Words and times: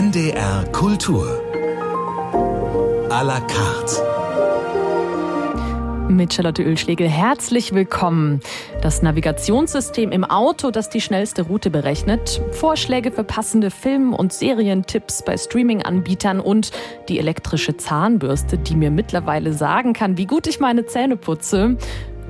NDR 0.00 0.64
Kultur. 0.72 1.26
À 3.10 3.22
la 3.22 3.38
carte. 3.40 4.00
Mit 6.08 6.32
Charlotte 6.32 6.62
Ölschlegel 6.62 7.06
herzlich 7.06 7.74
willkommen. 7.74 8.40
Das 8.80 9.02
Navigationssystem 9.02 10.10
im 10.10 10.24
Auto, 10.24 10.70
das 10.70 10.88
die 10.88 11.02
schnellste 11.02 11.42
Route 11.42 11.68
berechnet, 11.68 12.40
Vorschläge 12.52 13.12
für 13.12 13.24
passende 13.24 13.70
Film- 13.70 14.14
und 14.14 14.32
Serientipps 14.32 15.22
bei 15.22 15.36
Streaming-Anbietern 15.36 16.40
und 16.40 16.70
die 17.10 17.18
elektrische 17.18 17.76
Zahnbürste, 17.76 18.56
die 18.56 18.76
mir 18.76 18.90
mittlerweile 18.90 19.52
sagen 19.52 19.92
kann, 19.92 20.16
wie 20.16 20.26
gut 20.26 20.46
ich 20.46 20.60
meine 20.60 20.86
Zähne 20.86 21.18
putze. 21.18 21.76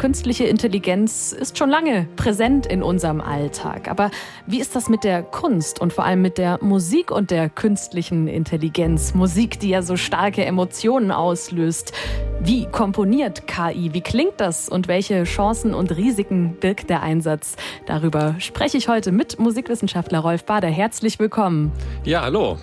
Künstliche 0.01 0.45
Intelligenz 0.45 1.31
ist 1.33 1.59
schon 1.59 1.69
lange 1.69 2.09
präsent 2.17 2.65
in 2.65 2.83
unserem 2.83 3.21
Alltag. 3.21 3.87
Aber 3.91 4.11
wie 4.47 4.59
ist 4.59 4.75
das 4.75 4.89
mit 4.89 5.05
der 5.05 5.23
Kunst 5.23 5.79
und 5.79 5.93
vor 5.93 6.05
allem 6.07 6.23
mit 6.23 6.39
der 6.39 6.59
Musik 6.63 7.11
und 7.11 7.31
der 7.31 7.51
künstlichen 7.51 8.27
Intelligenz? 8.27 9.13
Musik, 9.13 9.61
die 9.61 9.69
ja 9.69 9.83
so 9.83 9.99
starke 9.99 10.43
Emotionen 10.43 11.11
auslöst. 11.11 11.93
Wie 12.41 12.65
komponiert 12.65 13.47
KI? 13.47 13.93
Wie 13.93 14.01
klingt 14.01 14.41
das? 14.41 14.71
Und 14.71 14.89
welche 14.89 15.25
Chancen 15.25 15.75
und 15.75 15.95
Risiken 15.95 16.57
birgt 16.59 16.89
der 16.89 17.03
Einsatz? 17.03 17.57
Darüber 17.85 18.37
spreche 18.39 18.79
ich 18.79 18.89
heute 18.89 19.13
mit 19.13 19.39
Musikwissenschaftler 19.39 20.21
Rolf 20.21 20.45
Bader. 20.45 20.69
Herzlich 20.69 21.19
willkommen. 21.19 21.73
Ja, 22.05 22.23
hallo. 22.23 22.57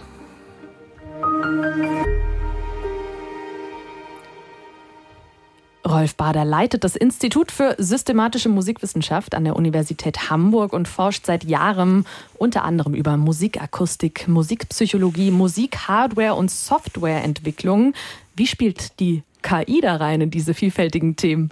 Rolf 5.87 6.15
Bader 6.15 6.43
leitet 6.43 6.83
das 6.83 6.95
Institut 6.95 7.51
für 7.51 7.75
systematische 7.77 8.49
Musikwissenschaft 8.49 9.33
an 9.33 9.45
der 9.45 9.55
Universität 9.55 10.29
Hamburg 10.29 10.73
und 10.73 10.87
forscht 10.87 11.25
seit 11.25 11.45
Jahren 11.45 12.05
unter 12.37 12.63
anderem 12.63 12.93
über 12.93 13.15
Musikakustik, 13.15 14.27
Musikpsychologie, 14.27 15.31
Musikhardware 15.31 16.35
und 16.35 16.51
Softwareentwicklung. 16.51 17.93
Wie 18.35 18.47
spielt 18.47 18.99
die 18.99 19.23
KI 19.47 19.79
da 19.81 19.95
rein 19.95 20.19
in 20.21 20.29
diese 20.29 20.53
vielfältigen 20.53 21.15
Themen? 21.15 21.49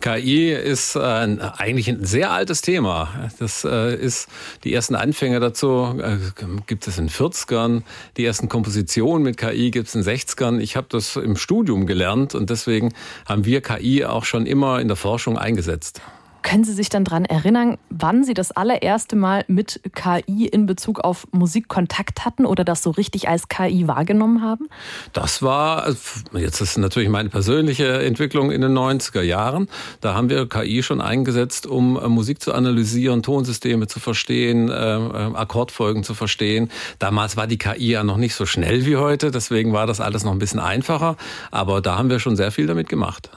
KI 0.00 0.52
ist 0.52 0.96
äh, 0.96 1.00
eigentlich 1.00 1.88
ein 1.88 2.04
sehr 2.04 2.30
altes 2.30 2.60
Thema. 2.60 3.30
Das 3.38 3.64
äh, 3.64 3.94
ist 3.96 4.28
die 4.64 4.74
ersten 4.74 4.94
Anfänge 4.94 5.40
dazu 5.40 5.98
äh, 6.02 6.18
gibt 6.66 6.86
es 6.86 6.98
in 6.98 7.08
40ern, 7.08 7.82
die 8.16 8.24
ersten 8.24 8.48
Kompositionen 8.48 9.22
mit 9.22 9.38
KI 9.38 9.70
gibt 9.70 9.88
es 9.88 9.94
in 9.94 10.02
60ern. 10.02 10.58
Ich 10.58 10.76
habe 10.76 10.86
das 10.90 11.16
im 11.16 11.36
Studium 11.36 11.86
gelernt 11.86 12.34
und 12.34 12.50
deswegen 12.50 12.92
haben 13.26 13.44
wir 13.44 13.62
KI 13.62 14.04
auch 14.04 14.24
schon 14.24 14.44
immer 14.44 14.80
in 14.80 14.88
der 14.88 14.96
Forschung 14.96 15.38
eingesetzt. 15.38 16.02
Können 16.44 16.62
Sie 16.62 16.74
sich 16.74 16.90
dann 16.90 17.04
daran 17.04 17.24
erinnern, 17.24 17.78
wann 17.88 18.22
Sie 18.22 18.34
das 18.34 18.52
allererste 18.52 19.16
Mal 19.16 19.46
mit 19.48 19.80
KI 19.94 20.46
in 20.46 20.66
Bezug 20.66 21.00
auf 21.00 21.26
Musik 21.32 21.68
Kontakt 21.68 22.26
hatten 22.26 22.44
oder 22.44 22.64
das 22.64 22.82
so 22.82 22.90
richtig 22.90 23.30
als 23.30 23.48
KI 23.48 23.88
wahrgenommen 23.88 24.42
haben? 24.42 24.68
Das 25.14 25.40
war, 25.40 25.88
jetzt 26.34 26.60
ist 26.60 26.76
natürlich 26.76 27.08
meine 27.08 27.30
persönliche 27.30 28.02
Entwicklung 28.02 28.50
in 28.50 28.60
den 28.60 28.76
90er 28.76 29.22
Jahren. 29.22 29.68
Da 30.02 30.12
haben 30.12 30.28
wir 30.28 30.46
KI 30.46 30.82
schon 30.82 31.00
eingesetzt, 31.00 31.66
um 31.66 31.96
äh, 31.96 32.08
Musik 32.08 32.42
zu 32.42 32.52
analysieren, 32.52 33.22
Tonsysteme 33.22 33.86
zu 33.86 33.98
verstehen, 33.98 34.68
äh, 34.68 34.96
äh, 34.96 35.34
Akkordfolgen 35.34 36.04
zu 36.04 36.12
verstehen. 36.12 36.70
Damals 36.98 37.38
war 37.38 37.46
die 37.46 37.56
KI 37.56 37.92
ja 37.92 38.04
noch 38.04 38.18
nicht 38.18 38.34
so 38.34 38.44
schnell 38.44 38.84
wie 38.84 38.96
heute, 38.98 39.30
deswegen 39.30 39.72
war 39.72 39.86
das 39.86 40.02
alles 40.02 40.24
noch 40.24 40.32
ein 40.32 40.38
bisschen 40.38 40.60
einfacher. 40.60 41.16
Aber 41.50 41.80
da 41.80 41.96
haben 41.96 42.10
wir 42.10 42.18
schon 42.18 42.36
sehr 42.36 42.52
viel 42.52 42.66
damit 42.66 42.90
gemacht. 42.90 43.30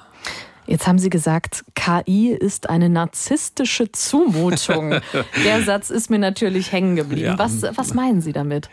Jetzt 0.68 0.86
haben 0.86 1.00
Sie 1.00 1.10
gesagt, 1.10 1.64
KI 1.76 2.32
ist 2.32 2.70
eine 2.70 2.90
narzisstische 2.90 3.90
Zumutung. 3.94 4.96
Der 5.46 5.64
Satz 5.64 5.90
ist 5.90 6.10
mir 6.10 6.20
natürlich 6.20 6.74
hängen 6.74 6.98
geblieben. 6.98 7.28
Ja. 7.28 7.40
Was, 7.40 7.62
was 7.76 7.94
meinen 7.94 8.20
Sie 8.20 8.34
damit? 8.34 8.70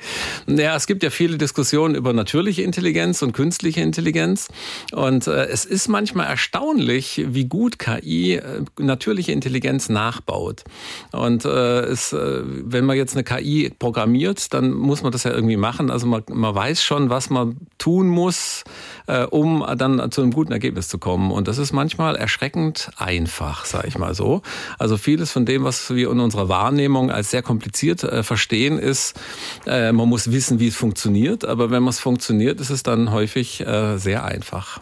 Ja, 0.49 0.75
es 0.75 0.89
gibt 0.89 1.05
ja 1.05 1.11
viele 1.11 1.39
Diskussionen 1.39 1.95
über 1.95 2.13
natürliche 2.13 2.63
Intelligenz 2.63 3.23
und 3.23 3.33
künstliche 3.33 3.81
Intelligenz. 3.81 4.49
Und 4.93 5.29
äh, 5.29 5.45
es 5.45 5.65
ist 5.65 5.87
manchmal 5.87 6.27
erstaunlich, 6.27 7.25
wie 7.29 7.45
gut 7.45 7.79
KI 7.79 8.35
äh, 8.35 8.63
natürliche 8.81 9.31
Intelligenz 9.31 9.89
nachbaut. 9.89 10.65
Und 11.13 11.45
äh, 11.45 11.83
es, 11.83 12.13
äh, 12.13 12.43
wenn 12.45 12.85
man 12.85 12.97
jetzt 12.97 13.15
eine 13.15 13.23
KI 13.23 13.71
programmiert, 13.79 14.53
dann 14.53 14.73
muss 14.73 15.05
man 15.05 15.13
das 15.13 15.23
ja 15.23 15.31
irgendwie 15.31 15.57
machen. 15.57 15.93
Also 15.93 16.09
man, 16.09 16.25
man 16.29 16.53
weiß 16.53 16.83
schon, 16.83 17.09
was 17.09 17.31
man 17.31 17.57
tun 17.79 18.09
muss, 18.09 18.65
äh, 19.07 19.23
um 19.27 19.65
dann 19.79 20.11
zu 20.11 20.23
einem 20.23 20.33
guten 20.33 20.51
Ergebnis 20.51 20.89
zu 20.89 20.99
kommen. 20.99 21.31
Und 21.31 21.47
das 21.47 21.59
ist 21.59 21.73
manchmal 21.73 21.84
manchmal 21.85 22.17
erschreckend 22.17 22.89
einfach, 22.97 23.67
sage 23.67 23.89
ich 23.89 23.99
mal 23.99 24.15
so. 24.15 24.41
Also 24.79 24.97
vieles 24.97 25.31
von 25.31 25.45
dem, 25.45 25.65
was 25.65 25.95
wir 25.95 26.11
in 26.11 26.19
unserer 26.19 26.49
Wahrnehmung 26.49 27.11
als 27.11 27.31
sehr 27.31 27.43
kompliziert 27.43 28.03
äh, 28.03 28.23
verstehen, 28.23 28.79
ist, 28.79 29.21
äh, 29.67 29.93
man 29.93 30.09
muss 30.09 30.33
wissen, 30.33 30.61
wie 30.61 30.69
es 30.69 30.77
funktioniert. 30.77 31.45
Aber 31.45 31.71
wenn 31.71 31.87
es 31.87 32.01
funktioniert, 32.01 32.59
ist 32.59 32.71
es 32.71 32.85
dann 32.85 33.13
häufig 33.13 33.61
äh, 33.67 33.99
sehr 33.99 34.25
einfach. 34.25 34.81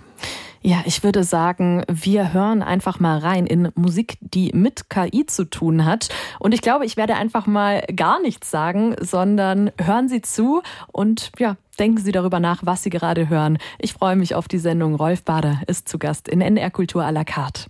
Ja, 0.60 0.82
ich 0.84 1.02
würde 1.02 1.24
sagen, 1.24 1.82
wir 1.90 2.32
hören 2.32 2.62
einfach 2.62 3.00
mal 3.00 3.18
rein 3.18 3.46
in 3.46 3.72
Musik, 3.74 4.16
die 4.20 4.52
mit 4.54 4.88
KI 4.88 5.26
zu 5.26 5.50
tun 5.50 5.84
hat. 5.84 6.08
Und 6.38 6.54
ich 6.54 6.62
glaube, 6.62 6.84
ich 6.86 6.96
werde 6.96 7.16
einfach 7.16 7.48
mal 7.48 7.82
gar 7.96 8.20
nichts 8.20 8.48
sagen, 8.48 8.94
sondern 9.00 9.72
hören 9.76 10.08
Sie 10.08 10.22
zu 10.22 10.62
und 10.92 11.32
ja, 11.40 11.56
denken 11.82 11.98
Sie 11.98 12.12
darüber 12.12 12.38
nach, 12.38 12.64
was 12.64 12.84
Sie 12.84 12.90
gerade 12.90 13.28
hören. 13.28 13.58
Ich 13.80 13.92
freue 13.92 14.14
mich 14.14 14.36
auf 14.36 14.46
die 14.46 14.58
Sendung. 14.58 14.94
Rolf 14.94 15.24
Bader 15.24 15.62
ist 15.66 15.88
zu 15.88 15.98
Gast 15.98 16.28
in 16.28 16.40
NR 16.40 16.70
Kultur 16.70 17.02
à 17.02 17.10
la 17.10 17.24
carte. 17.24 17.66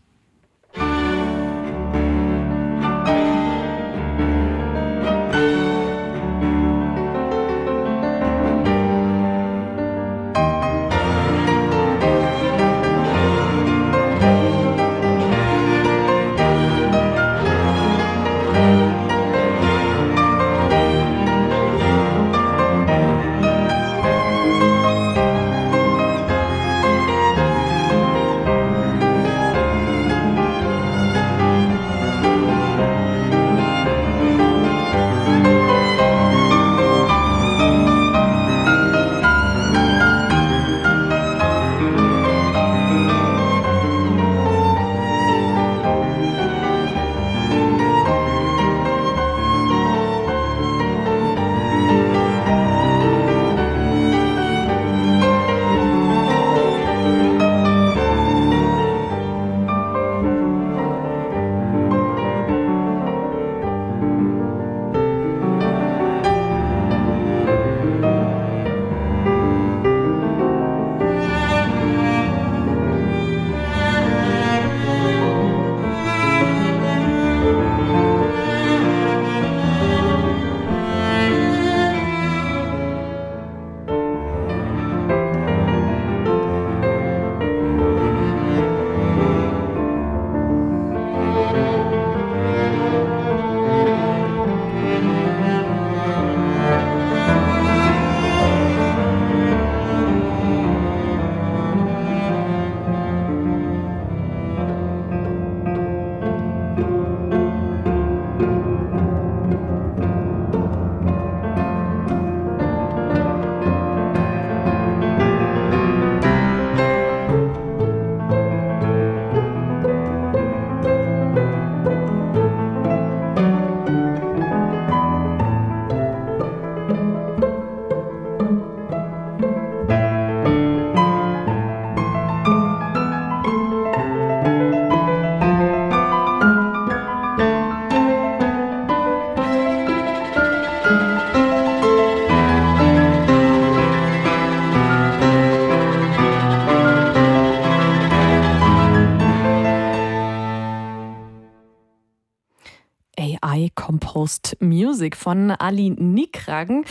Post 154.22 154.56
Music 154.60 155.16
von 155.16 155.50
Ali 155.50 155.90
Nikragen. 155.90 156.84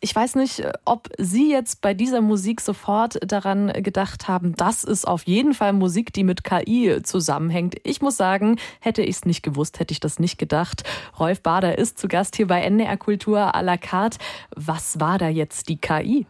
Ich 0.00 0.14
weiß 0.14 0.36
nicht, 0.36 0.62
ob 0.84 1.08
Sie 1.18 1.50
jetzt 1.50 1.80
bei 1.80 1.92
dieser 1.92 2.20
Musik 2.20 2.60
sofort 2.60 3.18
daran 3.26 3.72
gedacht 3.82 4.28
haben, 4.28 4.54
das 4.54 4.84
ist 4.84 5.08
auf 5.08 5.24
jeden 5.24 5.54
Fall 5.54 5.72
Musik, 5.72 6.12
die 6.12 6.22
mit 6.22 6.44
KI 6.44 7.02
zusammenhängt. 7.02 7.74
Ich 7.82 8.00
muss 8.00 8.16
sagen, 8.16 8.60
hätte 8.78 9.02
ich 9.02 9.16
es 9.16 9.24
nicht 9.24 9.42
gewusst, 9.42 9.80
hätte 9.80 9.90
ich 9.90 9.98
das 9.98 10.20
nicht 10.20 10.38
gedacht. 10.38 10.84
Rolf 11.18 11.42
Bader 11.42 11.78
ist 11.78 11.98
zu 11.98 12.06
Gast 12.06 12.36
hier 12.36 12.46
bei 12.46 12.60
NDR 12.60 12.96
Kultur 12.96 13.56
à 13.56 13.60
la 13.60 13.76
carte. 13.76 14.18
Was 14.54 15.00
war 15.00 15.18
da 15.18 15.28
jetzt 15.28 15.68
die 15.68 15.78
KI? 15.78 16.26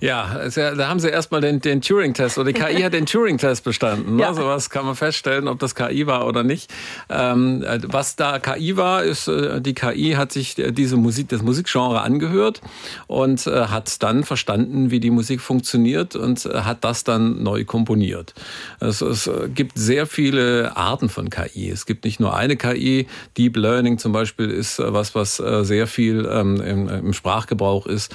Ja, 0.00 0.48
da 0.54 0.88
haben 0.88 1.00
sie 1.00 1.08
erstmal 1.08 1.40
den, 1.40 1.60
den 1.60 1.80
Turing-Test 1.80 2.38
oder 2.38 2.52
die 2.52 2.58
KI 2.58 2.82
hat 2.82 2.92
den 2.92 3.06
Turing-Test 3.06 3.64
bestanden. 3.64 4.16
Ne? 4.16 4.22
Ja. 4.22 4.34
So 4.34 4.44
was 4.44 4.70
kann 4.70 4.86
man 4.86 4.94
feststellen, 4.94 5.48
ob 5.48 5.58
das 5.58 5.74
KI 5.74 6.06
war 6.06 6.26
oder 6.26 6.44
nicht. 6.44 6.72
Ähm, 7.08 7.64
was 7.86 8.16
da 8.16 8.38
KI 8.38 8.76
war, 8.76 9.02
ist, 9.02 9.28
äh, 9.28 9.60
die 9.60 9.74
KI 9.74 10.12
hat 10.12 10.32
sich 10.32 10.54
diese 10.54 10.96
Musik, 10.96 11.28
das 11.28 11.42
Musikgenre 11.42 12.00
angehört 12.02 12.60
und 13.06 13.46
äh, 13.46 13.66
hat 13.66 14.02
dann 14.02 14.22
verstanden, 14.24 14.90
wie 14.90 15.00
die 15.00 15.10
Musik 15.10 15.40
funktioniert 15.40 16.14
und 16.14 16.46
äh, 16.46 16.60
hat 16.60 16.84
das 16.84 17.02
dann 17.02 17.42
neu 17.42 17.64
komponiert. 17.64 18.34
Es, 18.80 19.00
es 19.00 19.30
gibt 19.54 19.78
sehr 19.78 20.06
viele 20.06 20.76
Arten 20.76 21.08
von 21.08 21.30
KI. 21.30 21.70
Es 21.70 21.86
gibt 21.86 22.04
nicht 22.04 22.20
nur 22.20 22.36
eine 22.36 22.56
KI. 22.56 23.06
Deep 23.36 23.56
Learning 23.56 23.98
zum 23.98 24.12
Beispiel 24.12 24.50
ist 24.50 24.78
was, 24.78 25.14
was 25.14 25.36
sehr 25.36 25.86
viel 25.86 26.28
ähm, 26.30 26.60
im, 26.60 26.88
im 26.88 27.12
Sprachgebrauch 27.12 27.86
ist. 27.86 28.14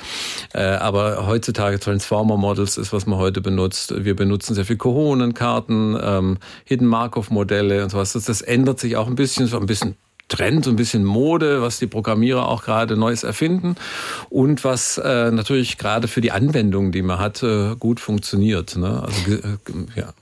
aber 0.54 1.26
heutzutage 1.34 1.80
Transformer 1.80 2.38
Models 2.38 2.78
ist, 2.78 2.94
was 2.94 3.08
man 3.08 3.18
heute 3.18 3.42
benutzt. 3.42 4.06
Wir 4.06 4.16
benutzen 4.16 4.54
sehr 4.54 4.66
viel 4.66 4.78
Kohonenkarten, 4.78 5.98
ähm, 6.00 6.38
Hidden 6.64 6.86
Markov 6.86 7.32
Modelle 7.32 7.84
und 7.84 7.90
sowas. 7.90 8.14
Das, 8.14 8.26
das 8.26 8.42
ändert 8.42 8.80
sich 8.80 8.98
auch 8.98 9.08
ein 9.08 9.16
bisschen, 9.16 9.48
so 9.48 9.60
ein 9.60 9.66
bisschen 9.66 9.96
Trend, 10.28 10.66
so 10.66 10.70
ein 10.70 10.76
bisschen 10.76 11.04
Mode, 11.04 11.64
was 11.64 11.80
die 11.80 11.88
Programmierer 11.88 12.48
auch 12.48 12.64
gerade 12.64 12.96
Neues 12.96 13.24
erfinden 13.24 13.76
und 14.30 14.64
was 14.64 15.00
äh, 15.00 15.32
natürlich 15.32 15.80
gerade 15.80 16.08
für 16.08 16.22
die 16.22 16.32
Anwendungen, 16.32 16.92
die 16.92 17.02
man 17.02 17.18
hat, 17.18 17.42
äh, 17.42 17.76
gut 17.78 18.00
funktioniert. 18.00 18.76
Ne? 18.76 19.04
Also, 19.04 19.32
äh, 19.32 19.58
ja. 19.96 20.14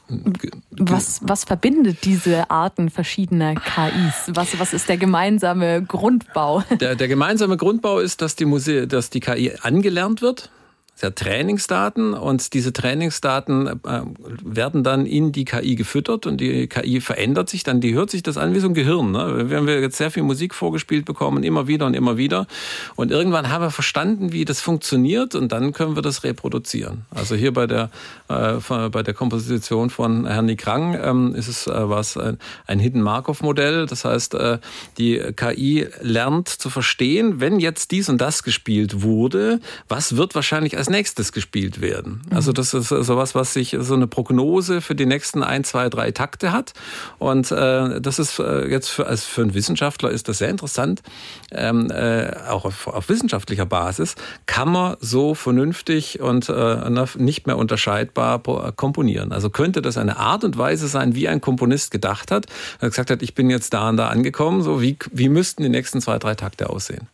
Was, 0.71 1.19
was 1.23 1.43
verbindet 1.43 2.05
diese 2.05 2.49
Arten 2.49 2.89
verschiedener 2.89 3.55
KIs? 3.55 4.33
Was, 4.33 4.57
was 4.59 4.73
ist 4.73 4.87
der 4.87 4.97
gemeinsame 4.97 5.83
Grundbau? 5.83 6.63
Der, 6.79 6.95
der 6.95 7.07
gemeinsame 7.09 7.57
Grundbau 7.57 7.99
ist, 7.99 8.21
dass 8.21 8.37
die, 8.37 8.45
Muse 8.45 8.87
dass 8.87 9.09
die 9.09 9.19
KI 9.19 9.53
angelernt 9.61 10.21
wird 10.21 10.49
der 11.01 11.15
Trainingsdaten 11.15 12.13
und 12.13 12.53
diese 12.53 12.73
Trainingsdaten 12.73 13.67
äh, 13.67 14.01
werden 14.43 14.83
dann 14.83 15.05
in 15.05 15.31
die 15.31 15.45
KI 15.45 15.75
gefüttert 15.75 16.27
und 16.27 16.39
die 16.39 16.67
KI 16.67 17.01
verändert 17.01 17.49
sich 17.49 17.63
dann, 17.63 17.81
die 17.81 17.93
hört 17.93 18.11
sich 18.11 18.23
das 18.23 18.37
an 18.37 18.53
wie 18.53 18.59
so 18.59 18.67
ein 18.67 18.73
Gehirn. 18.73 19.11
Ne? 19.11 19.49
Wir 19.49 19.57
haben 19.57 19.67
jetzt 19.67 19.97
sehr 19.97 20.11
viel 20.11 20.23
Musik 20.23 20.53
vorgespielt 20.53 21.05
bekommen, 21.05 21.43
immer 21.43 21.67
wieder 21.67 21.85
und 21.85 21.95
immer 21.95 22.17
wieder 22.17 22.47
und 22.95 23.11
irgendwann 23.11 23.49
haben 23.49 23.63
wir 23.63 23.71
verstanden, 23.71 24.31
wie 24.31 24.45
das 24.45 24.61
funktioniert 24.61 25.35
und 25.35 25.51
dann 25.51 25.73
können 25.73 25.95
wir 25.95 26.01
das 26.01 26.23
reproduzieren. 26.23 27.05
Also 27.09 27.35
hier 27.35 27.53
bei 27.53 27.67
der, 27.67 27.89
äh, 28.29 28.53
bei 28.89 29.03
der 29.03 29.13
Komposition 29.13 29.89
von 29.89 30.27
Herrn 30.27 30.45
Nikrang 30.45 30.97
ähm, 31.01 31.35
ist 31.35 31.47
es 31.47 31.67
äh, 31.67 31.71
was 31.73 32.17
ein, 32.17 32.37
ein 32.67 32.79
Hidden 32.79 33.01
Markov 33.01 33.41
Modell, 33.41 33.87
das 33.87 34.05
heißt, 34.05 34.35
äh, 34.35 34.59
die 34.97 35.19
KI 35.35 35.87
lernt 36.01 36.47
zu 36.47 36.69
verstehen, 36.69 37.39
wenn 37.39 37.59
jetzt 37.59 37.91
dies 37.91 38.09
und 38.09 38.19
das 38.19 38.43
gespielt 38.43 39.01
wurde, 39.01 39.59
was 39.87 40.15
wird 40.17 40.35
wahrscheinlich 40.35 40.77
als 40.77 40.90
nächstes 40.91 41.31
gespielt 41.31 41.81
werden. 41.81 42.21
Also 42.29 42.53
das 42.53 42.73
ist 42.73 42.89
sowas, 42.89 43.33
was 43.33 43.53
sich 43.53 43.75
so 43.79 43.95
eine 43.95 44.07
Prognose 44.07 44.81
für 44.81 44.95
die 44.95 45.05
nächsten 45.05 45.43
ein, 45.43 45.63
zwei, 45.63 45.89
drei 45.89 46.11
Takte 46.11 46.51
hat. 46.51 46.73
Und 47.17 47.51
äh, 47.51 47.99
das 47.99 48.19
ist 48.19 48.39
äh, 48.39 48.67
jetzt 48.67 48.89
für, 48.89 49.07
also 49.07 49.23
für 49.27 49.41
einen 49.41 49.53
Wissenschaftler 49.53 50.11
ist 50.11 50.27
das 50.27 50.37
sehr 50.37 50.49
interessant. 50.49 51.01
Ähm, 51.51 51.89
äh, 51.89 52.31
auch 52.47 52.65
auf, 52.65 52.87
auf 52.87 53.09
wissenschaftlicher 53.09 53.65
Basis 53.65 54.15
kann 54.45 54.69
man 54.69 54.97
so 54.99 55.33
vernünftig 55.33 56.19
und 56.19 56.49
äh, 56.49 56.89
nicht 57.17 57.47
mehr 57.47 57.57
unterscheidbar 57.57 58.39
komponieren. 58.73 59.31
Also 59.31 59.49
könnte 59.49 59.81
das 59.81 59.97
eine 59.97 60.17
Art 60.17 60.43
und 60.43 60.57
Weise 60.57 60.87
sein, 60.87 61.15
wie 61.15 61.27
ein 61.27 61.41
Komponist 61.41 61.91
gedacht 61.91 62.31
hat, 62.31 62.45
er 62.79 62.89
gesagt 62.89 63.09
hat, 63.09 63.21
ich 63.21 63.33
bin 63.35 63.49
jetzt 63.49 63.73
da 63.73 63.89
und 63.89 63.97
da 63.97 64.09
angekommen, 64.09 64.61
so 64.61 64.81
wie, 64.81 64.97
wie 65.11 65.29
müssten 65.29 65.63
die 65.63 65.69
nächsten 65.69 66.01
zwei, 66.01 66.19
drei 66.19 66.35
Takte 66.35 66.69
aussehen. 66.69 67.07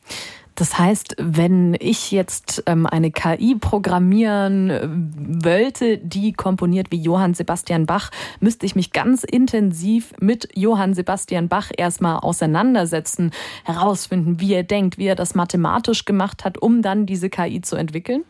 Das 0.57 0.80
heißt, 0.80 1.18
wenn 1.19 1.77
ich 1.80 2.12
jetzt 2.12 2.63
ähm, 2.65 2.88
eine 2.88 3.12
KI 3.12 3.56
programmieren 3.62 4.69
äh, 4.71 4.88
wollte, 5.45 6.00
die 6.00 6.33
komponiert 6.33 6.88
wie 6.89 7.00
Johann 7.00 7.36
Sebastian 7.36 7.86
Bach, 7.86 8.09
müsste 8.39 8.65
ich 8.65 8.75
mich 8.75 8.92
ganz 8.92 9.24
intensiv 9.24 10.13
mit 10.19 10.50
Johann 10.56 10.95
Sebastian 10.95 11.48
Bach 11.48 11.69
erstmal 11.77 12.18
auseinandersetzen, 12.18 13.30
herausfinden, 13.65 14.39
wie 14.39 14.56
er 14.56 14.63
denkt, 14.63 14.98
wie 14.98 15.06
er 15.06 15.15
das 15.15 15.36
mathematisch 15.36 16.06
gemacht 16.06 16.44
hat, 16.44 16.57
um 16.57 16.81
dann 16.81 17.06
diese 17.06 17.30
KI 17.30 17.62
zu 17.62 17.75
entwickeln? 17.75 18.24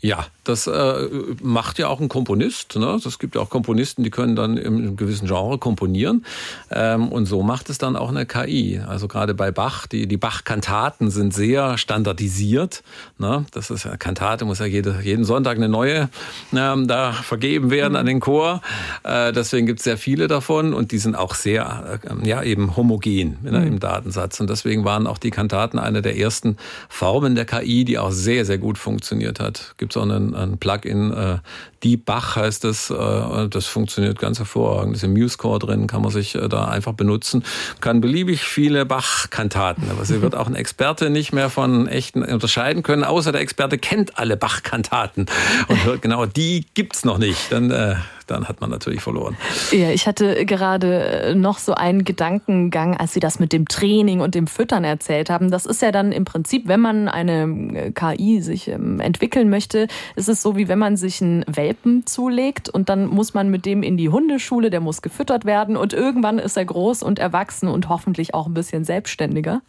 Ja, 0.00 0.24
das 0.44 0.66
äh, 0.66 1.08
macht 1.42 1.78
ja 1.78 1.88
auch 1.88 2.00
ein 2.00 2.08
Komponist. 2.08 2.76
Ne? 2.76 3.00
Es 3.04 3.18
gibt 3.18 3.34
ja 3.34 3.40
auch 3.40 3.50
Komponisten, 3.50 4.02
die 4.02 4.10
können 4.10 4.36
dann 4.36 4.56
im 4.56 4.96
gewissen 4.96 5.26
Genre 5.26 5.58
komponieren. 5.58 6.24
Ähm, 6.70 7.08
und 7.08 7.26
so 7.26 7.42
macht 7.42 7.70
es 7.70 7.78
dann 7.78 7.96
auch 7.96 8.10
eine 8.10 8.26
KI. 8.26 8.80
Also 8.86 9.08
gerade 9.08 9.34
bei 9.34 9.50
Bach, 9.50 9.86
die, 9.86 10.06
die 10.06 10.16
Bach-Kantaten 10.16 11.10
sind 11.10 11.34
sehr 11.34 11.78
standardisiert. 11.78 12.82
Ne? 13.18 13.46
Das 13.52 13.70
ist 13.70 13.84
ja, 13.84 13.96
Kantate 13.96 14.44
muss 14.44 14.58
ja 14.58 14.66
jede, 14.66 15.00
jeden 15.02 15.24
Sonntag 15.24 15.56
eine 15.56 15.68
neue 15.68 16.08
ähm, 16.54 16.88
da 16.88 17.12
vergeben 17.12 17.70
werden 17.70 17.96
an 17.96 18.06
den 18.06 18.20
Chor. 18.20 18.60
Äh, 19.02 19.32
deswegen 19.32 19.66
gibt 19.66 19.80
es 19.80 19.84
sehr 19.84 19.98
viele 19.98 20.28
davon 20.28 20.74
und 20.74 20.92
die 20.92 20.98
sind 20.98 21.16
auch 21.16 21.34
sehr, 21.34 22.00
äh, 22.02 22.28
ja, 22.28 22.42
eben 22.42 22.76
homogen 22.76 23.38
ne, 23.42 23.60
mhm. 23.60 23.66
im 23.66 23.80
Datensatz. 23.80 24.40
Und 24.40 24.50
deswegen 24.50 24.84
waren 24.84 25.06
auch 25.06 25.18
die 25.18 25.30
Kantaten 25.30 25.78
eine 25.78 26.02
der 26.02 26.18
ersten 26.18 26.56
Formen 26.88 27.34
der 27.34 27.44
KI, 27.44 27.84
die 27.84 27.98
auch 27.98 28.10
sehr, 28.10 28.44
sehr 28.44 28.58
gut 28.58 28.78
funktioniert 28.78 29.40
hat. 29.40 29.74
Gibt 29.78 29.92
es 29.92 29.96
auch 29.96 30.02
einen, 30.02 30.33
einen 30.34 30.58
Plugin, 30.58 31.40
Deep 31.84 32.06
Bach 32.06 32.36
heißt 32.36 32.64
das. 32.64 32.90
Äh, 32.90 33.48
das 33.48 33.66
funktioniert 33.66 34.18
ganz 34.18 34.38
hervorragend. 34.38 34.94
Das 34.94 35.02
ist 35.02 35.04
im 35.04 35.12
MuseCore 35.12 35.58
drin, 35.58 35.86
kann 35.86 36.02
man 36.02 36.10
sich 36.10 36.34
äh, 36.34 36.48
da 36.48 36.64
einfach 36.64 36.94
benutzen. 36.94 37.44
Kann 37.80 38.00
beliebig 38.00 38.42
viele 38.42 38.86
Bach-Kantaten. 38.86 39.90
Aber 39.90 40.04
sie 40.04 40.22
wird 40.22 40.34
auch 40.34 40.46
ein 40.46 40.54
Experte 40.54 41.10
nicht 41.10 41.32
mehr 41.32 41.50
von 41.50 41.86
echten 41.86 42.22
unterscheiden 42.22 42.82
können, 42.82 43.04
außer 43.04 43.32
der 43.32 43.42
Experte 43.42 43.78
kennt 43.78 44.18
alle 44.18 44.36
Bach-Kantaten 44.36 45.26
und 45.68 45.84
hört 45.84 46.02
genau, 46.02 46.26
die 46.26 46.66
gibt's 46.74 47.04
noch 47.04 47.18
nicht. 47.18 47.52
Dann 47.52 47.70
äh, 47.70 47.96
dann 48.26 48.48
hat 48.48 48.60
man 48.60 48.70
natürlich 48.70 49.00
verloren. 49.00 49.36
Ja, 49.70 49.90
ich 49.90 50.06
hatte 50.06 50.44
gerade 50.44 51.04
äh, 51.04 51.34
noch 51.34 51.58
so 51.58 51.74
einen 51.74 52.04
Gedankengang, 52.04 52.96
als 52.96 53.12
Sie 53.12 53.20
das 53.20 53.38
mit 53.38 53.52
dem 53.52 53.68
Training 53.68 54.20
und 54.20 54.34
dem 54.34 54.46
Füttern 54.46 54.84
erzählt 54.84 55.30
haben. 55.30 55.50
Das 55.50 55.66
ist 55.66 55.82
ja 55.82 55.92
dann 55.92 56.12
im 56.12 56.24
Prinzip, 56.24 56.66
wenn 56.66 56.80
man 56.80 57.08
eine 57.08 57.42
äh, 57.74 57.90
KI 57.92 58.40
sich 58.40 58.68
ähm, 58.68 59.00
entwickeln 59.00 59.50
möchte, 59.50 59.88
ist 60.16 60.28
es 60.28 60.42
so, 60.42 60.56
wie 60.56 60.68
wenn 60.68 60.78
man 60.78 60.96
sich 60.96 61.20
einen 61.20 61.44
Welpen 61.46 61.73
zulegt 62.06 62.68
und 62.68 62.88
dann 62.88 63.06
muss 63.06 63.34
man 63.34 63.50
mit 63.50 63.66
dem 63.66 63.82
in 63.82 63.96
die 63.96 64.08
Hundeschule, 64.08 64.70
der 64.70 64.80
muss 64.80 65.02
gefüttert 65.02 65.44
werden 65.44 65.76
und 65.76 65.92
irgendwann 65.92 66.38
ist 66.38 66.56
er 66.56 66.64
groß 66.64 67.02
und 67.02 67.18
erwachsen 67.18 67.68
und 67.68 67.88
hoffentlich 67.88 68.34
auch 68.34 68.46
ein 68.46 68.54
bisschen 68.54 68.84
selbstständiger. 68.84 69.62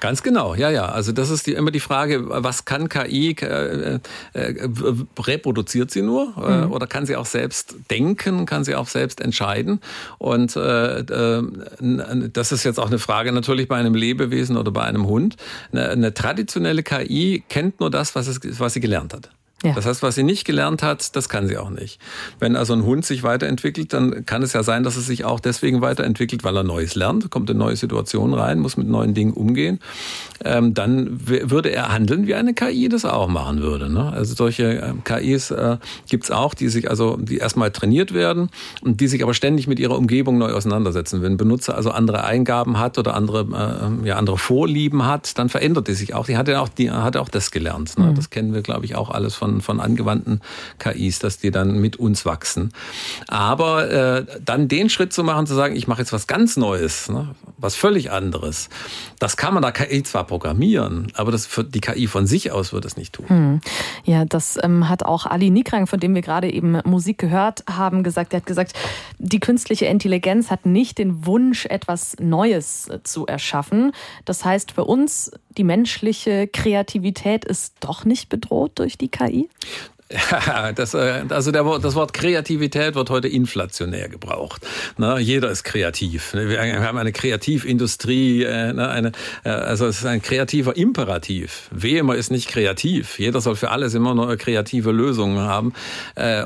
Ganz 0.00 0.22
genau, 0.22 0.54
ja, 0.54 0.70
ja. 0.70 0.86
Also 0.86 1.12
das 1.12 1.30
ist 1.30 1.46
die, 1.46 1.52
immer 1.52 1.70
die 1.70 1.80
Frage, 1.80 2.24
was 2.28 2.64
kann 2.64 2.88
KI? 2.88 3.36
Äh, 3.40 3.98
äh, 4.32 4.68
reproduziert 5.18 5.90
sie 5.90 6.02
nur 6.02 6.34
äh, 6.36 6.66
mhm. 6.66 6.72
oder 6.72 6.86
kann 6.86 7.06
sie 7.06 7.16
auch 7.16 7.26
selbst 7.26 7.76
denken? 7.90 8.06
denken, 8.06 8.46
kann 8.46 8.64
sie 8.64 8.74
auch 8.74 8.88
selbst 8.88 9.20
entscheiden. 9.20 9.80
Und 10.18 10.56
äh, 10.56 11.00
äh, 11.00 11.42
das 12.32 12.52
ist 12.52 12.64
jetzt 12.64 12.78
auch 12.78 12.86
eine 12.86 12.98
Frage 12.98 13.32
natürlich 13.32 13.68
bei 13.68 13.76
einem 13.76 13.94
Lebewesen 13.94 14.56
oder 14.56 14.70
bei 14.70 14.82
einem 14.82 15.06
Hund. 15.06 15.36
Eine, 15.72 15.88
eine 15.88 16.14
traditionelle 16.14 16.82
KI 16.82 17.44
kennt 17.48 17.80
nur 17.80 17.90
das, 17.90 18.14
was, 18.14 18.26
es, 18.26 18.40
was 18.60 18.74
sie 18.74 18.80
gelernt 18.80 19.14
hat. 19.14 19.30
Ja. 19.62 19.72
Das 19.72 19.86
heißt, 19.86 20.02
was 20.02 20.14
sie 20.14 20.22
nicht 20.22 20.44
gelernt 20.44 20.82
hat, 20.82 21.16
das 21.16 21.30
kann 21.30 21.48
sie 21.48 21.56
auch 21.56 21.70
nicht. 21.70 21.98
Wenn 22.38 22.56
also 22.56 22.74
ein 22.74 22.84
Hund 22.84 23.06
sich 23.06 23.22
weiterentwickelt, 23.22 23.94
dann 23.94 24.26
kann 24.26 24.42
es 24.42 24.52
ja 24.52 24.62
sein, 24.62 24.82
dass 24.82 24.96
es 24.96 25.06
sich 25.06 25.24
auch 25.24 25.40
deswegen 25.40 25.80
weiterentwicklt, 25.80 26.44
weil 26.44 26.54
er 26.56 26.62
Neues 26.62 26.94
lernt, 26.94 27.30
kommt 27.30 27.48
in 27.48 27.56
neue 27.56 27.74
Situationen 27.74 28.38
rein, 28.38 28.58
muss 28.58 28.76
mit 28.76 28.86
neuen 28.86 29.14
Dingen 29.14 29.32
umgehen. 29.32 29.80
Ähm, 30.44 30.74
dann 30.74 31.26
würde 31.26 31.70
er 31.70 31.90
handeln, 31.90 32.26
wie 32.26 32.34
eine 32.34 32.52
KI 32.52 32.90
das 32.90 33.06
auch 33.06 33.28
machen 33.28 33.62
würde. 33.62 33.90
Ne? 33.90 34.12
Also 34.12 34.34
solche 34.34 34.64
ähm, 34.64 35.02
KIs 35.04 35.50
äh, 35.50 35.78
gibt's 36.06 36.30
auch, 36.30 36.52
die 36.52 36.68
sich 36.68 36.90
also, 36.90 37.16
die 37.16 37.38
erstmal 37.38 37.70
trainiert 37.70 38.12
werden 38.12 38.50
und 38.82 39.00
die 39.00 39.08
sich 39.08 39.22
aber 39.22 39.32
ständig 39.32 39.68
mit 39.68 39.78
ihrer 39.78 39.96
Umgebung 39.96 40.36
neu 40.36 40.52
auseinandersetzen. 40.52 41.22
Wenn 41.22 41.32
ein 41.32 41.36
Benutzer 41.38 41.76
also 41.76 41.92
andere 41.92 42.24
Eingaben 42.24 42.78
hat 42.78 42.98
oder 42.98 43.14
andere, 43.14 43.46
äh, 44.02 44.06
ja, 44.06 44.16
andere 44.16 44.36
Vorlieben 44.36 45.06
hat, 45.06 45.38
dann 45.38 45.48
verändert 45.48 45.88
die 45.88 45.94
sich 45.94 46.12
auch. 46.12 46.26
Die 46.26 46.36
hat 46.36 46.46
ja 46.46 46.60
auch, 46.60 46.68
die 46.68 46.90
hat 46.90 47.16
auch 47.16 47.30
das 47.30 47.50
gelernt. 47.50 47.98
Ne? 47.98 48.10
Mhm. 48.10 48.14
Das 48.16 48.28
kennen 48.28 48.52
wir, 48.52 48.60
glaube 48.60 48.84
ich, 48.84 48.94
auch 48.96 49.08
alles 49.08 49.34
von 49.34 49.45
von, 49.46 49.60
von 49.60 49.80
angewandten 49.80 50.40
KIs, 50.78 51.20
dass 51.20 51.38
die 51.38 51.50
dann 51.50 51.78
mit 51.78 51.96
uns 51.96 52.26
wachsen. 52.26 52.72
Aber 53.28 53.90
äh, 53.90 54.26
dann 54.44 54.68
den 54.68 54.90
Schritt 54.90 55.12
zu 55.12 55.22
machen, 55.22 55.46
zu 55.46 55.54
sagen, 55.54 55.76
ich 55.76 55.86
mache 55.86 56.00
jetzt 56.00 56.12
was 56.12 56.26
ganz 56.26 56.56
Neues, 56.56 57.08
ne, 57.08 57.34
was 57.58 57.76
völlig 57.76 58.10
anderes, 58.10 58.68
das 59.18 59.36
kann 59.36 59.54
man 59.54 59.62
da 59.62 59.70
KI 59.70 60.02
zwar 60.02 60.24
programmieren, 60.24 61.12
aber 61.14 61.30
das 61.30 61.46
für 61.46 61.64
die 61.64 61.80
KI 61.80 62.06
von 62.06 62.26
sich 62.26 62.50
aus 62.50 62.72
wird 62.72 62.84
es 62.84 62.96
nicht 62.96 63.12
tun. 63.12 63.28
Hm. 63.28 63.60
Ja, 64.04 64.24
das 64.24 64.58
ähm, 64.62 64.88
hat 64.88 65.04
auch 65.04 65.26
Ali 65.26 65.50
Nikrang, 65.50 65.86
von 65.86 66.00
dem 66.00 66.14
wir 66.14 66.22
gerade 66.22 66.52
eben 66.52 66.80
Musik 66.84 67.18
gehört 67.18 67.64
haben, 67.70 68.02
gesagt. 68.02 68.32
Er 68.32 68.38
hat 68.38 68.46
gesagt, 68.46 68.72
die 69.18 69.40
künstliche 69.40 69.86
Intelligenz 69.86 70.50
hat 70.50 70.66
nicht 70.66 70.98
den 70.98 71.26
Wunsch, 71.26 71.66
etwas 71.66 72.16
Neues 72.18 72.88
äh, 72.88 73.02
zu 73.04 73.26
erschaffen. 73.26 73.92
Das 74.24 74.44
heißt, 74.44 74.72
für 74.72 74.84
uns, 74.84 75.30
die 75.56 75.64
menschliche 75.64 76.48
Kreativität 76.48 77.44
ist 77.44 77.76
doch 77.80 78.04
nicht 78.04 78.28
bedroht 78.28 78.78
durch 78.78 78.98
die 78.98 79.08
KI? 79.08 79.35
KI? 79.36 79.48
Ja, 80.12 80.72
das, 80.72 80.94
äh, 80.94 81.24
also 81.28 81.50
der, 81.50 81.64
das 81.80 81.94
Wort 81.96 82.12
Kreativität 82.12 82.94
wird 82.94 83.10
heute 83.10 83.26
inflationär 83.26 84.08
gebraucht. 84.08 84.64
Ne? 84.98 85.18
Jeder 85.18 85.50
ist 85.50 85.64
kreativ. 85.64 86.32
Wir 86.32 86.60
haben 86.80 86.96
eine 86.96 87.12
Kreativindustrie, 87.12 88.44
äh, 88.44 88.72
ne? 88.72 88.88
eine, 88.88 89.12
äh, 89.44 89.48
also 89.48 89.86
es 89.86 89.98
ist 89.98 90.06
ein 90.06 90.22
kreativer 90.22 90.76
Imperativ. 90.76 91.70
Man 91.72 92.16
ist 92.16 92.30
nicht 92.30 92.48
kreativ. 92.48 93.18
Jeder 93.18 93.40
soll 93.40 93.56
für 93.56 93.70
alles 93.70 93.94
immer 93.94 94.14
nur 94.14 94.36
kreative 94.36 94.92
Lösungen 94.92 95.38
haben. 95.38 95.72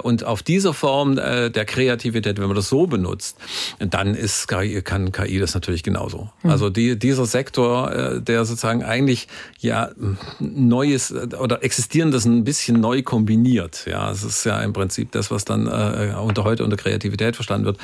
Und 0.02 0.24
auf 0.24 0.42
dieser 0.42 0.74
Form 0.74 1.16
der 1.16 1.64
Kreativität, 1.64 2.38
wenn 2.38 2.46
man 2.46 2.56
das 2.56 2.68
so 2.68 2.86
benutzt, 2.86 3.36
dann 3.78 4.14
ist 4.14 4.48
KI, 4.48 4.82
kann 4.82 5.12
KI 5.12 5.38
das 5.38 5.54
natürlich 5.54 5.82
genauso. 5.82 6.30
Hm. 6.42 6.50
Also 6.50 6.70
die, 6.70 6.98
dieser 6.98 7.26
Sektor, 7.26 8.20
der 8.20 8.44
sozusagen 8.44 8.82
eigentlich 8.84 9.28
ja 9.58 9.90
Neues 10.38 11.12
oder 11.12 11.62
Existierendes 11.62 12.24
ein 12.24 12.44
bisschen 12.44 12.80
neu 12.80 13.02
kombiniert, 13.02 13.49
definiert. 13.50 13.86
Ja, 13.86 14.10
es 14.10 14.22
ist 14.22 14.44
ja 14.44 14.60
im 14.60 14.72
Prinzip 14.72 15.12
das, 15.12 15.30
was 15.30 15.44
dann 15.44 15.66
äh, 15.66 16.14
unter 16.16 16.44
heute 16.44 16.64
unter 16.64 16.76
Kreativität 16.76 17.34
verstanden 17.34 17.66
wird. 17.66 17.78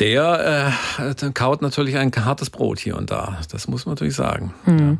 Der 0.00 0.74
äh, 1.04 1.30
kaut 1.32 1.62
natürlich 1.62 1.96
ein 1.96 2.12
hartes 2.12 2.50
Brot 2.50 2.78
hier 2.78 2.96
und 2.96 3.10
da. 3.10 3.38
Das 3.50 3.68
muss 3.68 3.86
man 3.86 3.94
natürlich 3.94 4.16
sagen. 4.16 4.52
Mhm. 4.66 4.78
Ja. 4.78 4.96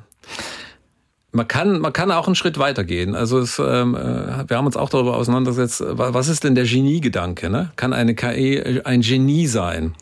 Man 1.35 1.49
kann, 1.49 1.81
man 1.81 1.95
kann 1.95 2.11
auch 2.11 2.27
einen 2.27 2.35
Schritt 2.35 2.59
weitergehen. 2.59 3.15
Also 3.15 3.39
es, 3.39 3.59
ähm, 3.59 3.95
äh, 3.95 4.47
wir 4.47 4.59
haben 4.59 4.67
uns 4.67 4.77
auch 4.77 4.91
darüber 4.91 5.17
auseinandergesetzt, 5.17 5.83
was 5.87 6.29
ist 6.29 6.45
denn 6.45 6.55
der 6.55 6.67
Geniegedanke? 6.67 7.49
Ne? 7.49 7.73
Kann 7.77 7.95
eine 7.95 8.15
KI 8.15 8.83
ein 8.85 9.01
Genie 9.01 9.47
sein? 9.47 9.95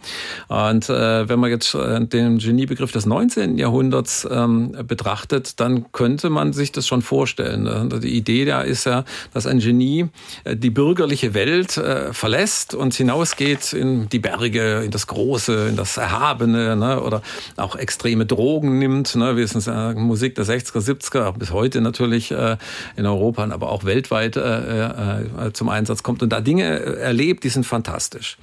Und 0.48 0.88
äh, 0.88 1.28
wenn 1.28 1.38
man 1.38 1.50
jetzt 1.50 1.72
äh, 1.76 2.04
den 2.04 2.38
Geniebegriff 2.38 2.90
des 2.90 3.06
19. 3.06 3.58
Jahrhunderts 3.58 4.26
ähm, 4.28 4.72
betrachtet, 4.88 5.60
dann 5.60 5.92
könnte 5.92 6.30
man 6.30 6.52
sich 6.52 6.72
das 6.72 6.88
schon 6.88 7.00
vorstellen. 7.00 7.62
Ne? 7.62 7.88
Die 8.02 8.16
Idee 8.16 8.44
da 8.44 8.62
ist 8.62 8.86
ja, 8.86 9.04
dass 9.32 9.46
ein 9.46 9.60
Genie 9.60 10.08
äh, 10.42 10.56
die 10.56 10.70
bürgerliche 10.70 11.32
Welt 11.32 11.76
äh, 11.76 12.12
verlässt 12.12 12.74
und 12.74 12.92
hinausgeht 12.92 13.72
in 13.72 14.08
die 14.08 14.18
Berge, 14.18 14.82
in 14.84 14.90
das 14.90 15.06
Große, 15.06 15.68
in 15.68 15.76
das 15.76 15.96
Erhabene 15.96 16.74
ne? 16.74 17.00
oder 17.00 17.22
auch 17.56 17.76
extreme 17.76 18.26
Drogen 18.26 18.80
nimmt, 18.80 19.14
ne? 19.14 19.36
wie 19.36 19.42
es 19.42 19.54
in 19.54 19.60
der 19.60 19.94
Musik 19.94 20.34
der 20.34 20.44
60er, 20.44 20.80
70er 20.80 21.19
auch 21.28 21.36
bis 21.36 21.52
heute 21.52 21.80
natürlich 21.80 22.30
äh, 22.30 22.56
in 22.96 23.06
Europa, 23.06 23.48
aber 23.50 23.70
auch 23.70 23.84
weltweit 23.84 24.36
äh, 24.36 24.86
äh, 24.86 25.52
zum 25.52 25.68
Einsatz 25.68 26.02
kommt 26.02 26.22
und 26.22 26.30
da 26.30 26.40
Dinge 26.40 26.64
erlebt, 26.64 27.44
die 27.44 27.48
sind 27.48 27.66
fantastisch. 27.66 28.38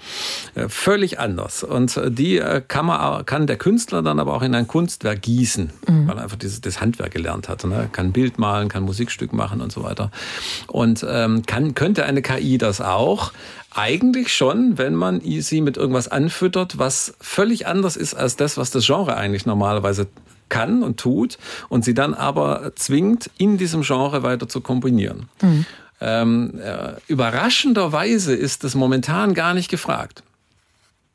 Völlig 0.68 1.20
anders. 1.20 1.64
Und 1.64 2.00
die 2.08 2.42
kann, 2.68 2.86
man, 2.86 3.26
kann 3.26 3.48
der 3.48 3.58
Künstler 3.58 4.02
dann 4.02 4.20
aber 4.20 4.34
auch 4.34 4.42
in 4.42 4.56
ein 4.56 4.68
Kunstwerk 4.68 5.22
gießen, 5.22 5.72
mhm. 5.88 6.08
weil 6.08 6.18
er 6.18 6.24
einfach 6.24 6.38
dieses, 6.38 6.62
das 6.62 6.82
Handwerk 6.82 7.12
gelernt 7.12 7.50
hat. 7.50 7.64
Ne? 7.64 7.90
Kann 7.92 8.12
Bild 8.12 8.40
malen, 8.40 8.70
kann 8.70 8.84
Musikstück 8.84 9.34
machen 9.34 9.62
und 9.62 9.72
so 9.72 9.84
weiter. 9.84 10.12
Und 10.68 11.06
ähm, 11.08 11.44
kann, 11.46 11.76
könnte 11.76 12.06
eine 12.06 12.22
KI 12.22 12.58
das 12.58 12.82
auch? 12.82 13.32
Eigentlich 13.72 14.34
schon, 14.34 14.78
wenn 14.78 14.96
man 14.96 15.22
sie 15.22 15.62
mit 15.62 15.78
irgendwas 15.78 16.08
anfüttert, 16.08 16.80
was 16.80 17.14
völlig 17.20 17.68
anders 17.68 17.96
ist 17.96 18.16
als 18.16 18.36
das, 18.36 18.58
was 18.58 18.72
das 18.72 18.86
Genre 18.86 19.16
eigentlich 19.16 19.46
normalerweise 19.46 20.08
kann 20.50 20.84
und 20.84 21.00
tut 21.00 21.38
und 21.70 21.86
sie 21.86 21.94
dann 21.94 22.14
aber 22.14 22.74
zwingt, 22.76 23.30
in 23.38 23.58
diesem 23.58 23.82
Genre 23.82 24.24
weiter 24.24 24.48
zu 24.48 24.62
kombinieren. 24.62 25.30
Mhm. 25.42 25.66
Ähm, 26.00 26.60
äh, 26.60 26.94
überraschenderweise 27.08 28.36
ist 28.36 28.64
es 28.64 28.76
momentan 28.76 29.34
gar 29.34 29.54
nicht 29.54 29.70
gefragt. 29.70 30.24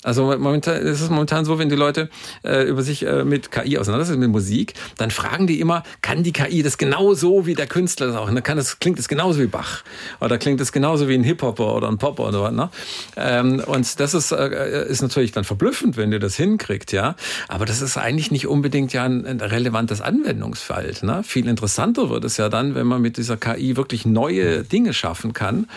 Also 0.02 0.36
momentan 0.36 0.76
es 0.76 0.98
ist 0.98 1.02
es 1.02 1.10
momentan 1.10 1.44
so, 1.44 1.58
wenn 1.58 1.68
die 1.68 1.76
Leute 1.76 2.08
äh, 2.44 2.62
über 2.64 2.82
sich 2.82 3.06
äh, 3.06 3.24
mit 3.24 3.50
KI 3.50 3.78
auseinandersetzen, 3.78 4.18
mit 4.20 4.30
Musik, 4.30 4.74
dann 4.96 5.10
fragen 5.10 5.46
die 5.46 5.60
immer, 5.60 5.82
kann 6.00 6.22
die 6.22 6.32
KI 6.32 6.62
das 6.62 6.78
genauso 6.78 7.46
wie 7.46 7.54
der 7.54 7.66
Künstler 7.66 8.08
das 8.08 8.16
auch? 8.16 8.26
Dann 8.26 8.42
kann 8.42 8.56
das, 8.56 8.78
klingt 8.78 8.98
das 8.98 9.08
genauso 9.08 9.40
wie 9.40 9.46
Bach 9.46 9.82
oder 10.20 10.38
klingt 10.38 10.60
das 10.60 10.72
genauso 10.72 11.08
wie 11.08 11.14
ein 11.14 11.24
Hip-Hopper 11.24 11.74
oder 11.74 11.88
ein 11.88 11.98
Popper 11.98 12.28
oder 12.28 12.42
was. 12.42 12.52
Ne? 12.52 12.68
Ähm, 13.16 13.62
und 13.66 14.00
das 14.00 14.14
ist, 14.14 14.32
äh, 14.32 14.88
ist 14.88 15.02
natürlich 15.02 15.32
dann 15.32 15.44
verblüffend, 15.44 15.96
wenn 15.96 16.12
ihr 16.12 16.20
das 16.20 16.36
hinkriegt, 16.36 16.92
ja. 16.92 17.14
Aber 17.48 17.64
das 17.64 17.80
ist 17.80 17.96
eigentlich 17.96 18.30
nicht 18.30 18.46
unbedingt 18.46 18.92
ja 18.92 19.04
ein, 19.04 19.26
ein 19.26 19.40
relevantes 19.40 20.00
Anwendungsfeld. 20.00 21.02
Ne? 21.02 21.22
Viel 21.22 21.48
interessanter 21.48 22.10
wird 22.10 22.24
es 22.24 22.36
ja 22.36 22.48
dann, 22.48 22.74
wenn 22.74 22.86
man 22.86 23.02
mit 23.02 23.16
dieser 23.16 23.36
KI 23.36 23.76
wirklich 23.76 24.06
neue 24.06 24.62
Dinge 24.64 24.92
schaffen 24.94 25.32
kann. 25.32 25.68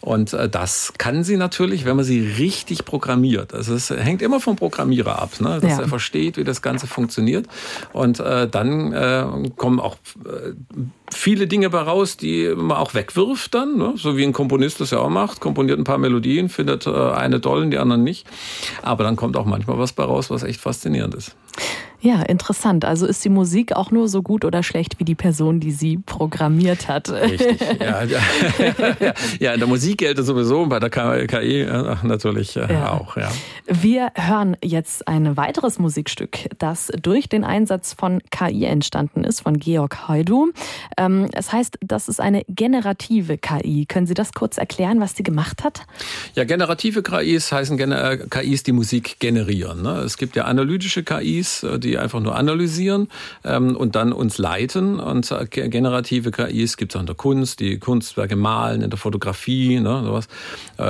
Und 0.00 0.32
äh, 0.32 0.48
das 0.48 0.94
kann 0.98 1.24
sie 1.24 1.36
natürlich, 1.36 1.84
wenn 1.84 1.96
man 1.96 2.04
sie 2.04 2.20
richtig 2.20 2.84
programmiert. 2.84 3.54
Also 3.54 3.67
also 3.70 3.94
es 3.94 4.04
hängt 4.04 4.22
immer 4.22 4.40
vom 4.40 4.56
Programmierer 4.56 5.20
ab, 5.20 5.40
ne? 5.40 5.60
dass 5.60 5.72
ja. 5.72 5.80
er 5.80 5.88
versteht, 5.88 6.36
wie 6.36 6.44
das 6.44 6.62
Ganze 6.62 6.86
funktioniert. 6.86 7.46
Und 7.92 8.20
äh, 8.20 8.48
dann 8.48 8.92
äh, 8.92 9.26
kommen 9.56 9.80
auch 9.80 9.96
äh, 10.24 10.52
viele 11.10 11.46
Dinge 11.46 11.70
bei 11.70 11.80
raus, 11.80 12.16
die 12.16 12.52
man 12.56 12.76
auch 12.76 12.94
wegwirft 12.94 13.54
dann, 13.54 13.76
ne? 13.76 13.92
so 13.96 14.16
wie 14.16 14.24
ein 14.24 14.32
Komponist 14.32 14.80
das 14.80 14.90
ja 14.90 14.98
auch 14.98 15.10
macht, 15.10 15.40
komponiert 15.40 15.78
ein 15.78 15.84
paar 15.84 15.98
Melodien, 15.98 16.48
findet 16.48 16.86
äh, 16.86 16.90
eine 16.90 17.40
dollen, 17.40 17.70
die 17.70 17.78
anderen 17.78 18.02
nicht. 18.02 18.26
Aber 18.82 19.04
dann 19.04 19.16
kommt 19.16 19.36
auch 19.36 19.46
manchmal 19.46 19.78
was 19.78 19.92
bei 19.92 20.04
raus, 20.04 20.30
was 20.30 20.42
echt 20.42 20.60
faszinierend 20.60 21.14
ist. 21.14 21.36
Ja, 22.00 22.22
interessant. 22.22 22.84
Also 22.84 23.06
ist 23.06 23.24
die 23.24 23.28
Musik 23.28 23.72
auch 23.72 23.90
nur 23.90 24.08
so 24.08 24.22
gut 24.22 24.44
oder 24.44 24.62
schlecht 24.62 25.00
wie 25.00 25.04
die 25.04 25.16
Person, 25.16 25.58
die 25.58 25.72
sie 25.72 25.98
programmiert 25.98 26.88
hat? 26.88 27.10
Richtig. 27.10 27.58
Ja, 27.80 28.02
ja. 28.02 28.20
ja 29.40 29.52
in 29.52 29.60
der 29.60 29.68
Musik 29.68 29.98
gilt 29.98 30.18
es 30.18 30.26
sowieso, 30.26 30.66
bei 30.66 30.78
der 30.78 30.90
KI 30.90 31.66
natürlich 32.02 32.56
äh, 32.56 32.72
ja. 32.72 32.92
auch. 32.92 33.16
Ja. 33.16 33.30
Wir 33.66 34.12
hören 34.14 34.56
jetzt 34.62 35.06
ein 35.06 35.36
weiteres 35.36 35.78
Musikstück, 35.78 36.48
das 36.58 36.90
durch 37.00 37.28
den 37.28 37.44
Einsatz 37.44 37.92
von 37.92 38.20
KI 38.30 38.64
entstanden 38.64 39.24
ist, 39.24 39.40
von 39.40 39.58
Georg 39.58 40.08
Heudu. 40.08 40.50
Ähm, 40.96 41.28
es 41.32 41.52
heißt, 41.52 41.78
das 41.80 42.08
ist 42.08 42.20
eine 42.20 42.42
generative 42.48 43.38
KI. 43.38 43.86
Können 43.86 44.06
Sie 44.06 44.14
das 44.14 44.32
kurz 44.32 44.58
erklären, 44.58 45.00
was 45.00 45.14
die 45.14 45.22
gemacht 45.22 45.64
hat? 45.64 45.82
Ja, 46.34 46.44
generative 46.44 47.02
KIs 47.02 47.52
heißen 47.52 47.78
äh, 47.78 48.18
KIs, 48.28 48.62
die 48.62 48.72
Musik 48.72 49.18
generieren. 49.20 49.82
Ne? 49.82 50.00
Es 50.00 50.16
gibt 50.16 50.36
ja 50.36 50.44
analytische 50.44 51.02
KIs, 51.02 51.62
äh, 51.62 51.78
die 51.88 51.98
einfach 51.98 52.20
nur 52.20 52.36
analysieren 52.36 53.08
ähm, 53.44 53.76
und 53.76 53.96
dann 53.96 54.12
uns 54.12 54.38
leiten. 54.38 55.00
Und 55.00 55.30
äh, 55.30 55.46
generative 55.46 56.30
KIs 56.30 56.76
gibt 56.76 56.92
es 56.92 56.96
auch 56.96 57.00
in 57.00 57.06
der 57.06 57.14
Kunst, 57.14 57.60
die 57.60 57.78
Kunstwerke 57.78 58.36
malen, 58.36 58.82
in 58.82 58.90
der 58.90 58.98
Fotografie, 58.98 59.80
ne, 59.80 60.02
sowas. 60.04 60.28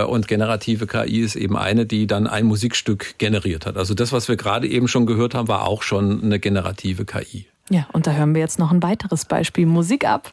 Und 0.09 0.29
generative 0.29 0.87
KI 0.87 1.21
ist 1.21 1.37
eben 1.37 1.57
eine, 1.57 1.87
die 1.87 2.07
dann 2.07 2.27
ein 2.27 2.45
Musikstück 2.45 3.19
generiert 3.19 3.67
hat. 3.67 3.77
Also 3.77 3.95
das, 3.95 4.13
was 4.13 4.29
wir 4.29 4.37
gerade 4.37 4.69
eben 4.69 4.89
schon 4.89 5.07
gehört 5.07 5.35
haben, 5.35 5.49
war 5.49 5.67
auch 5.67 5.83
schon 5.83 6.23
eine 6.23 6.39
generative 6.39 7.05
KI. 7.05 7.47
Ja, 7.71 7.87
und 7.93 8.07
da 8.07 8.13
hören 8.13 8.35
wir 8.35 8.41
jetzt 8.41 8.59
noch 8.59 8.71
ein 8.71 8.83
weiteres 8.83 9.25
Beispiel. 9.25 9.67
Musik 9.67 10.07
ab. 10.07 10.33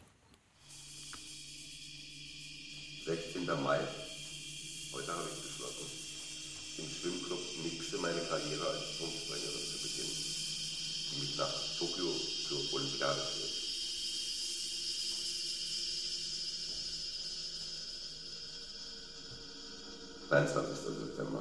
23. 20.35 20.75
September. 20.99 21.39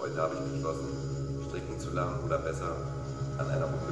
Heute 0.00 0.16
habe 0.20 0.34
ich 0.34 0.52
beschlossen, 0.52 1.46
stricken 1.46 1.78
zu 1.78 1.90
lernen 1.90 2.24
oder 2.24 2.38
besser 2.38 2.74
an 3.38 3.48
einer 3.48 3.66
Runde. 3.66 3.89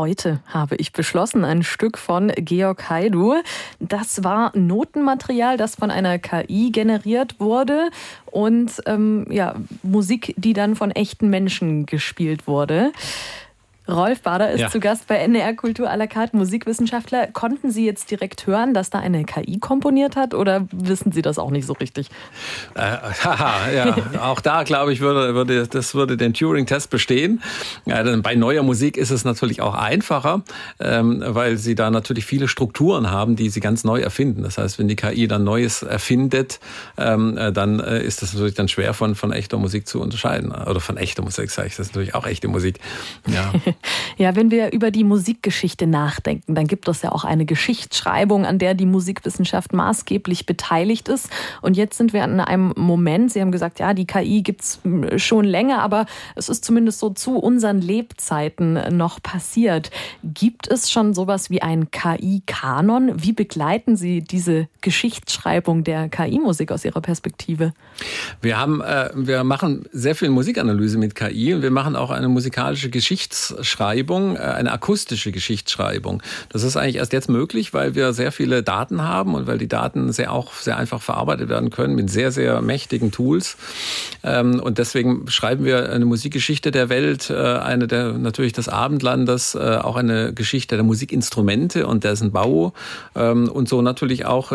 Heute 0.00 0.40
habe 0.46 0.76
ich 0.76 0.94
beschlossen, 0.94 1.44
ein 1.44 1.62
Stück 1.62 1.98
von 1.98 2.32
Georg 2.34 2.88
Haidu. 2.88 3.34
Das 3.80 4.24
war 4.24 4.50
Notenmaterial, 4.56 5.58
das 5.58 5.74
von 5.74 5.90
einer 5.90 6.18
KI 6.18 6.70
generiert 6.72 7.38
wurde 7.38 7.90
und 8.24 8.80
ähm, 8.86 9.26
ja, 9.28 9.56
Musik, 9.82 10.34
die 10.38 10.54
dann 10.54 10.74
von 10.74 10.90
echten 10.90 11.28
Menschen 11.28 11.84
gespielt 11.84 12.46
wurde. 12.46 12.92
Rolf 13.92 14.22
Bader 14.22 14.50
ist 14.50 14.60
ja. 14.60 14.70
zu 14.70 14.80
Gast 14.80 15.06
bei 15.06 15.16
NDR 15.16 15.54
Kultur 15.54 15.90
à 15.90 15.96
la 15.96 16.06
carte, 16.06 16.36
Musikwissenschaftler. 16.36 17.28
Konnten 17.28 17.70
Sie 17.70 17.86
jetzt 17.86 18.10
direkt 18.10 18.46
hören, 18.46 18.74
dass 18.74 18.90
da 18.90 18.98
eine 18.98 19.24
KI 19.24 19.58
komponiert 19.58 20.16
hat 20.16 20.34
oder 20.34 20.66
wissen 20.72 21.12
Sie 21.12 21.22
das 21.22 21.38
auch 21.38 21.50
nicht 21.50 21.66
so 21.66 21.74
richtig? 21.74 22.08
Äh, 22.74 22.80
haha, 23.24 23.70
ja, 23.70 23.96
auch 24.20 24.40
da 24.40 24.62
glaube 24.62 24.92
ich, 24.92 25.00
würde, 25.00 25.34
würde, 25.34 25.66
das 25.66 25.94
würde 25.94 26.16
den 26.16 26.34
Turing-Test 26.34 26.90
bestehen. 26.90 27.42
Ja, 27.86 28.02
denn 28.02 28.22
bei 28.22 28.34
neuer 28.34 28.62
Musik 28.62 28.96
ist 28.96 29.10
es 29.10 29.24
natürlich 29.24 29.60
auch 29.60 29.74
einfacher, 29.74 30.42
ähm, 30.78 31.22
weil 31.26 31.56
Sie 31.56 31.74
da 31.74 31.90
natürlich 31.90 32.24
viele 32.24 32.48
Strukturen 32.48 33.10
haben, 33.10 33.36
die 33.36 33.50
Sie 33.50 33.60
ganz 33.60 33.84
neu 33.84 34.00
erfinden. 34.00 34.42
Das 34.42 34.58
heißt, 34.58 34.78
wenn 34.78 34.88
die 34.88 34.96
KI 34.96 35.28
dann 35.28 35.44
Neues 35.44 35.82
erfindet, 35.82 36.60
ähm, 36.98 37.36
äh, 37.36 37.52
dann 37.52 37.80
äh, 37.80 38.02
ist 38.02 38.22
das 38.22 38.32
natürlich 38.32 38.54
dann 38.54 38.68
schwer 38.68 38.94
von, 38.94 39.14
von 39.14 39.32
echter 39.32 39.58
Musik 39.58 39.86
zu 39.86 40.00
unterscheiden. 40.00 40.52
Oder 40.52 40.80
von 40.80 40.96
echter 40.96 41.22
Musik 41.22 41.50
sage 41.50 41.68
ich, 41.68 41.76
das 41.76 41.86
ist 41.86 41.94
natürlich 41.94 42.14
auch 42.14 42.26
echte 42.26 42.48
Musik. 42.48 42.78
Ja. 43.26 43.52
Ja, 44.16 44.36
wenn 44.36 44.50
wir 44.50 44.72
über 44.72 44.90
die 44.90 45.04
Musikgeschichte 45.04 45.86
nachdenken, 45.86 46.54
dann 46.54 46.66
gibt 46.66 46.88
es 46.88 47.02
ja 47.02 47.12
auch 47.12 47.24
eine 47.24 47.46
Geschichtsschreibung, 47.46 48.44
an 48.44 48.58
der 48.58 48.74
die 48.74 48.86
Musikwissenschaft 48.86 49.72
maßgeblich 49.72 50.46
beteiligt 50.46 51.08
ist. 51.08 51.30
Und 51.62 51.76
jetzt 51.76 51.96
sind 51.96 52.12
wir 52.12 52.24
an 52.24 52.40
einem 52.40 52.72
Moment, 52.76 53.32
Sie 53.32 53.40
haben 53.40 53.52
gesagt, 53.52 53.78
ja, 53.78 53.94
die 53.94 54.06
KI 54.06 54.42
gibt 54.42 54.62
es 54.62 54.80
hm, 54.82 55.18
schon 55.18 55.44
länger, 55.44 55.80
aber 55.82 56.06
es 56.36 56.48
ist 56.48 56.64
zumindest 56.64 56.98
so 56.98 57.10
zu 57.10 57.38
unseren 57.38 57.80
Lebzeiten 57.80 58.96
noch 58.96 59.22
passiert. 59.22 59.90
Gibt 60.22 60.68
es 60.68 60.90
schon 60.90 61.14
sowas 61.14 61.50
wie 61.50 61.62
ein 61.62 61.90
KI-Kanon? 61.90 63.22
Wie 63.22 63.32
begleiten 63.32 63.96
Sie 63.96 64.20
diese 64.22 64.68
Geschichtsschreibung 64.80 65.84
der 65.84 66.08
KI-Musik 66.08 66.72
aus 66.72 66.84
Ihrer 66.84 67.00
Perspektive? 67.00 67.72
Wir 68.42 68.58
haben, 68.58 68.80
äh, 68.80 69.10
wir 69.14 69.44
machen 69.44 69.88
sehr 69.92 70.14
viel 70.14 70.30
Musikanalyse 70.30 70.98
mit 70.98 71.14
KI 71.14 71.54
und 71.54 71.62
wir 71.62 71.70
machen 71.70 71.96
auch 71.96 72.10
eine 72.10 72.28
musikalische 72.28 72.90
Geschichts 72.90 73.54
Geschichtsschreibung, 73.60 74.36
äh, 74.36 74.40
eine 74.40 74.72
akustische 74.72 75.32
Geschichtsschreibung. 75.32 76.22
Das 76.48 76.62
ist 76.62 76.76
eigentlich 76.76 76.96
erst 76.96 77.12
jetzt 77.12 77.28
möglich, 77.28 77.72
weil 77.74 77.94
wir 77.94 78.12
sehr 78.12 78.32
viele 78.32 78.62
Daten 78.62 79.02
haben 79.02 79.34
und 79.34 79.46
weil 79.46 79.58
die 79.58 79.68
Daten 79.68 80.12
sehr 80.12 80.32
auch 80.32 80.52
sehr 80.54 80.76
einfach 80.76 81.02
verarbeitet 81.02 81.48
werden 81.48 81.70
können 81.70 81.94
mit 81.94 82.10
sehr, 82.10 82.32
sehr 82.32 82.60
mächtigen 82.62 83.10
Tools. 83.10 83.56
Ähm, 84.22 84.60
und 84.60 84.78
deswegen 84.78 85.28
schreiben 85.28 85.64
wir 85.64 85.90
eine 85.90 86.04
Musikgeschichte 86.04 86.70
der 86.70 86.88
Welt, 86.88 87.30
äh, 87.30 87.34
eine 87.34 87.86
der 87.86 88.12
natürlich 88.12 88.52
des 88.52 88.68
Abendlandes, 88.68 89.54
äh, 89.54 89.78
auch 89.82 89.96
eine 89.96 90.32
Geschichte 90.32 90.76
der 90.76 90.84
Musikinstrumente 90.84 91.86
und 91.86 92.04
dessen 92.04 92.32
Bau 92.32 92.72
ähm, 93.14 93.48
und 93.48 93.68
so 93.68 93.82
natürlich 93.82 94.26
auch 94.26 94.52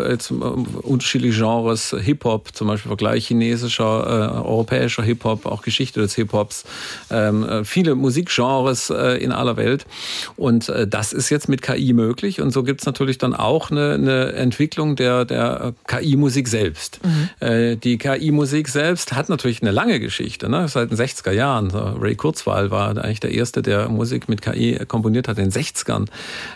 unterschiedliche 0.82 1.38
Genres, 1.38 1.94
Hip-Hop, 1.98 2.54
zum 2.54 2.68
Beispiel 2.68 2.88
Vergleich 2.88 3.26
chinesischer, 3.26 4.44
europäischer 4.44 5.02
Hip-Hop, 5.02 5.46
auch 5.46 5.62
Geschichte 5.62 6.00
des 6.00 6.14
Hip-Hops, 6.14 6.64
ähm, 7.10 7.64
viele 7.64 7.94
Musikgenres 7.94 8.90
äh, 8.96 9.16
in 9.16 9.32
aller 9.32 9.56
Welt. 9.56 9.86
Und 10.36 10.68
äh, 10.68 10.86
das 10.86 11.12
ist 11.12 11.30
jetzt 11.30 11.48
mit 11.48 11.62
KI 11.62 11.92
möglich. 11.92 12.40
Und 12.40 12.50
so 12.50 12.62
gibt 12.62 12.80
es 12.80 12.86
natürlich 12.86 13.18
dann 13.18 13.34
auch 13.34 13.70
eine, 13.70 13.94
eine 13.94 14.32
Entwicklung 14.32 14.96
der, 14.96 15.24
der 15.24 15.74
KI-Musik 15.86 16.48
selbst. 16.48 17.00
Mhm. 17.04 17.46
Äh, 17.46 17.76
die 17.76 17.98
KI-Musik 17.98 18.68
selbst 18.68 19.14
hat 19.14 19.28
natürlich 19.28 19.62
eine 19.62 19.70
lange 19.70 20.00
Geschichte, 20.00 20.48
ne? 20.48 20.68
seit 20.68 20.90
den 20.90 20.98
60er 20.98 21.32
Jahren. 21.32 21.70
Ray 21.70 22.14
Kurzweil 22.14 22.70
war 22.70 22.96
eigentlich 22.96 23.20
der 23.20 23.32
Erste, 23.32 23.62
der 23.62 23.88
Musik 23.88 24.28
mit 24.28 24.42
KI 24.42 24.78
komponiert 24.86 25.28
hat 25.28 25.38
in 25.38 25.50
den 25.50 25.52
60ern. 25.52 26.06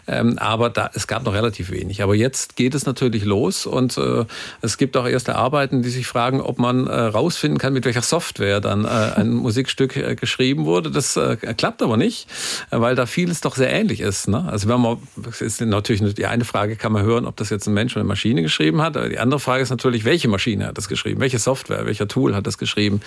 Ähm, 0.06 0.38
aber 0.38 0.70
da, 0.70 0.90
es 0.94 1.06
gab 1.06 1.24
noch 1.24 1.34
relativ 1.34 1.70
wenig. 1.70 2.02
Aber 2.02 2.14
jetzt 2.14 2.56
geht 2.56 2.74
es 2.74 2.86
natürlich 2.86 3.24
los 3.24 3.66
und 3.66 3.96
äh, 3.98 4.24
es 4.60 4.78
gibt 4.78 4.96
auch 4.96 5.06
erste 5.06 5.36
Arbeiten, 5.36 5.82
die 5.82 5.90
sich 5.90 6.06
fragen, 6.06 6.40
ob 6.40 6.58
man 6.58 6.86
äh, 6.86 6.94
rausfinden 6.94 7.58
kann, 7.58 7.72
mit 7.72 7.84
welcher 7.84 8.02
Software 8.02 8.60
dann 8.60 8.84
äh, 8.84 8.88
ein 8.88 9.30
Musikstück 9.34 9.96
äh, 9.96 10.14
geschrieben 10.14 10.64
wurde. 10.64 10.90
Das 10.90 11.16
äh, 11.16 11.36
klappt 11.36 11.82
aber 11.82 11.96
nicht, 11.96 12.28
weil 12.70 12.94
da 12.94 13.06
vieles 13.06 13.40
doch 13.40 13.56
sehr 13.56 13.72
ähnlich 13.72 14.00
ist. 14.00 14.28
Ne? 14.28 14.44
Also 14.48 14.68
wenn 14.68 14.80
man, 14.80 14.98
ist 15.40 15.60
natürlich 15.60 16.14
die 16.14 16.26
eine 16.26 16.44
Frage, 16.44 16.76
kann 16.76 16.92
man 16.92 17.02
hören, 17.02 17.26
ob 17.26 17.36
das 17.36 17.50
jetzt 17.50 17.66
ein 17.66 17.74
Mensch 17.74 17.92
oder 17.94 18.00
eine 18.00 18.08
Maschine 18.08 18.42
geschrieben 18.42 18.82
hat. 18.82 18.96
Die 18.96 19.18
andere 19.18 19.40
Frage 19.40 19.62
ist 19.62 19.70
natürlich, 19.70 20.04
welche 20.04 20.28
Maschine 20.28 20.66
hat 20.66 20.78
das 20.78 20.88
geschrieben? 20.88 21.20
Welche 21.20 21.38
Software, 21.38 21.86
welcher 21.86 22.08
Tool 22.08 22.34
hat 22.34 22.46
das 22.46 22.58
geschrieben? 22.58 23.00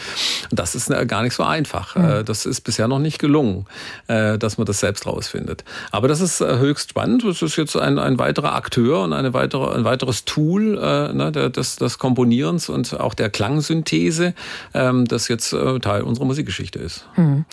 Und 0.50 0.60
das 0.60 0.76
ist 0.76 0.90
äh, 0.90 1.06
gar 1.06 1.24
nicht 1.24 1.34
so 1.34 1.44
einfach. 1.44 1.96
Mhm. 1.96 2.26
Das 2.26 2.46
ist 2.46 2.62
bisher 2.62 2.88
noch 2.88 3.00
nicht 3.00 3.20
gelungen, 3.20 3.66
äh, 4.08 4.38
dass 4.38 4.58
man 4.58 4.66
das 4.66 4.80
selbst 4.80 5.06
rausfindet. 5.06 5.64
Aber 5.92 6.08
das 6.08 6.22
ist 6.22 6.40
höchst 6.40 6.92
spannend. 6.92 7.24
Das 7.24 7.42
ist 7.42 7.56
jetzt 7.56 7.76
ein, 7.76 8.00
ein 8.00 8.20
weiterer 8.20 8.56
Akteur 8.56 9.04
und 9.04 9.14
eine 9.14 9.34
weitere, 9.34 9.74
ein 9.76 9.84
weiteres 9.84 10.26
Tool 10.26 10.76
ne, 11.14 11.32
des, 11.32 11.76
des 11.78 11.98
Komponierens 11.98 12.70
und 12.70 13.00
auch 13.00 13.14
der 13.14 13.30
Klangsynthese, 13.30 14.34
ähm, 14.74 15.06
das 15.08 15.28
jetzt 15.28 15.56
Teil 15.82 16.02
unserer 16.04 16.26
Musikgeschichte 16.26 16.80
ist. 16.80 17.08
Mhm. 17.16 17.46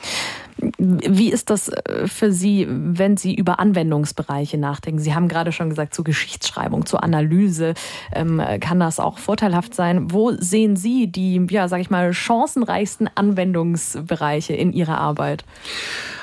Wie 0.79 1.31
ist 1.31 1.51
das 1.51 1.69
äh, 1.69 2.07
für 2.07 2.33
Sie, 2.33 2.67
wenn 2.69 3.17
Sie 3.17 3.35
über 3.35 3.61
Anwendungsbereiche 3.61 4.59
nachdenken? 4.59 5.01
Sie 5.01 5.15
haben 5.15 5.29
gerade 5.29 5.53
schon 5.53 5.71
gesagt, 5.71 5.95
zur 5.95 6.05
Geschichtsschreibung, 6.05 6.87
zur 6.87 7.03
Analyse 7.03 7.75
ähm, 8.13 8.43
kann 8.61 8.81
das 8.81 9.01
auch 9.01 9.19
vorteilhaft 9.19 9.75
sein. 9.75 10.11
Wo 10.13 10.33
sehen 10.33 10.77
Sie 10.77 11.07
die, 11.07 11.47
ja, 11.51 11.69
sag 11.69 11.81
ich 11.81 11.91
mal, 11.91 12.13
chancenreichsten 12.13 13.09
Anwendungsbereiche 13.15 14.55
in 14.55 14.73
Ihrer 14.73 14.99
Arbeit? 14.99 15.45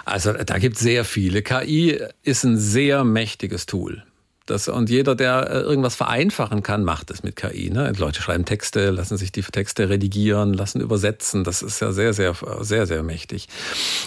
Also 0.06 0.32
da 0.34 0.58
gibt 0.58 0.78
es 0.78 0.82
sehr 0.82 1.04
viele. 1.04 1.42
KI 1.42 2.00
ist 2.24 2.44
ein 2.44 2.58
sehr 2.58 3.04
mächtiges 3.04 3.66
Tool. 3.66 4.04
Das, 4.48 4.68
und 4.70 4.90
jeder, 4.90 5.14
der 5.14 5.50
äh, 5.50 5.60
irgendwas 5.60 5.96
vereinfachen 5.96 6.64
kann, 6.64 6.84
macht 6.84 7.12
es 7.12 7.22
mit 7.22 7.36
KI. 7.36 7.70
Ne? 7.70 7.92
Leute 7.98 8.22
schreiben 8.22 8.46
Texte, 8.46 8.90
lassen 8.92 9.18
sich 9.18 9.32
die 9.32 9.42
Texte 9.42 9.90
redigieren, 9.90 10.54
lassen 10.54 10.82
übersetzen. 10.82 11.44
Das 11.44 11.62
ist 11.62 11.82
ja 11.82 11.92
sehr, 11.92 12.14
sehr, 12.14 12.34
sehr, 12.62 12.88
sehr 12.88 13.04
mächtig. 13.04 13.48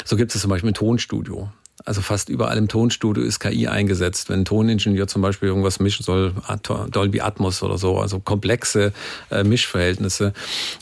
So 0.04 0.16
gibt 0.16 0.34
es 0.34 0.40
zum 0.40 0.50
Beispiel 0.50 0.70
ein 0.70 0.74
Tonstudio. 0.74 1.50
Also 1.84 2.02
fast 2.02 2.28
überall 2.28 2.58
im 2.58 2.68
Tonstudio 2.68 3.22
ist 3.22 3.40
KI 3.40 3.68
eingesetzt. 3.68 4.28
Wenn 4.28 4.40
ein 4.40 4.44
Toningenieur 4.44 5.06
zum 5.06 5.22
Beispiel 5.22 5.48
irgendwas 5.48 5.80
mischen 5.80 6.04
soll, 6.04 6.34
Dolby 6.90 7.20
Atmos 7.20 7.62
oder 7.62 7.78
so, 7.78 7.98
also 7.98 8.20
komplexe 8.20 8.92
äh, 9.30 9.44
Mischverhältnisse, 9.44 10.32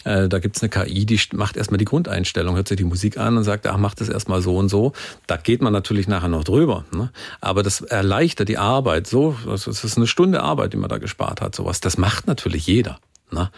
äh, 0.04 0.28
da 0.28 0.38
gibt's 0.38 0.62
eine 0.62 0.70
KI, 0.70 1.06
die 1.06 1.20
macht 1.32 1.56
erstmal 1.56 1.78
die 1.78 1.84
Grundeinstellung, 1.84 2.56
hört 2.56 2.68
sich 2.68 2.76
die 2.76 2.84
Musik 2.84 3.18
an 3.18 3.36
und 3.36 3.44
sagt, 3.44 3.66
ach, 3.66 3.76
mach 3.76 3.94
das 3.94 4.08
erstmal 4.08 4.42
so 4.42 4.56
und 4.56 4.68
so. 4.68 4.92
Da 5.26 5.36
geht 5.36 5.62
man 5.62 5.72
natürlich 5.72 6.08
nachher 6.08 6.28
noch 6.28 6.44
drüber. 6.44 6.84
Ne? 6.92 7.10
Aber 7.40 7.62
das 7.62 7.80
erleichtert 7.80 8.48
die 8.48 8.58
Arbeit 8.58 9.06
so. 9.06 9.36
Das 9.46 9.66
ist 9.66 9.96
eine 9.96 10.06
Stunde 10.06 10.42
Arbeit, 10.42 10.72
die 10.72 10.76
man 10.76 10.88
da 10.88 10.98
gespart 10.98 11.40
hat. 11.40 11.54
Sowas. 11.54 11.80
Das 11.80 11.98
macht 11.98 12.26
natürlich 12.26 12.66
jeder. 12.66 12.98
Ne? 13.30 13.50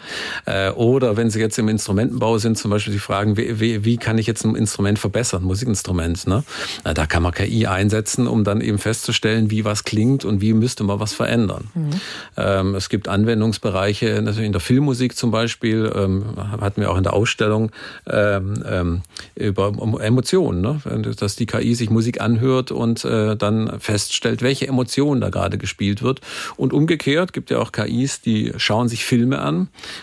Äh, 0.45 0.71
oder 0.71 1.15
wenn 1.17 1.29
Sie 1.29 1.39
jetzt 1.39 1.57
im 1.57 1.69
Instrumentenbau 1.69 2.37
sind, 2.37 2.57
zum 2.57 2.71
Beispiel 2.71 2.93
die 2.93 2.99
Fragen, 2.99 3.37
wie, 3.37 3.59
wie, 3.59 3.85
wie 3.85 3.97
kann 3.97 4.17
ich 4.17 4.27
jetzt 4.27 4.43
ein 4.43 4.55
Instrument 4.55 4.99
verbessern, 4.99 5.43
Musikinstrument? 5.43 6.27
Ne? 6.27 6.43
Da 6.83 7.05
kann 7.05 7.23
man 7.23 7.31
KI 7.31 7.67
einsetzen, 7.67 8.27
um 8.27 8.43
dann 8.43 8.59
eben 8.61 8.77
festzustellen, 8.77 9.49
wie 9.49 9.63
was 9.63 9.83
klingt 9.83 10.25
und 10.25 10.41
wie 10.41 10.53
müsste 10.53 10.83
man 10.83 10.99
was 10.99 11.13
verändern. 11.13 11.69
Mhm. 11.73 11.89
Ähm, 12.37 12.75
es 12.75 12.89
gibt 12.89 13.07
Anwendungsbereiche, 13.07 14.21
natürlich 14.21 14.47
in 14.47 14.51
der 14.51 14.61
Filmmusik 14.61 15.15
zum 15.15 15.31
Beispiel, 15.31 15.91
ähm, 15.95 16.25
hatten 16.59 16.81
wir 16.81 16.91
auch 16.91 16.97
in 16.97 17.03
der 17.03 17.13
Ausstellung 17.13 17.71
ähm, 18.07 19.01
über 19.35 19.71
Emotionen, 20.01 20.61
ne? 20.61 20.81
dass 21.17 21.35
die 21.35 21.45
KI 21.45 21.75
sich 21.75 21.89
Musik 21.89 22.19
anhört 22.19 22.71
und 22.71 23.05
äh, 23.05 23.35
dann 23.35 23.79
feststellt, 23.79 24.41
welche 24.41 24.67
Emotion 24.67 25.21
da 25.21 25.29
gerade 25.29 25.57
gespielt 25.57 26.01
wird. 26.01 26.21
Und 26.57 26.73
umgekehrt 26.73 27.33
gibt 27.33 27.49
ja 27.51 27.59
auch 27.59 27.71
KIs, 27.71 28.21
die 28.21 28.51
schauen 28.57 28.89
sich 28.89 29.05
Filme 29.05 29.39
an 29.39 29.60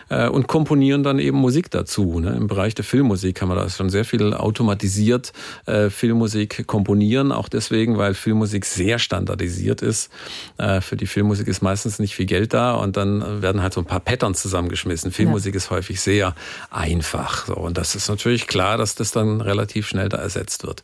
äh, 0.08 0.28
und 0.28 0.46
komponieren 0.46 1.02
dann 1.02 1.18
eben 1.18 1.38
Musik 1.38 1.70
dazu. 1.70 2.20
Ne? 2.20 2.30
Im 2.36 2.46
Bereich 2.46 2.74
der 2.74 2.84
Filmmusik 2.84 3.36
kann 3.36 3.48
man 3.48 3.56
da 3.56 3.68
schon 3.68 3.90
sehr 3.90 4.04
viel 4.04 4.34
automatisiert 4.34 5.32
äh, 5.66 5.90
Filmmusik 5.90 6.66
komponieren, 6.66 7.32
auch 7.32 7.48
deswegen, 7.48 7.98
weil 7.98 8.14
Filmmusik 8.14 8.64
sehr 8.64 8.98
standardisiert 8.98 9.82
ist. 9.82 10.10
Äh, 10.58 10.80
für 10.80 10.96
die 10.96 11.06
Filmmusik 11.06 11.48
ist 11.48 11.62
meistens 11.62 11.98
nicht 11.98 12.14
viel 12.14 12.26
Geld 12.26 12.52
da 12.54 12.74
und 12.74 12.96
dann 12.96 13.42
werden 13.42 13.62
halt 13.62 13.72
so 13.74 13.80
ein 13.80 13.86
paar 13.86 14.00
Patterns 14.00 14.40
zusammengeschmissen. 14.42 15.12
Filmmusik 15.12 15.54
ja. 15.54 15.58
ist 15.58 15.70
häufig 15.70 16.00
sehr 16.00 16.34
einfach. 16.70 17.46
So, 17.46 17.54
und 17.54 17.78
das 17.78 17.94
ist 17.94 18.08
natürlich 18.08 18.46
klar, 18.46 18.78
dass 18.78 18.94
das 18.94 19.12
dann 19.12 19.40
relativ 19.40 19.86
schnell 19.86 20.08
da 20.08 20.18
ersetzt 20.18 20.66
wird. 20.66 20.82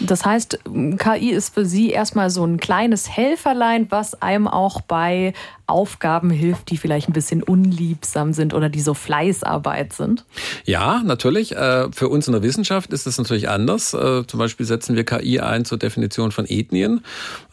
Das 0.00 0.24
heißt, 0.24 0.60
KI 0.98 1.30
ist 1.30 1.54
für 1.54 1.64
Sie 1.64 1.90
erstmal 1.90 2.30
so 2.30 2.44
ein 2.44 2.58
kleines 2.58 3.08
Helferlein, 3.08 3.86
was 3.90 4.20
einem 4.20 4.48
auch 4.48 4.80
bei 4.80 5.32
Aufgaben 5.70 6.30
hilft, 6.30 6.70
die 6.70 6.76
vielleicht 6.76 7.08
ein 7.08 7.12
bisschen 7.12 7.42
unliebsam 7.42 8.32
sind 8.32 8.54
oder 8.54 8.68
die 8.68 8.80
so 8.80 8.94
Fleißarbeit 8.94 9.92
sind? 9.92 10.24
Ja, 10.64 11.02
natürlich. 11.04 11.56
Äh, 11.56 11.90
für 11.92 12.08
uns 12.08 12.26
in 12.26 12.32
der 12.32 12.42
Wissenschaft 12.42 12.92
ist 12.92 13.06
es 13.06 13.18
natürlich 13.18 13.48
anders. 13.48 13.94
Äh, 13.94 14.26
zum 14.26 14.38
Beispiel 14.38 14.66
setzen 14.66 14.96
wir 14.96 15.04
KI 15.04 15.40
ein 15.40 15.64
zur 15.64 15.78
Definition 15.78 16.32
von 16.32 16.46
Ethnien. 16.46 17.02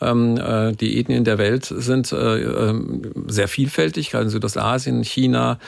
Ähm, 0.02 0.38
äh, 0.38 0.74
die 0.74 1.00
Ethnien 1.00 1.24
der 1.24 1.38
Welt 1.38 1.66
sind 1.66 2.14
ähm, 2.14 3.14
sehr 3.28 3.48
vielfältig, 3.48 4.12
gerade 4.12 4.26
in 4.26 4.30
Südostasien, 4.30 5.04
China, 5.04 5.60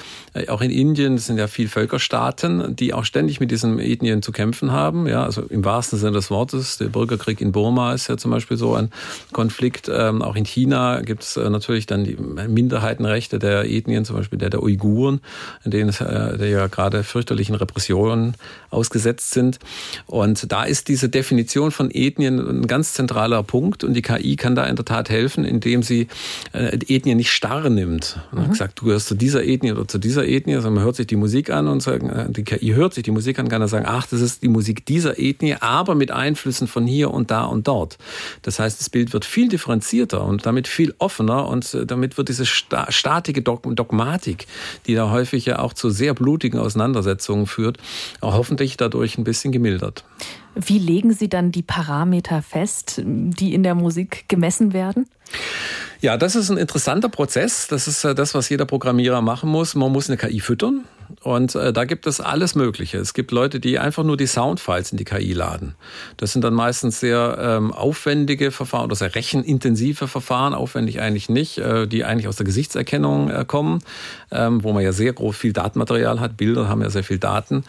auch 0.47 0.61
in 0.61 0.71
Indien. 0.71 1.15
Das 1.15 1.27
sind 1.27 1.37
ja 1.37 1.47
viel 1.47 1.67
Völkerstaaten, 1.67 2.75
die 2.75 2.93
auch 2.93 3.05
ständig 3.05 3.39
mit 3.39 3.51
diesen 3.51 3.79
Ethnien 3.79 4.21
zu 4.21 4.31
kämpfen 4.31 4.71
haben. 4.71 5.07
Ja, 5.07 5.23
also 5.23 5.41
im 5.43 5.63
wahrsten 5.65 5.99
Sinne 5.99 6.13
des 6.13 6.29
Wortes. 6.29 6.77
Der 6.77 6.87
Bürgerkrieg 6.87 7.41
in 7.41 7.51
Burma 7.51 7.93
ist 7.93 8.07
ja 8.07 8.17
zum 8.17 8.31
Beispiel 8.31 8.57
so 8.57 8.75
ein 8.75 8.91
Konflikt. 9.31 9.89
Ähm, 9.93 10.21
auch 10.21 10.35
in 10.35 10.45
China 10.45 11.01
gibt 11.01 11.23
es 11.23 11.35
natürlich 11.35 11.85
dann 11.85 12.03
die 12.03 12.17
Minderheitenrechte 12.47 13.39
der 13.39 13.69
Ethnien, 13.69 14.05
zum 14.05 14.15
Beispiel 14.15 14.39
der 14.39 14.49
der 14.49 14.63
Uiguren, 14.63 15.21
in 15.63 15.71
denen 15.71 15.89
es 15.89 15.99
ja 15.99 16.67
gerade 16.67 17.03
fürchterlichen 17.03 17.55
Repressionen 17.55 18.35
ausgesetzt 18.69 19.31
sind. 19.31 19.59
Und 20.05 20.51
da 20.51 20.63
ist 20.63 20.87
diese 20.87 21.09
Definition 21.09 21.71
von 21.71 21.89
Ethnien 21.91 22.39
ein 22.39 22.67
ganz 22.67 22.93
zentraler 22.93 23.43
Punkt 23.43 23.83
und 23.83 23.93
die 23.93 24.01
KI 24.01 24.35
kann 24.35 24.55
da 24.55 24.65
in 24.65 24.75
der 24.75 24.85
Tat 24.85 25.09
helfen, 25.09 25.43
indem 25.45 25.83
sie 25.83 26.07
äh, 26.53 26.77
Ethnien 26.87 27.17
nicht 27.17 27.31
starr 27.31 27.69
nimmt. 27.69 28.19
Man 28.31 28.45
mhm. 28.45 28.51
gesagt, 28.51 28.79
du 28.79 28.85
gehörst 28.85 29.07
zu 29.07 29.15
dieser 29.15 29.43
Ethnie 29.43 29.71
oder 29.71 29.87
zu 29.87 29.97
dieser 29.97 30.27
Ethnie, 30.27 30.55
also 30.55 30.69
man 30.69 30.83
hört 30.83 30.95
sich 30.95 31.07
die 31.07 31.15
Musik 31.15 31.49
an 31.49 31.67
und 31.67 31.81
sagt, 31.81 32.03
äh, 32.03 32.31
die 32.31 32.43
KI 32.43 32.73
hört 32.73 32.93
sich 32.93 33.03
die 33.03 33.11
Musik 33.11 33.39
an, 33.39 33.49
kann 33.49 33.61
er 33.61 33.67
sagen, 33.67 33.85
ach, 33.87 34.07
das 34.07 34.21
ist 34.21 34.43
die 34.43 34.47
Musik 34.47 34.85
dieser 34.85 35.19
Ethnie, 35.19 35.55
aber 35.59 35.95
mit 35.95 36.11
Einflüssen 36.11 36.67
von 36.67 36.85
hier 36.85 37.11
und 37.11 37.31
da 37.31 37.45
und 37.45 37.67
dort. 37.67 37.97
Das 38.43 38.59
heißt, 38.59 38.79
das 38.79 38.89
Bild 38.89 39.13
wird 39.13 39.25
viel 39.25 39.49
differenzierter 39.49 40.23
und 40.23 40.45
damit 40.45 40.67
viel 40.67 40.93
offener 40.99 41.47
und 41.47 41.73
äh, 41.73 41.85
damit 41.85 42.17
wird 42.17 42.28
diese 42.29 42.45
statige 42.45 43.41
Dogmatik, 43.41 44.47
die 44.87 44.95
da 44.95 45.11
häufig 45.11 45.45
ja 45.45 45.59
auch 45.59 45.73
zu 45.73 45.89
sehr 45.89 46.13
blutigen 46.13 46.59
Auseinandersetzungen 46.59 47.47
führt, 47.47 47.77
hoffentlich 48.21 48.77
dadurch 48.77 49.17
ein 49.17 49.23
bisschen 49.23 49.51
gemildert. 49.51 50.05
Wie 50.55 50.79
legen 50.79 51.13
Sie 51.13 51.29
dann 51.29 51.51
die 51.51 51.61
Parameter 51.61 52.41
fest, 52.41 53.01
die 53.05 53.53
in 53.53 53.63
der 53.63 53.75
Musik 53.75 54.25
gemessen 54.27 54.73
werden? 54.73 55.07
Ja, 56.01 56.15
das 56.17 56.35
ist 56.35 56.49
ein 56.49 56.57
interessanter 56.57 57.09
Prozess. 57.09 57.67
Das 57.67 57.87
ist 57.87 58.03
äh, 58.03 58.15
das, 58.15 58.33
was 58.33 58.49
jeder 58.49 58.65
Programmierer 58.65 59.21
machen 59.21 59.49
muss. 59.49 59.75
Man 59.75 59.91
muss 59.91 60.09
eine 60.09 60.17
KI 60.17 60.39
füttern. 60.39 60.85
Und 61.23 61.55
äh, 61.55 61.73
da 61.73 61.85
gibt 61.85 62.07
es 62.07 62.21
alles 62.21 62.55
Mögliche. 62.55 62.97
Es 62.97 63.13
gibt 63.13 63.31
Leute, 63.31 63.59
die 63.59 63.79
einfach 63.79 64.03
nur 64.03 64.17
die 64.17 64.27
Soundfiles 64.27 64.91
in 64.91 64.97
die 64.97 65.05
KI 65.05 65.33
laden. 65.33 65.75
Das 66.17 66.33
sind 66.33 66.43
dann 66.43 66.53
meistens 66.53 66.99
sehr 66.99 67.37
ähm, 67.39 67.73
aufwendige 67.73 68.51
Verfahren 68.51 68.85
oder 68.85 68.95
sehr 68.95 69.15
rechenintensive 69.15 70.07
Verfahren, 70.07 70.53
aufwendig 70.53 71.01
eigentlich 71.01 71.29
nicht, 71.29 71.57
äh, 71.57 71.87
die 71.87 72.05
eigentlich 72.05 72.27
aus 72.27 72.35
der 72.35 72.45
Gesichtserkennung 72.45 73.29
äh, 73.29 73.45
kommen, 73.45 73.79
ähm, 74.31 74.63
wo 74.63 74.71
man 74.71 74.83
ja 74.83 74.91
sehr 74.91 75.13
groß 75.13 75.35
viel 75.35 75.53
Datenmaterial 75.53 76.19
hat. 76.19 76.37
Bilder 76.37 76.69
haben 76.69 76.81
ja 76.81 76.89
sehr 76.89 77.03
viel 77.03 77.17
Daten. 77.17 77.63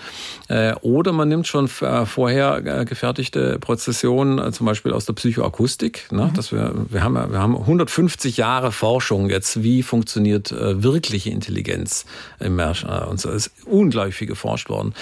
Äh, 0.48 0.74
oder 0.82 1.12
man 1.12 1.28
nimmt 1.28 1.46
schon 1.46 1.68
vorher 1.68 2.60
äh, 2.70 2.84
gefertigte 2.84 3.58
Prozessionen, 3.58 4.38
äh, 4.38 4.52
zum 4.52 4.66
Beispiel 4.66 4.92
aus 4.92 5.04
der 5.04 5.14
Psychoakustik. 5.14 6.10
Ne? 6.12 6.26
Mhm. 6.26 6.34
Dass 6.34 6.52
wir, 6.52 6.74
wir, 6.88 7.02
haben, 7.02 7.14
wir 7.14 7.38
haben 7.38 7.56
150 7.56 8.36
Jahre 8.36 8.72
Forschung 8.72 9.30
jetzt, 9.30 9.62
wie 9.62 9.82
funktioniert 9.82 10.52
äh, 10.52 10.82
wirkliche 10.82 11.30
Intelligenz 11.30 12.04
im. 12.38 12.58
Äh, 12.58 12.72
und 13.08 13.20
so 13.20 13.30
ist 13.30 13.50
unglaublich 13.64 14.14
viel 14.14 14.26
geforscht 14.26 14.68
worden. 14.68 14.94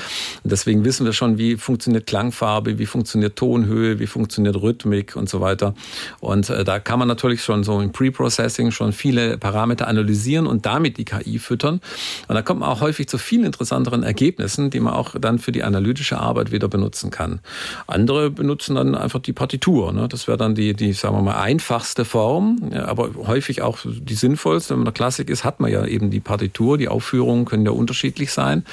Und 0.43 0.53
deswegen 0.53 0.85
wissen 0.85 1.05
wir 1.05 1.13
schon, 1.13 1.39
wie 1.39 1.57
funktioniert 1.57 2.07
Klangfarbe, 2.07 2.79
wie 2.79 2.87
funktioniert 2.87 3.37
Tonhöhe, 3.37 3.99
wie 3.99 4.07
funktioniert 4.07 4.57
Rhythmik 4.57 5.17
und 5.17 5.29
so 5.29 5.41
weiter. 5.41 5.75
Und 6.21 6.49
da 6.49 6.79
kann 6.79 6.99
man 6.99 7.09
natürlich 7.09 7.43
schon 7.43 7.65
so 7.65 7.81
im 7.81 7.93
Pre-Processing 7.93 8.71
schon 8.71 8.93
viele 8.93 9.39
Parameter 9.39 9.89
analysieren 9.89 10.47
und 10.47 10.67
damit 10.67 10.99
die 10.99 11.05
KI 11.05 11.39
füttern. 11.39 11.81
Und 12.29 12.35
da 12.35 12.43
kommt 12.43 12.61
man 12.61 12.69
auch 12.69 12.81
häufig 12.81 13.09
zu 13.09 13.19
viel 13.19 13.45
interessanteren 13.45 14.03
Ergebnissen, 14.03 14.71
die 14.71 14.81
man 14.81 14.95
auch 14.95 15.15
dann 15.19 15.39
für 15.39 15.53
die 15.53 15.63
analytische 15.63 16.19
Arbeit 16.19 16.53
wieder 16.53 16.69
benutzen 16.69 17.11
kann. 17.11 17.41
Andere 17.87 18.31
benutzen 18.31 18.77
dann 18.77 18.95
einfach 18.95 19.21
die 19.21 19.33
Partitur. 19.33 19.93
Ne? 19.93 20.09
Das 20.09 20.29
wäre 20.29 20.39
dann 20.39 20.55
die, 20.55 20.75
die, 20.75 20.93
sagen 20.93 21.17
wir 21.17 21.23
mal, 21.23 21.41
einfachste 21.41 22.05
Form, 22.05 22.71
ja, 22.73 22.87
aber 22.87 23.11
häufig 23.27 23.63
auch 23.63 23.79
die 23.85 24.15
sinnvollste. 24.15 24.71
Wenn 24.71 24.79
man 24.79 24.83
in 24.83 24.93
der 24.93 24.95
Klassik 24.95 25.31
ist, 25.31 25.45
hat 25.45 25.61
man 25.61 25.71
ja 25.71 25.85
eben 25.85 26.11
die 26.11 26.21
Partitur. 26.21 26.79
Die 26.79 26.89
Aufführungen 26.89 27.45
können 27.45 27.65
ja 27.65 27.73
unterschiedlich 27.73 28.33
sein. 28.33 28.65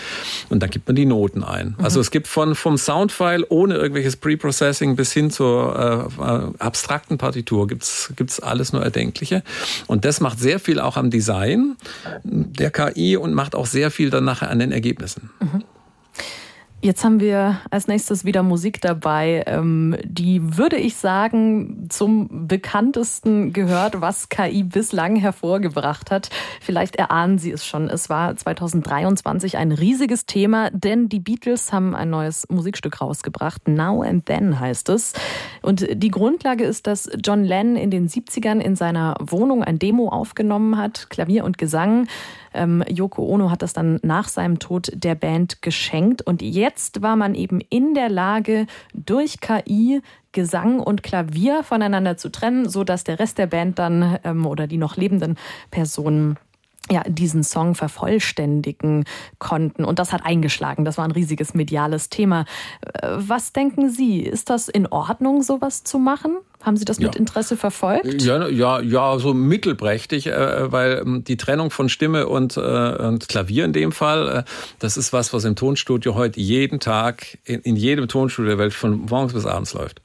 Und 0.49 0.61
dann 0.61 0.69
gibt 0.69 0.87
man 0.87 0.95
die 0.95 1.05
Noten 1.05 1.43
ein. 1.43 1.75
Mhm. 1.77 1.85
Also 1.85 1.99
es 1.99 2.11
gibt 2.11 2.27
von, 2.27 2.55
vom 2.55 2.77
Soundfile 2.77 3.45
ohne 3.49 3.75
irgendwelches 3.75 4.15
Pre-Processing 4.15 4.95
bis 4.95 5.11
hin 5.11 5.31
zur 5.31 6.09
äh, 6.19 6.23
äh 6.23 6.51
abstrakten 6.59 7.17
Partitur 7.17 7.67
gibt's 7.67 8.13
gibt's 8.15 8.39
alles 8.39 8.73
nur 8.73 8.83
Erdenkliche. 8.83 9.43
Und 9.87 10.05
das 10.05 10.21
macht 10.21 10.39
sehr 10.39 10.59
viel 10.59 10.79
auch 10.79 10.97
am 10.97 11.09
Design 11.09 11.75
der 12.23 12.71
KI 12.71 13.17
und 13.17 13.33
macht 13.33 13.55
auch 13.55 13.65
sehr 13.65 13.91
viel 13.91 14.09
dann 14.09 14.25
nachher 14.25 14.49
an 14.49 14.59
den 14.59 14.71
Ergebnissen. 14.71 15.29
Mhm. 15.39 15.63
Jetzt 16.81 17.03
haben 17.03 17.19
wir 17.19 17.61
als 17.71 17.87
nächstes 17.87 18.25
wieder 18.25 18.43
Musik 18.43 18.79
dabei, 18.79 19.43
ähm, 19.47 19.95
die 20.03 20.57
würde 20.57 20.75
ich 20.75 20.97
sagen 20.97 21.87
zum 21.89 22.47
bekanntesten 22.47 23.53
gehört, 23.53 24.01
was 24.01 24.29
KI 24.29 24.63
bislang 24.63 25.15
hervorgebracht 25.15 26.11
hat. 26.11 26.29
Vielleicht 26.61 26.97
erahnen 26.97 27.39
Sie 27.39 27.49
es 27.49 27.65
schon. 27.65 27.89
Es 27.89 28.09
war 28.09 28.35
2023 28.35 29.57
ein 29.57 29.71
riesiges 29.71 30.27
Thema, 30.27 30.69
denn 30.69 31.09
die 31.09 31.19
Beatles 31.19 31.73
haben 31.73 31.95
ein 31.95 32.11
neues 32.11 32.45
Musikstück 32.49 33.01
rausgebracht. 33.01 33.67
Now 33.67 34.03
and 34.03 34.27
Then 34.27 34.59
heißt 34.59 34.89
es. 34.89 35.13
Und 35.63 35.87
die 35.91 36.11
Grundlage 36.11 36.65
ist, 36.65 36.85
dass 36.85 37.09
John 37.23 37.45
Lennon 37.45 37.77
in 37.77 37.89
den 37.89 38.09
70ern 38.09 38.59
in 38.59 38.75
seiner 38.75 39.15
Wohnung 39.19 39.63
ein 39.63 39.79
Demo 39.79 40.09
aufgenommen 40.09 40.77
hat, 40.77 41.09
Klavier 41.09 41.45
und 41.45 41.57
Gesang. 41.57 42.07
Ähm, 42.53 42.83
Yoko 42.87 43.25
Ono 43.25 43.51
hat 43.51 43.61
das 43.61 43.73
dann 43.73 43.99
nach 44.01 44.29
seinem 44.29 44.59
Tod 44.59 44.91
der 44.93 45.15
Band 45.15 45.61
geschenkt. 45.61 46.21
Und 46.21 46.41
jetzt 46.41 46.64
war 47.01 47.15
man 47.15 47.35
eben 47.35 47.61
in 47.69 47.93
der 47.93 48.09
Lage, 48.09 48.65
durch 48.93 49.39
KI 49.39 50.01
Gesang 50.31 50.79
und 50.79 51.03
Klavier 51.03 51.63
voneinander 51.63 52.17
zu 52.17 52.29
trennen, 52.29 52.67
so 52.67 52.83
dass 52.83 53.03
der 53.03 53.19
Rest 53.19 53.37
der 53.37 53.47
Band 53.47 53.79
dann 53.79 54.19
ähm, 54.23 54.45
oder 54.45 54.67
die 54.67 54.77
noch 54.77 54.97
lebenden 54.97 55.37
Personen 55.71 56.37
ja, 56.91 57.03
diesen 57.07 57.43
Song 57.43 57.75
vervollständigen 57.75 59.05
konnten. 59.39 59.85
Und 59.85 59.99
das 59.99 60.13
hat 60.13 60.25
eingeschlagen. 60.25 60.85
Das 60.85 60.97
war 60.97 61.05
ein 61.05 61.11
riesiges 61.11 61.53
mediales 61.53 62.09
Thema. 62.09 62.45
Äh, 62.81 63.09
was 63.15 63.53
denken 63.53 63.89
Sie? 63.89 64.19
Ist 64.19 64.49
das 64.49 64.69
in 64.69 64.87
Ordnung, 64.87 65.41
sowas 65.41 65.83
zu 65.83 65.97
machen? 65.97 66.37
Haben 66.61 66.77
Sie 66.77 66.85
das 66.85 66.99
ja. 66.99 67.07
mit 67.07 67.15
Interesse 67.15 67.57
verfolgt? 67.57 68.21
Ja, 68.21 68.47
ja, 68.47 68.79
ja, 68.81 69.19
so 69.19 69.33
mittelprächtig, 69.33 70.27
äh, 70.27 70.71
weil 70.71 71.01
ähm, 71.05 71.23
die 71.23 71.37
Trennung 71.37 71.71
von 71.71 71.89
Stimme 71.89 72.27
und, 72.27 72.57
äh, 72.57 72.59
und 72.59 73.27
Klavier 73.27 73.65
in 73.65 73.73
dem 73.73 73.91
Fall, 73.91 74.45
das 74.79 74.97
ist 74.97 75.13
was, 75.13 75.33
was 75.33 75.43
im 75.45 75.55
Tonstudio 75.55 76.15
heute 76.15 76.39
jeden 76.39 76.79
Tag 76.79 77.37
in, 77.45 77.61
in 77.61 77.75
jedem 77.75 78.07
Tonstudio 78.07 78.49
der 78.49 78.57
Welt 78.59 78.73
von 78.73 79.05
morgens 79.09 79.33
bis 79.33 79.45
abends 79.45 79.73
läuft. 79.73 80.01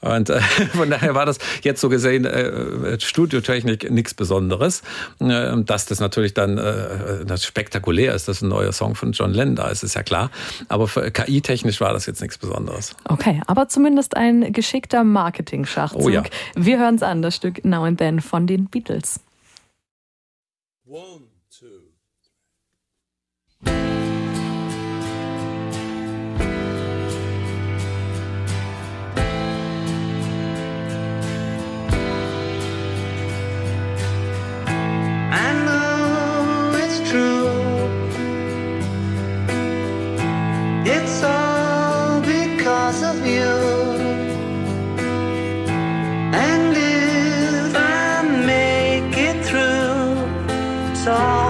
Und 0.00 0.30
äh, 0.30 0.40
von 0.72 0.90
daher 0.90 1.14
war 1.14 1.26
das 1.26 1.38
jetzt 1.62 1.80
so 1.80 1.88
gesehen 1.88 2.24
äh, 2.24 3.00
Studiotechnik 3.00 3.90
nichts 3.90 4.14
Besonderes. 4.14 4.82
Äh, 5.20 5.62
dass 5.62 5.86
das 5.86 6.00
natürlich 6.00 6.34
dann 6.34 6.58
äh, 6.58 7.24
das 7.24 7.44
spektakulär 7.44 8.14
ist, 8.14 8.28
dass 8.28 8.42
ein 8.42 8.48
neuer 8.48 8.72
Song 8.72 8.94
von 8.94 9.12
John 9.12 9.32
Lennon 9.32 9.56
da 9.56 9.68
ist, 9.68 9.82
ist 9.82 9.94
ja 9.94 10.02
klar. 10.02 10.30
Aber 10.68 10.86
KI-technisch 10.86 11.80
war 11.80 11.92
das 11.92 12.06
jetzt 12.06 12.20
nichts 12.20 12.38
Besonderes. 12.38 12.94
Okay, 13.04 13.40
aber 13.46 13.68
zumindest 13.68 14.16
ein 14.16 14.52
geschickter 14.52 15.04
Marketing-Schachzug. 15.04 16.02
Oh 16.02 16.08
ja. 16.08 16.22
Wir 16.54 16.78
hören 16.78 16.96
es 16.96 17.02
an, 17.02 17.22
das 17.22 17.36
Stück 17.36 17.64
Now 17.64 17.84
and 17.84 17.98
Then 17.98 18.20
von 18.20 18.46
den 18.46 18.66
Beatles. 18.66 19.20
One, 20.86 21.22
because 42.86 43.02
of 43.02 43.26
you. 43.26 43.56
And 46.46 46.72
if 46.76 47.74
I 47.74 48.22
make 48.46 49.16
it 49.16 49.44
through, 49.44 50.92
it's 50.92 51.06
all. 51.08 51.45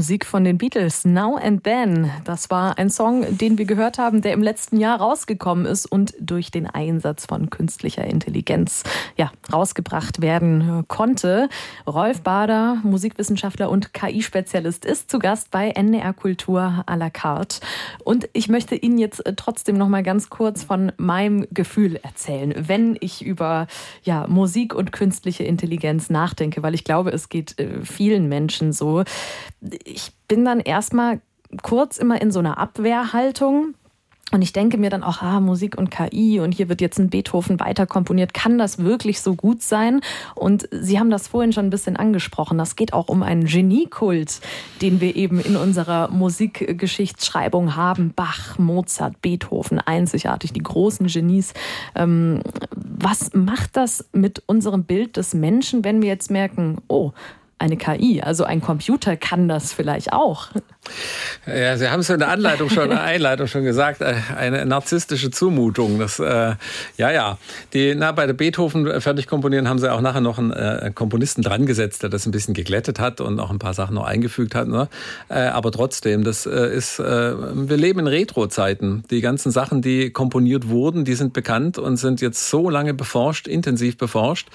Musik 0.00 0.24
von 0.24 0.44
den 0.44 0.56
Beatles, 0.56 1.04
Now 1.04 1.36
and 1.36 1.62
Then. 1.62 2.10
Das 2.24 2.48
war 2.48 2.78
ein 2.78 2.88
Song, 2.88 3.36
den 3.36 3.58
wir 3.58 3.66
gehört 3.66 3.98
haben, 3.98 4.22
der 4.22 4.32
im 4.32 4.42
letzten 4.42 4.78
Jahr 4.78 4.98
rausgekommen 4.98 5.66
ist 5.66 5.84
und 5.84 6.14
durch 6.18 6.50
den 6.50 6.66
Einsatz 6.66 7.26
von 7.26 7.50
künstlicher 7.50 8.06
Intelligenz 8.06 8.82
ja, 9.18 9.30
rausgebracht 9.52 10.22
werden 10.22 10.84
konnte. 10.88 11.50
Rolf 11.86 12.22
Bader, 12.22 12.78
Musikwissenschaftler 12.82 13.68
und 13.68 13.92
KI-Spezialist, 13.92 14.86
ist 14.86 15.10
zu 15.10 15.18
Gast 15.18 15.50
bei 15.50 15.68
NDR 15.68 16.14
Kultur 16.14 16.82
à 16.86 16.96
la 16.96 17.10
carte. 17.10 17.60
Und 18.02 18.26
ich 18.32 18.48
möchte 18.48 18.76
Ihnen 18.76 18.96
jetzt 18.96 19.22
trotzdem 19.36 19.76
noch 19.76 19.88
mal 19.88 20.02
ganz 20.02 20.30
kurz 20.30 20.64
von 20.64 20.92
meinem 20.96 21.46
Gefühl 21.50 22.00
erzählen, 22.02 22.54
wenn 22.56 22.96
ich 23.00 23.22
über 23.22 23.66
ja, 24.02 24.26
Musik 24.28 24.74
und 24.74 24.92
künstliche 24.92 25.44
Intelligenz 25.44 26.08
nachdenke, 26.08 26.62
weil 26.62 26.74
ich 26.74 26.84
glaube, 26.84 27.10
es 27.10 27.28
geht 27.28 27.58
äh, 27.58 27.84
vielen 27.84 28.30
Menschen 28.30 28.72
so 28.72 29.04
ich 29.90 30.12
bin 30.28 30.44
dann 30.44 30.60
erstmal 30.60 31.20
kurz 31.62 31.98
immer 31.98 32.20
in 32.20 32.30
so 32.30 32.38
einer 32.38 32.58
Abwehrhaltung. 32.58 33.74
Und 34.32 34.42
ich 34.42 34.52
denke 34.52 34.78
mir 34.78 34.90
dann 34.90 35.02
auch, 35.02 35.22
ah, 35.22 35.40
Musik 35.40 35.76
und 35.76 35.90
KI 35.90 36.38
und 36.38 36.52
hier 36.52 36.68
wird 36.68 36.80
jetzt 36.80 37.00
ein 37.00 37.10
Beethoven 37.10 37.58
weiter 37.58 37.84
komponiert. 37.86 38.32
Kann 38.32 38.58
das 38.58 38.78
wirklich 38.78 39.20
so 39.20 39.34
gut 39.34 39.60
sein? 39.60 40.02
Und 40.36 40.68
Sie 40.70 41.00
haben 41.00 41.10
das 41.10 41.26
vorhin 41.26 41.52
schon 41.52 41.66
ein 41.66 41.70
bisschen 41.70 41.96
angesprochen. 41.96 42.56
Das 42.56 42.76
geht 42.76 42.92
auch 42.92 43.08
um 43.08 43.24
einen 43.24 43.46
Geniekult, 43.46 44.40
den 44.82 45.00
wir 45.00 45.16
eben 45.16 45.40
in 45.40 45.56
unserer 45.56 46.08
Musikgeschichtsschreibung 46.10 47.74
haben. 47.74 48.12
Bach, 48.14 48.56
Mozart, 48.56 49.20
Beethoven, 49.20 49.80
einzigartig, 49.80 50.52
die 50.52 50.62
großen 50.62 51.08
Genies. 51.08 51.52
Ähm, 51.96 52.42
was 52.70 53.32
macht 53.34 53.76
das 53.76 54.08
mit 54.12 54.44
unserem 54.46 54.84
Bild 54.84 55.16
des 55.16 55.34
Menschen, 55.34 55.82
wenn 55.82 56.02
wir 56.02 56.08
jetzt 56.08 56.30
merken, 56.30 56.78
oh, 56.86 57.10
eine 57.60 57.76
KI, 57.76 58.22
also 58.22 58.44
ein 58.44 58.60
Computer 58.60 59.16
kann 59.16 59.46
das 59.46 59.72
vielleicht 59.72 60.12
auch. 60.12 60.48
Ja, 61.46 61.76
Sie 61.76 61.88
haben 61.88 62.00
es 62.00 62.10
in 62.10 62.18
der 62.18 62.28
Anleitung 62.28 62.68
schon, 62.70 62.92
Einleitung 62.92 63.46
schon 63.46 63.64
gesagt, 63.64 64.00
äh, 64.00 64.14
eine 64.36 64.66
narzisstische 64.66 65.30
Zumutung. 65.30 65.98
Das, 65.98 66.18
äh, 66.18 66.54
ja, 66.96 67.10
ja. 67.10 67.38
Die, 67.72 67.94
na, 67.94 68.12
bei 68.12 68.26
der 68.26 68.34
Beethoven 68.34 69.00
fertig 69.00 69.26
komponieren 69.26 69.68
haben 69.68 69.78
sie 69.78 69.92
auch 69.92 70.00
nachher 70.00 70.20
noch 70.20 70.38
einen 70.38 70.52
äh, 70.52 70.90
Komponisten 70.94 71.42
dran 71.42 71.66
gesetzt, 71.66 72.02
der 72.02 72.10
das 72.10 72.26
ein 72.26 72.30
bisschen 72.30 72.54
geglättet 72.54 73.00
hat 73.00 73.20
und 73.20 73.40
auch 73.40 73.50
ein 73.50 73.58
paar 73.58 73.74
Sachen 73.74 73.94
noch 73.94 74.04
eingefügt 74.04 74.54
hat. 74.54 74.68
Ne? 74.68 74.88
Äh, 75.28 75.40
aber 75.40 75.72
trotzdem, 75.72 76.24
das 76.24 76.46
äh, 76.46 76.74
ist, 76.74 76.98
äh, 76.98 77.02
wir 77.04 77.76
leben 77.76 78.00
in 78.00 78.06
Retro-Zeiten. 78.06 79.04
Die 79.10 79.20
ganzen 79.20 79.50
Sachen, 79.50 79.82
die 79.82 80.10
komponiert 80.10 80.68
wurden, 80.68 81.04
die 81.04 81.14
sind 81.14 81.32
bekannt 81.32 81.78
und 81.78 81.96
sind 81.96 82.20
jetzt 82.20 82.50
so 82.50 82.68
lange 82.68 82.94
beforscht, 82.94 83.48
intensiv 83.48 83.96
beforscht, 83.96 84.48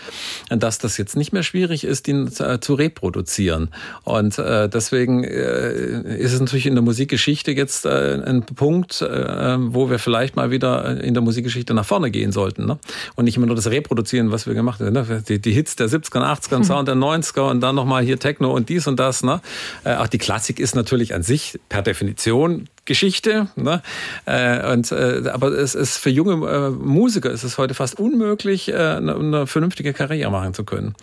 dass 0.49 0.77
das 0.77 0.97
jetzt 0.97 1.15
nicht 1.15 1.33
mehr 1.33 1.43
schwierig 1.43 1.83
ist, 1.83 2.07
die 2.07 2.25
zu 2.59 2.73
reproduzieren. 2.73 3.69
Und 4.03 4.37
deswegen 4.37 5.23
äh, 5.23 6.24
ist 6.25 6.33
es 6.33 6.39
natürlich 6.39 6.65
in 6.65 6.75
der 6.75 6.83
Musikgeschichte 6.83 7.51
jetzt 7.51 7.85
äh, 7.85 8.21
ein 8.25 8.43
Punkt, 8.43 9.01
äh, 9.01 9.57
wo 9.59 9.89
wir 9.89 9.99
vielleicht 9.99 10.35
mal 10.35 10.51
wieder 10.51 11.01
in 11.01 11.13
der 11.13 11.23
Musikgeschichte 11.23 11.73
nach 11.73 11.85
vorne 11.85 12.11
gehen 12.11 12.31
sollten. 12.31 12.65
Ne? 12.65 12.77
Und 13.15 13.25
nicht 13.25 13.37
immer 13.37 13.45
nur 13.45 13.55
das 13.55 13.67
Reproduzieren, 13.67 14.31
was 14.31 14.47
wir 14.47 14.53
gemacht 14.53 14.79
haben. 14.79 14.93
Ne? 14.93 15.23
Die, 15.27 15.39
die 15.39 15.51
Hits 15.51 15.75
der 15.75 15.87
70er, 15.87 16.21
80er, 16.21 16.57
mhm. 16.57 16.63
Sound 16.63 16.87
der 16.87 16.95
90er 16.95 17.49
und 17.49 17.61
dann 17.61 17.75
nochmal 17.75 18.03
hier 18.03 18.19
Techno 18.19 18.51
und 18.51 18.69
dies 18.69 18.87
und 18.87 18.99
das. 18.99 19.23
Ne? 19.23 19.41
Äh, 19.83 19.95
auch 19.95 20.07
die 20.07 20.17
Klassik 20.17 20.59
ist 20.59 20.75
natürlich 20.75 21.13
an 21.13 21.23
sich 21.23 21.59
per 21.69 21.81
Definition 21.81 22.67
Geschichte. 22.85 23.47
Ne? 23.55 23.81
Äh, 24.25 24.71
und, 24.71 24.91
äh, 24.91 25.23
aber 25.31 25.49
es 25.49 25.75
ist 25.75 25.97
für 25.97 26.09
junge 26.09 26.33
äh, 26.47 26.69
Musiker 26.69 27.31
ist 27.31 27.43
es 27.43 27.57
heute 27.57 27.73
fast 27.73 27.99
unmöglich, 27.99 28.69
äh, 28.69 28.75
eine, 28.75 29.15
eine 29.15 29.47
vernünftige 29.47 29.93
Karriere 29.93 30.31
machen 30.31 30.53
zu 30.53 30.63
können. 30.63 30.95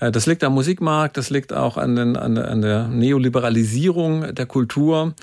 Äh, 0.00 0.10
das 0.10 0.26
liegt 0.26 0.44
am 0.44 0.54
Musikmarkt, 0.54 1.16
das 1.16 1.30
liegt 1.30 1.52
auch 1.52 1.76
an, 1.76 1.96
den, 1.96 2.16
an, 2.16 2.36
an 2.36 2.62
der 2.62 2.88
Neoliberalisierung 2.88 4.34
der 4.34 4.46
Kultur, 4.46 5.14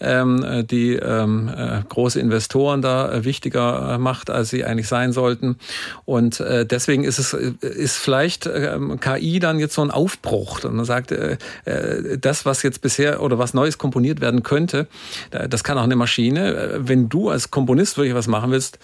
ähm, 0.00 0.42
äh, 0.42 0.64
die 0.64 0.94
ähm, 0.94 1.48
äh, 1.48 1.82
große 1.88 2.20
Investoren 2.20 2.82
da 2.82 3.12
äh, 3.12 3.24
wichtiger 3.24 3.94
äh, 3.94 3.98
macht, 3.98 4.30
als 4.30 4.50
sie 4.50 4.64
eigentlich 4.64 4.88
sein 4.88 5.12
sollten. 5.12 5.56
Und 6.04 6.40
äh, 6.40 6.64
deswegen 6.64 7.04
ist 7.04 7.18
es 7.18 7.32
ist 7.32 7.96
vielleicht 7.96 8.46
äh, 8.46 8.78
KI 9.00 9.38
dann 9.40 9.58
jetzt 9.58 9.74
so 9.74 9.82
ein 9.82 9.90
Aufbruch. 9.90 10.64
Und 10.64 10.76
man 10.76 10.84
sagt, 10.84 11.12
äh, 11.12 11.36
äh, 11.64 12.18
das, 12.18 12.46
was 12.46 12.62
jetzt 12.62 12.80
bisher 12.80 13.22
oder 13.22 13.38
was 13.38 13.54
Neues 13.54 13.78
komponiert 13.78 14.20
werden 14.20 14.42
könnte, 14.42 14.86
das 15.30 15.64
kann 15.66 15.78
auch 15.78 15.82
eine 15.82 15.96
Maschine. 15.96 16.78
Wenn 16.78 17.08
du 17.08 17.28
als 17.28 17.50
Komponist 17.50 17.98
wirklich 17.98 18.14
was 18.14 18.28
machen 18.28 18.52
willst, 18.52 18.78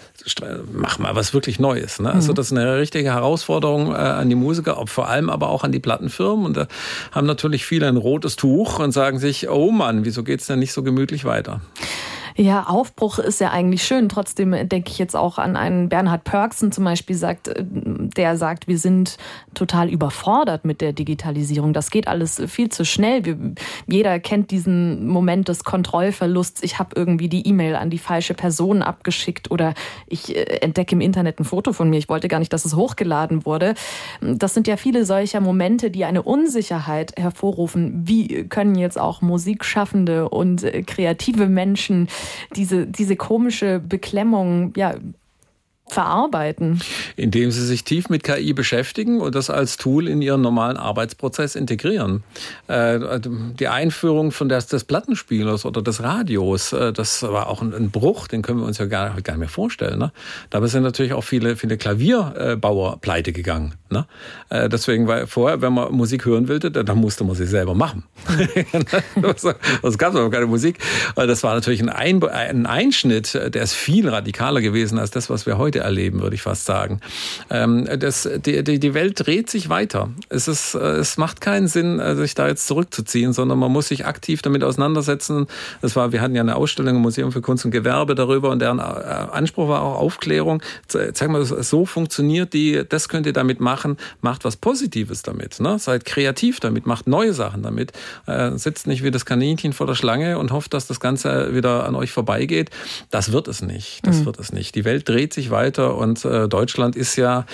mach 0.72 0.98
mal 0.98 1.14
was 1.14 1.32
wirklich 1.32 1.60
Neues. 1.60 2.00
Ne? 2.00 2.12
Also 2.12 2.32
mhm. 2.32 2.36
das 2.36 2.46
ist 2.46 2.58
eine 2.58 2.76
richtige 2.76 3.14
Herausforderung 3.14 3.92
äh, 3.92 3.94
an 3.94 4.28
die 4.28 4.34
Musiker, 4.34 4.82
vor 4.86 5.08
allem 5.08 5.30
aber 5.30 5.48
auch 5.48 5.62
an 5.62 5.70
die 5.70 5.78
Plattenfirmen. 5.78 6.44
Und 6.44 6.56
da 6.56 6.66
haben 7.12 7.26
natürlich 7.26 7.64
viele 7.64 7.86
ein 7.86 7.96
rotes 7.96 8.34
Tuch 8.34 8.80
und 8.80 8.90
sagen 8.90 9.20
sich, 9.20 9.48
oh 9.48 9.70
Mann, 9.70 10.04
wieso 10.04 10.24
geht's 10.24 10.48
denn 10.48 10.58
nicht 10.58 10.72
so 10.72 10.82
gemütlich 10.82 11.24
weiter? 11.24 11.60
Ja, 12.36 12.64
Aufbruch 12.64 13.18
ist 13.18 13.40
ja 13.40 13.50
eigentlich 13.50 13.82
schön. 13.82 14.08
Trotzdem 14.08 14.68
denke 14.68 14.90
ich 14.90 14.98
jetzt 14.98 15.14
auch 15.14 15.38
an 15.38 15.56
einen 15.56 15.88
Bernhard 15.88 16.24
Pörksen 16.24 16.72
zum 16.72 16.84
Beispiel, 16.84 17.16
sagt, 17.16 17.48
äh, 17.48 17.64
der 17.66 18.36
sagt, 18.36 18.68
wir 18.68 18.78
sind 18.78 19.18
total 19.54 19.90
überfordert 19.90 20.64
mit 20.64 20.80
der 20.80 20.92
Digitalisierung. 20.92 21.72
Das 21.72 21.90
geht 21.90 22.08
alles 22.08 22.42
viel 22.46 22.70
zu 22.70 22.84
schnell. 22.84 23.24
Wir, 23.24 23.38
jeder 23.86 24.18
kennt 24.18 24.50
diesen 24.50 25.06
Moment 25.06 25.48
des 25.48 25.64
Kontrollverlusts. 25.64 26.62
Ich 26.62 26.78
habe 26.78 26.90
irgendwie 26.96 27.28
die 27.28 27.46
E-Mail 27.46 27.76
an 27.76 27.90
die 27.90 27.98
falsche 27.98 28.34
Person 28.34 28.82
abgeschickt 28.82 29.50
oder 29.50 29.74
ich 30.06 30.34
äh, 30.34 30.42
entdecke 30.60 30.94
im 30.94 31.00
Internet 31.00 31.38
ein 31.38 31.44
Foto 31.44 31.72
von 31.72 31.90
mir. 31.90 31.98
Ich 31.98 32.08
wollte 32.08 32.28
gar 32.28 32.38
nicht, 32.38 32.52
dass 32.52 32.64
es 32.64 32.74
hochgeladen 32.74 33.44
wurde. 33.44 33.74
Das 34.20 34.54
sind 34.54 34.66
ja 34.66 34.76
viele 34.76 35.04
solcher 35.04 35.40
Momente, 35.40 35.90
die 35.90 36.04
eine 36.04 36.22
Unsicherheit 36.22 37.12
hervorrufen. 37.18 38.02
Wie 38.06 38.48
können 38.48 38.74
jetzt 38.74 38.98
auch 38.98 39.20
Musikschaffende 39.20 40.28
und 40.28 40.62
äh, 40.64 40.82
kreative 40.82 41.46
Menschen 41.46 42.08
diese, 42.56 42.86
diese 42.86 43.16
komische 43.16 43.80
Beklemmung 43.80 44.72
ja, 44.76 44.94
verarbeiten? 45.88 46.80
Indem 47.16 47.50
sie 47.50 47.64
sich 47.64 47.84
tief 47.84 48.08
mit 48.08 48.22
KI 48.24 48.52
beschäftigen 48.52 49.20
und 49.20 49.34
das 49.34 49.50
als 49.50 49.76
Tool 49.76 50.08
in 50.08 50.22
ihren 50.22 50.40
normalen 50.40 50.76
Arbeitsprozess 50.76 51.54
integrieren. 51.54 52.22
Äh, 52.66 53.20
die 53.20 53.68
Einführung 53.68 54.32
von 54.32 54.48
des, 54.48 54.66
des 54.66 54.84
Plattenspielers 54.84 55.64
oder 55.64 55.82
des 55.82 56.02
Radios, 56.02 56.72
äh, 56.72 56.92
das 56.92 57.22
war 57.22 57.48
auch 57.48 57.62
ein, 57.62 57.90
Bruch, 57.90 58.26
den 58.26 58.42
können 58.42 58.60
wir 58.60 58.66
uns 58.66 58.78
ja 58.78 58.86
gar, 58.86 59.20
gar 59.20 59.34
nicht 59.34 59.40
mehr 59.40 59.48
vorstellen. 59.48 59.98
Ne? 59.98 60.12
Dabei 60.50 60.68
sind 60.68 60.82
natürlich 60.82 61.12
auch 61.12 61.24
viele, 61.24 61.56
viele 61.56 61.76
Klavierbauer 61.76 62.98
pleite 63.00 63.32
gegangen. 63.32 63.74
Ne? 63.90 64.06
Äh, 64.48 64.68
deswegen 64.68 65.06
war 65.06 65.26
vorher, 65.26 65.60
wenn 65.60 65.74
man 65.74 65.92
Musik 65.92 66.24
hören 66.24 66.48
wollte, 66.48 66.70
dann 66.70 66.98
musste 66.98 67.24
man 67.24 67.36
sie 67.36 67.46
selber 67.46 67.74
machen. 67.74 68.04
das 69.82 69.98
gab 69.98 70.14
aber 70.14 70.30
keine 70.30 70.46
Musik. 70.46 70.78
Das 71.16 71.42
war 71.42 71.54
natürlich 71.54 71.82
ein, 71.82 72.22
ein 72.24 72.66
Einschnitt, 72.66 73.34
der 73.34 73.62
ist 73.62 73.74
viel 73.74 74.08
radikaler 74.08 74.60
gewesen 74.60 74.98
als 74.98 75.10
das, 75.10 75.28
was 75.28 75.44
wir 75.44 75.58
heute 75.58 75.71
erleben, 75.80 76.20
würde 76.20 76.34
ich 76.34 76.42
fast 76.42 76.64
sagen. 76.64 77.00
Ähm, 77.50 77.88
das, 77.98 78.28
die, 78.44 78.62
die, 78.64 78.78
die 78.78 78.94
Welt 78.94 79.26
dreht 79.26 79.50
sich 79.50 79.68
weiter. 79.68 80.10
Es, 80.28 80.48
ist, 80.48 80.74
äh, 80.74 80.78
es 80.78 81.16
macht 81.16 81.40
keinen 81.40 81.68
Sinn, 81.68 81.98
äh, 81.98 82.14
sich 82.14 82.34
da 82.34 82.48
jetzt 82.48 82.66
zurückzuziehen, 82.66 83.32
sondern 83.32 83.58
man 83.58 83.72
muss 83.72 83.88
sich 83.88 84.06
aktiv 84.06 84.42
damit 84.42 84.64
auseinandersetzen. 84.64 85.46
Das 85.80 85.96
war, 85.96 86.12
wir 86.12 86.20
hatten 86.20 86.34
ja 86.34 86.42
eine 86.42 86.56
Ausstellung 86.56 86.96
im 86.96 87.02
Museum 87.02 87.32
für 87.32 87.40
Kunst 87.40 87.64
und 87.64 87.70
Gewerbe 87.70 88.14
darüber 88.14 88.50
und 88.50 88.60
deren 88.60 88.78
äh, 88.78 88.82
Anspruch 88.82 89.68
war 89.68 89.82
auch 89.82 89.98
Aufklärung. 89.98 90.62
Zeig 90.88 91.28
mal, 91.28 91.44
so 91.44 91.86
funktioniert 91.86 92.52
die, 92.52 92.82
das 92.88 93.08
könnt 93.08 93.26
ihr 93.26 93.32
damit 93.32 93.60
machen, 93.60 93.96
macht 94.20 94.44
was 94.44 94.56
Positives 94.56 95.22
damit. 95.22 95.60
Ne? 95.60 95.78
Seid 95.78 96.04
kreativ 96.04 96.60
damit, 96.60 96.86
macht 96.86 97.06
neue 97.06 97.32
Sachen 97.32 97.62
damit. 97.62 97.92
Äh, 98.26 98.56
sitzt 98.56 98.86
nicht 98.86 99.02
wie 99.02 99.10
das 99.10 99.24
Kaninchen 99.24 99.72
vor 99.72 99.86
der 99.86 99.94
Schlange 99.94 100.38
und 100.38 100.52
hofft, 100.52 100.74
dass 100.74 100.86
das 100.86 101.00
Ganze 101.00 101.54
wieder 101.54 101.86
an 101.86 101.94
euch 101.94 102.12
vorbeigeht. 102.12 102.70
Das 103.10 103.32
wird 103.32 103.48
es 103.48 103.62
nicht. 103.62 104.00
Das 104.06 104.20
mhm. 104.20 104.26
wird 104.26 104.38
es 104.38 104.52
nicht. 104.52 104.74
Die 104.74 104.84
Welt 104.84 105.08
dreht 105.08 105.32
sich 105.32 105.50
weiter 105.50 105.61
weiter. 105.62 105.96
Und 105.96 106.24
äh, 106.24 106.48
Deutschland 106.48 106.96
ist 106.96 107.16
ja 107.16 107.44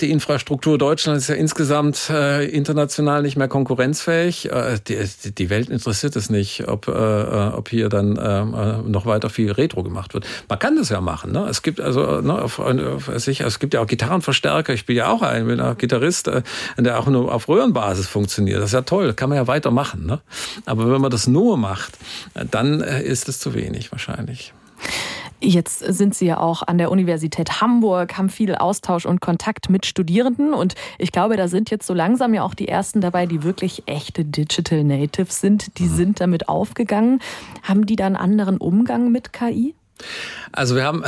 die 0.00 0.10
Infrastruktur 0.10 0.78
Deutschlands 0.78 1.24
ist 1.24 1.28
ja 1.28 1.34
insgesamt 1.34 2.10
äh, 2.10 2.44
international 2.46 3.22
nicht 3.22 3.36
mehr 3.36 3.48
konkurrenzfähig. 3.48 4.50
Äh, 4.50 4.78
die, 4.86 5.32
die 5.32 5.50
Welt 5.50 5.68
interessiert 5.68 6.16
es 6.16 6.30
nicht, 6.30 6.68
ob, 6.68 6.88
äh, 6.88 6.92
äh 6.92 7.52
ob 7.54 7.68
hier 7.68 7.88
dann 7.88 8.16
äh, 8.16 8.40
äh, 8.40 8.82
noch 8.86 9.06
weiter 9.06 9.30
viel 9.30 9.50
Retro 9.50 9.82
gemacht 9.82 10.14
wird. 10.14 10.26
Man 10.48 10.58
kann 10.58 10.76
das 10.76 10.90
ja 10.90 11.00
machen. 11.00 11.32
Ne? 11.32 11.46
Es 11.48 11.62
gibt 11.62 11.80
also 11.80 12.20
ne, 12.20 12.40
auf, 12.40 12.58
auf, 12.58 13.10
sich, 13.16 13.40
es 13.40 13.58
gibt 13.58 13.74
ja 13.74 13.80
auch 13.80 13.86
Gitarrenverstärker. 13.86 14.72
Ich 14.72 14.86
bin 14.86 14.96
ja 14.96 15.08
auch 15.08 15.22
ein, 15.22 15.46
bin 15.46 15.60
ein 15.60 15.76
Gitarrist, 15.76 16.28
äh, 16.28 16.42
der 16.78 16.98
auch 16.98 17.06
nur 17.06 17.32
auf 17.32 17.48
Röhrenbasis 17.48 18.06
funktioniert. 18.06 18.58
Das 18.58 18.66
ist 18.66 18.74
ja 18.74 18.82
toll, 18.82 19.12
kann 19.14 19.28
man 19.28 19.38
ja 19.38 19.46
weitermachen. 19.46 20.06
Ne? 20.06 20.20
Aber 20.66 20.90
wenn 20.92 21.00
man 21.00 21.10
das 21.10 21.26
nur 21.26 21.56
macht, 21.56 21.98
dann 22.50 22.80
äh, 22.80 23.02
ist 23.02 23.28
es 23.28 23.40
zu 23.40 23.54
wenig 23.54 23.90
wahrscheinlich. 23.90 24.52
Jetzt 25.44 25.80
sind 25.80 26.14
Sie 26.14 26.24
ja 26.24 26.38
auch 26.38 26.62
an 26.62 26.78
der 26.78 26.90
Universität 26.90 27.60
Hamburg, 27.60 28.16
haben 28.16 28.30
viel 28.30 28.54
Austausch 28.54 29.04
und 29.04 29.20
Kontakt 29.20 29.68
mit 29.68 29.84
Studierenden 29.84 30.54
und 30.54 30.74
ich 30.96 31.12
glaube, 31.12 31.36
da 31.36 31.48
sind 31.48 31.70
jetzt 31.70 31.86
so 31.86 31.92
langsam 31.92 32.32
ja 32.32 32.42
auch 32.42 32.54
die 32.54 32.66
ersten 32.66 33.02
dabei, 33.02 33.26
die 33.26 33.42
wirklich 33.42 33.82
echte 33.86 34.24
Digital 34.24 34.84
Natives 34.84 35.40
sind. 35.40 35.78
Die 35.78 35.84
mhm. 35.84 35.96
sind 35.96 36.20
damit 36.20 36.48
aufgegangen. 36.48 37.20
Haben 37.62 37.84
die 37.84 37.96
da 37.96 38.06
einen 38.06 38.16
anderen 38.16 38.56
Umgang 38.56 39.12
mit 39.12 39.34
KI? 39.34 39.74
Also 40.56 40.76
wir 40.76 40.84
haben 40.84 41.02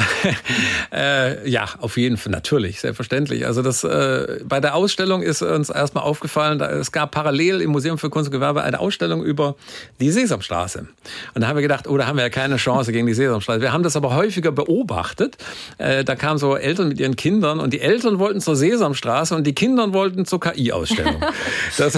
äh, 0.92 1.48
ja 1.48 1.66
auf 1.78 1.96
jeden 1.96 2.16
Fall 2.16 2.32
natürlich 2.32 2.80
selbstverständlich. 2.80 3.46
Also 3.46 3.62
das 3.62 3.84
äh, 3.84 4.40
bei 4.44 4.58
der 4.58 4.74
Ausstellung 4.74 5.22
ist 5.22 5.40
uns 5.40 5.70
erstmal 5.70 6.02
aufgefallen, 6.02 6.58
da, 6.58 6.70
es 6.70 6.90
gab 6.90 7.12
parallel 7.12 7.60
im 7.60 7.70
Museum 7.70 7.96
für 7.96 8.10
Kunst 8.10 8.28
und 8.28 8.32
Gewerbe 8.32 8.62
eine 8.62 8.80
Ausstellung 8.80 9.22
über 9.22 9.54
die 10.00 10.10
Sesamstraße. 10.10 10.88
Und 11.34 11.40
da 11.40 11.46
haben 11.46 11.56
wir 11.56 11.62
gedacht, 11.62 11.86
oh, 11.86 11.96
da 11.96 12.06
haben 12.06 12.16
wir 12.16 12.24
ja 12.24 12.30
keine 12.30 12.56
Chance 12.56 12.90
gegen 12.90 13.06
die 13.06 13.14
Sesamstraße. 13.14 13.60
Wir 13.60 13.72
haben 13.72 13.84
das 13.84 13.94
aber 13.94 14.14
häufiger 14.14 14.50
beobachtet. 14.50 15.36
Äh, 15.78 16.02
da 16.02 16.16
kamen 16.16 16.38
so 16.38 16.56
Eltern 16.56 16.88
mit 16.88 16.98
ihren 16.98 17.14
Kindern 17.14 17.60
und 17.60 17.72
die 17.72 17.80
Eltern 17.80 18.18
wollten 18.18 18.40
zur 18.40 18.56
Sesamstraße 18.56 19.36
und 19.36 19.46
die 19.46 19.54
Kinder 19.54 19.92
wollten 19.92 20.26
zur 20.26 20.40
KI-Ausstellung. 20.40 21.22
das 21.78 21.96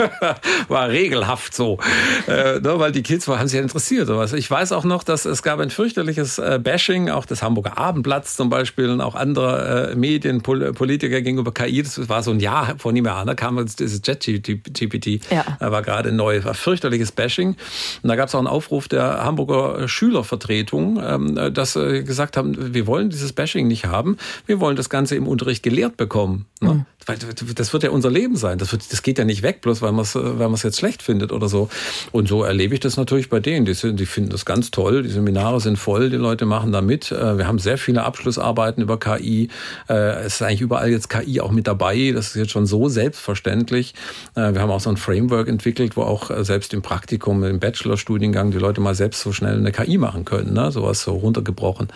war 0.68 0.88
regelhaft 0.88 1.54
so, 1.54 1.78
äh, 2.26 2.58
ne, 2.58 2.78
weil 2.78 2.90
die 2.90 3.04
Kids 3.04 3.28
haben 3.28 3.46
sich 3.46 3.56
ja 3.56 3.62
interessiert. 3.62 4.08
Sowas. 4.08 4.32
Ich 4.32 4.50
weiß 4.50 4.72
auch 4.72 4.84
noch, 4.84 5.04
dass 5.04 5.26
es 5.26 5.44
gab 5.44 5.60
ein 5.60 5.70
fürchterliches 5.70 6.11
äh, 6.18 6.60
Bashing, 6.62 7.10
auch 7.10 7.26
des 7.26 7.42
Hamburger 7.42 7.78
Abendblatts 7.78 8.36
zum 8.36 8.50
Beispiel 8.50 8.90
und 8.90 9.00
auch 9.00 9.14
andere 9.14 9.90
äh, 9.92 9.94
Medien, 9.94 10.42
Pol 10.42 10.72
Politiker 10.72 11.20
gegenüber 11.20 11.52
KI. 11.52 11.82
Das 11.82 12.08
war 12.08 12.22
so 12.22 12.30
ein 12.30 12.40
Jahr 12.40 12.74
vor 12.78 12.92
einem 12.92 13.04
Jahr, 13.04 13.24
da 13.24 13.34
kam 13.34 13.58
jetzt 13.58 13.80
dieses 13.80 14.00
Jet-GPT, 14.04 15.30
ja. 15.30 15.44
war 15.58 15.82
gerade 15.82 16.12
neu, 16.12 16.44
war 16.44 16.54
fürchterliches 16.54 17.12
Bashing. 17.12 17.56
Und 18.02 18.08
da 18.08 18.16
gab 18.16 18.28
es 18.28 18.34
auch 18.34 18.38
einen 18.38 18.48
Aufruf 18.48 18.88
der 18.88 19.24
Hamburger 19.24 19.88
Schülervertretung, 19.88 21.00
ähm, 21.02 21.54
dass 21.54 21.76
äh, 21.76 22.02
gesagt 22.02 22.36
haben, 22.36 22.74
wir 22.74 22.86
wollen 22.86 23.10
dieses 23.10 23.32
Bashing 23.32 23.68
nicht 23.68 23.86
haben, 23.86 24.16
wir 24.46 24.60
wollen 24.60 24.76
das 24.76 24.90
Ganze 24.90 25.16
im 25.16 25.26
Unterricht 25.26 25.62
gelehrt 25.62 25.96
bekommen. 25.96 26.46
Ne? 26.60 26.74
Mhm. 26.74 26.86
Weil 27.06 27.18
das 27.18 27.72
wird 27.72 27.82
ja 27.82 27.90
unser 27.90 28.10
Leben 28.10 28.36
sein. 28.36 28.58
Das, 28.58 28.70
wird, 28.70 28.92
das 28.92 29.02
geht 29.02 29.18
ja 29.18 29.24
nicht 29.24 29.42
weg, 29.42 29.60
bloß 29.60 29.82
weil 29.82 29.92
man 29.92 30.02
es 30.02 30.14
weil 30.14 30.48
man's 30.48 30.62
jetzt 30.62 30.78
schlecht 30.78 31.02
findet 31.02 31.32
oder 31.32 31.48
so. 31.48 31.68
Und 32.12 32.28
so 32.28 32.44
erlebe 32.44 32.74
ich 32.74 32.80
das 32.80 32.96
natürlich 32.96 33.28
bei 33.28 33.40
denen. 33.40 33.66
Die, 33.66 33.74
sind, 33.74 33.98
die 33.98 34.06
finden 34.06 34.30
das 34.30 34.44
ganz 34.44 34.70
toll. 34.70 35.02
Die 35.02 35.08
Seminare 35.08 35.60
sind 35.60 35.78
voll, 35.78 36.01
die 36.10 36.16
Leute 36.16 36.46
machen 36.46 36.72
da 36.72 36.80
mit. 36.80 37.12
Äh, 37.12 37.38
wir 37.38 37.46
haben 37.46 37.58
sehr 37.58 37.78
viele 37.78 38.04
Abschlussarbeiten 38.04 38.82
über 38.82 38.98
KI. 38.98 39.48
Äh, 39.88 39.94
es 40.24 40.34
ist 40.34 40.42
eigentlich 40.42 40.60
überall 40.60 40.90
jetzt 40.90 41.08
KI 41.08 41.40
auch 41.40 41.50
mit 41.50 41.66
dabei. 41.66 42.12
Das 42.14 42.28
ist 42.28 42.36
jetzt 42.36 42.50
schon 42.50 42.66
so 42.66 42.88
selbstverständlich. 42.88 43.94
Äh, 44.34 44.54
wir 44.54 44.60
haben 44.60 44.70
auch 44.70 44.80
so 44.80 44.90
ein 44.90 44.96
Framework 44.96 45.48
entwickelt, 45.48 45.96
wo 45.96 46.02
auch 46.02 46.30
selbst 46.44 46.74
im 46.74 46.82
Praktikum, 46.82 47.44
im 47.44 47.60
Bachelorstudiengang 47.60 48.50
die 48.50 48.58
Leute 48.58 48.80
mal 48.80 48.94
selbst 48.94 49.20
so 49.20 49.32
schnell 49.32 49.56
eine 49.56 49.72
KI 49.72 49.98
machen 49.98 50.24
können. 50.24 50.52
Ne? 50.52 50.70
Sowas 50.70 51.02
so 51.02 51.12
runtergebrochen. 51.12 51.88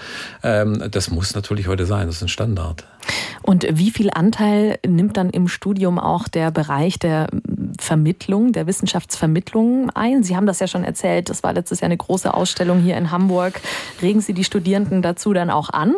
Ähm, 0.43 0.83
das 0.91 1.11
muss 1.11 1.35
natürlich 1.35 1.69
heute 1.69 1.87
sein. 1.87 2.07
Das 2.07 2.17
ist 2.17 2.23
ein 2.23 2.29
Standard. 2.29 2.85
Und 3.43 3.67
wie 3.71 3.91
viel 3.91 4.11
Anteil 4.11 4.79
nimmt 4.87 5.17
dann 5.17 5.31
im 5.31 5.49
Studium 5.49 5.99
auch 5.99 6.29
der 6.29 6.51
Bereich 6.51 6.99
der 6.99 7.29
Vermittlung, 7.81 8.53
der 8.53 8.67
Wissenschaftsvermittlung 8.67 9.91
ein? 9.91 10.23
Sie 10.23 10.37
haben 10.37 10.47
das 10.47 10.61
ja 10.61 10.67
schon 10.67 10.85
erzählt, 10.85 11.29
das 11.29 11.43
war 11.43 11.53
letztes 11.53 11.81
Jahr 11.81 11.87
eine 11.87 11.97
große 11.97 12.33
Ausstellung 12.33 12.81
hier 12.81 12.97
in 12.97 13.11
Hamburg. 13.11 13.61
Regen 14.03 14.21
Sie 14.21 14.33
die 14.33 14.45
Studierenden 14.45 15.03
dazu 15.03 15.33
dann 15.33 15.51
auch 15.51 15.71
an? 15.71 15.95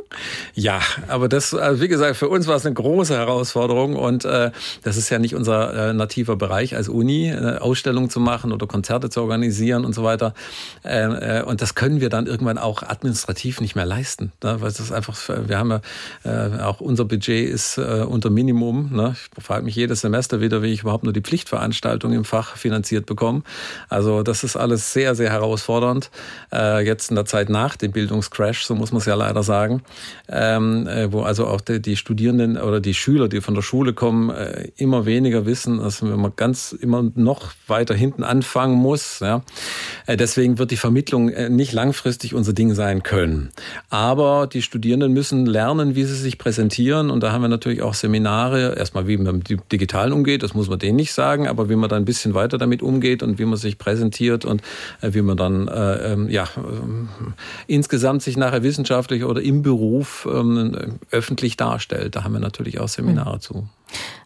Ja, 0.55 0.81
aber 1.09 1.29
das, 1.29 1.55
also 1.55 1.83
wie 1.83 1.89
gesagt, 1.89 2.17
für 2.17 2.29
uns 2.29 2.47
war 2.47 2.57
es 2.57 2.67
eine 2.67 2.75
große 2.75 3.17
Herausforderung 3.17 3.97
und 3.97 4.25
äh, 4.25 4.51
das 4.83 4.97
ist 4.97 5.11
ja 5.11 5.19
nicht 5.19 5.35
unser 5.35 5.91
äh, 5.91 5.93
nativer 5.93 6.37
Bereich 6.37 6.77
als 6.77 6.89
Uni, 6.89 7.29
äh, 7.29 7.59
Ausstellungen 7.59 8.11
zu 8.11 8.21
machen 8.21 8.53
oder 8.53 8.67
Konzerte 8.67 9.11
zu 9.11 9.21
organisieren 9.21 9.85
und 9.85 9.95
so 9.95 10.05
weiter. 10.05 10.35
Äh, 10.85 11.41
äh 11.41 11.43
und 11.43 11.63
das 11.63 11.75
können 11.75 12.01
wir 12.01 12.09
dann 12.09 12.27
irgendwann 12.27 12.59
auch 12.59 12.83
administrativ 12.83 13.61
nicht 13.61 13.75
mehr 13.75 13.87
leisten, 13.87 14.33
ne? 14.43 14.61
weil 14.61 14.73
das 14.73 14.93
einfach, 14.93 15.17
wir 15.47 15.59
haben 15.59 15.71
ja 15.71 15.81
äh, 16.25 16.63
auch 16.63 16.81
unser 16.81 17.05
Budget 17.05 17.49
ist 17.49 17.79
äh, 17.79 18.05
unter 18.07 18.31
Minimum. 18.31 18.91
Ne? 18.93 19.17
Ich 19.37 19.45
frage 19.45 19.65
mich 19.65 19.77
jedes 19.77 20.01
Semester 20.01 20.41
wieder, 20.41 20.63
wie 20.63 20.73
ich 20.73 20.83
überhaupt 20.83 21.05
nur 21.05 21.13
die 21.13 21.21
Pflichtveranstaltung 21.21 21.68
im 21.73 22.25
Fach 22.25 22.57
finanziert 22.57 23.07
bekomme. 23.07 23.43
Also 23.89 24.23
das 24.23 24.45
ist 24.45 24.57
alles 24.57 24.93
sehr, 24.93 25.15
sehr 25.15 25.31
herausfordernd. 25.31 26.11
Äh, 26.53 26.85
jetzt 26.85 27.11
in 27.11 27.17
der 27.17 27.25
Zeit 27.25 27.49
nach 27.49 27.77
dem 27.77 27.93
Bildungscrash, 27.93 28.65
so 28.65 28.75
muss 28.75 28.93
man 28.93 28.99
es 29.01 29.07
ja 29.07 29.15
leider 29.15 29.43
sagen, 29.43 29.83
ähm, 30.29 30.87
äh, 30.87 31.13
wo 31.13 31.23
also 31.23 31.47
auch 31.47 31.61
die, 31.61 31.81
die, 31.81 31.97
Studierenden 31.97 32.57
oder 32.57 32.81
die 32.81 32.95
Schüler, 32.95 33.29
die 33.29 33.41
von 33.41 33.55
der 33.55 33.63
Schule 33.63 33.93
kommen, 33.93 34.31
äh, 34.31 34.69
immer 34.77 35.07
weniger 35.07 35.47
wissen, 35.47 35.79
dass 35.79 36.03
man 36.03 36.33
ganz 36.37 36.73
immer 36.73 37.05
noch 37.15 37.53
weiter 37.67 37.95
hinten 37.95 38.25
anfangen 38.25 38.77
muss. 38.77 39.21
Ja? 39.21 39.43
Äh, 40.07 40.17
deswegen 40.17 40.59
wird 40.59 40.71
die 40.71 40.77
Vermittlung 40.77 41.29
äh, 41.29 41.49
nicht 41.49 41.73
langfristig 41.73 42.35
unser 42.35 42.53
Ding 42.53 42.75
sein 42.75 43.03
können. 43.03 43.51
Aber 43.91 44.47
die 44.47 44.63
Studierenden 44.63 45.13
müssen 45.13 45.47
lernen, 45.47 45.95
wie 45.95 46.05
sie 46.05 46.15
sich 46.15 46.39
präsentieren. 46.39 47.11
Und 47.11 47.23
da 47.23 47.33
haben 47.33 47.43
wir 47.43 47.49
natürlich 47.49 47.83
auch 47.83 47.95
Seminare, 47.95 48.77
erstmal 48.77 49.07
wie 49.07 49.17
man 49.17 49.39
mit 49.39 49.51
dem 49.51 49.61
Digitalen 49.71 50.13
umgeht, 50.13 50.43
das 50.43 50.55
muss 50.55 50.69
man 50.69 50.79
denen 50.79 50.97
nicht 50.97 51.13
sagen, 51.13 51.48
aber 51.49 51.69
wie 51.69 51.77
man 51.77 51.89
dann 51.89 52.03
ein 52.03 52.05
bisschen 52.05 52.35
weiter 52.35 52.59
damit 52.59 52.83
umgeht 52.83 53.23
und 53.23 53.39
wie 53.39 53.45
man 53.45 53.57
sich 53.57 53.79
präsentiert 53.79 54.45
und 54.45 54.63
äh, 55.01 55.13
wie 55.13 55.23
man 55.23 55.37
dann 55.37 55.69
äh, 55.69 56.13
ähm, 56.13 56.29
ja, 56.29 56.45
äh, 56.45 57.33
insgesamt 57.67 58.23
sich 58.23 58.37
nachher 58.37 58.63
wissenschaftlich 58.63 59.25
oder 59.25 59.43
im 59.43 59.63
Beruf 59.63 60.29
ähm, 60.31 60.99
öffentlich 61.11 61.57
darstellt. 61.57 62.17
Da 62.17 62.25
haben 62.25 62.33
wir 62.33 62.41
natürlich 62.41 62.81
auch 62.81 62.89
Seminare 62.89 63.37
mhm. 63.37 63.41
zu. 63.41 63.69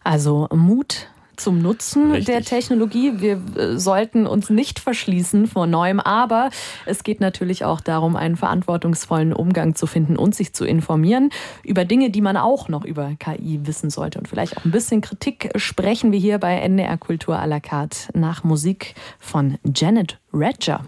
Also 0.03 0.47
Mut 0.53 1.07
zum 1.35 1.61
Nutzen 1.61 2.11
Richtig. 2.11 2.25
der 2.25 2.41
Technologie. 2.43 3.13
Wir 3.17 3.41
äh, 3.55 3.77
sollten 3.77 4.27
uns 4.27 4.49
nicht 4.49 4.79
verschließen 4.79 5.47
vor 5.47 5.67
Neuem, 5.67 5.99
aber 5.99 6.49
es 6.85 7.03
geht 7.03 7.19
natürlich 7.19 7.65
auch 7.65 7.81
darum, 7.81 8.15
einen 8.15 8.35
verantwortungsvollen 8.35 9.33
Umgang 9.33 9.75
zu 9.75 9.87
finden 9.87 10.17
und 10.17 10.35
sich 10.35 10.53
zu 10.53 10.65
informieren 10.65 11.29
über 11.63 11.85
Dinge, 11.85 12.09
die 12.09 12.21
man 12.21 12.37
auch 12.37 12.69
noch 12.69 12.85
über 12.85 13.11
KI 13.19 13.61
wissen 13.63 13.89
sollte. 13.89 14.19
Und 14.19 14.27
vielleicht 14.27 14.57
auch 14.57 14.65
ein 14.65 14.71
bisschen 14.71 15.01
Kritik 15.01 15.51
sprechen 15.55 16.11
wir 16.11 16.19
hier 16.19 16.37
bei 16.37 16.55
NDR 16.55 16.97
Kultur 16.97 17.39
à 17.39 17.45
la 17.45 17.59
carte 17.59 18.09
nach 18.13 18.43
Musik 18.43 18.95
von 19.19 19.57
Janet 19.63 20.19
Redger. 20.33 20.85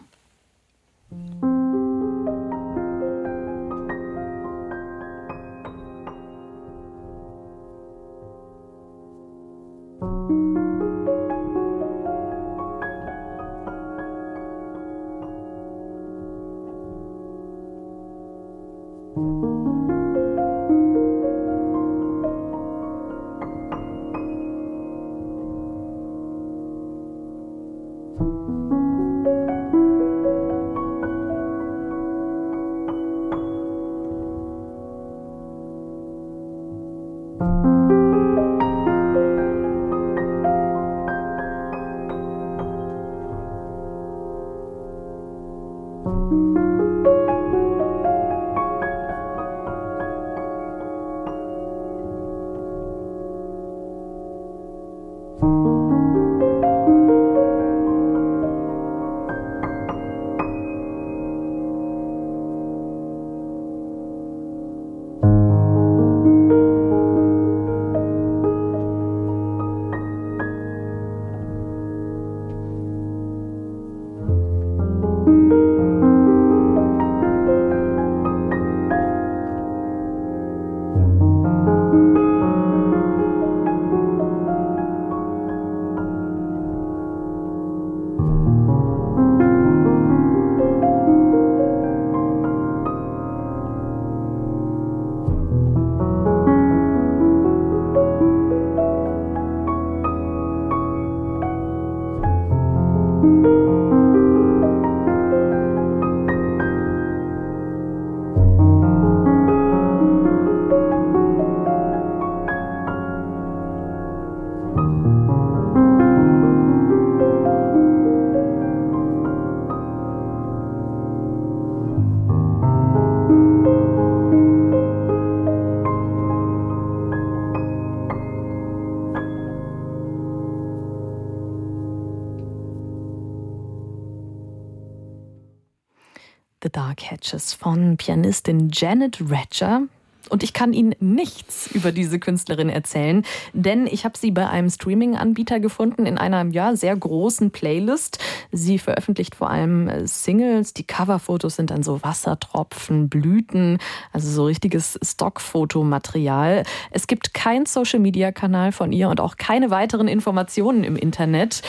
Von 137.66 137.98
Pianistin 137.98 138.70
Janet 138.72 139.18
Ratcher. 139.28 139.88
Und 140.30 140.44
ich 140.44 140.54
kann 140.54 140.74
Ihnen 140.74 140.96
nichts 141.00 141.70
über 141.74 141.92
diese 141.92 142.20
Künstlerin 142.20 142.70
erzählen, 142.70 143.24
denn 143.54 143.88
ich 143.88 144.06
habe 144.06 144.18
sie 144.18 144.32
bei 144.32 144.48
einem 144.48 144.70
Streaming-Anbieter 144.70 145.60
gefunden 145.60 146.06
in 146.06 146.18
einer 146.18 146.46
ja, 146.52 146.76
sehr 146.76 146.96
großen 146.96 147.52
Playlist. 147.52 148.20
Sie 148.52 148.80
veröffentlicht 148.80 149.36
vor 149.36 149.50
allem 149.50 149.88
äh, 149.88 150.08
Singles. 150.08 150.74
Die 150.74 150.86
Coverfotos 150.86 151.56
sind 151.56 151.72
dann 151.72 151.84
so 151.84 152.02
Wassertropfen, 152.04 153.10
Blüten, 153.10 153.80
also 154.12 154.30
so 154.30 154.46
richtiges 154.46 155.00
Stockfotomaterial. 155.04 156.64
Es 156.92 157.08
gibt 157.08 157.34
keinen 157.34 157.66
Social-Media-Kanal 157.66 158.72
von 158.72 158.92
ihr 158.92 159.10
und 159.10 159.20
auch 159.20 159.38
keine 159.38 159.70
weiteren 159.70 160.08
Informationen 160.08 160.84
im 160.84 160.96
Internet. 160.96 161.62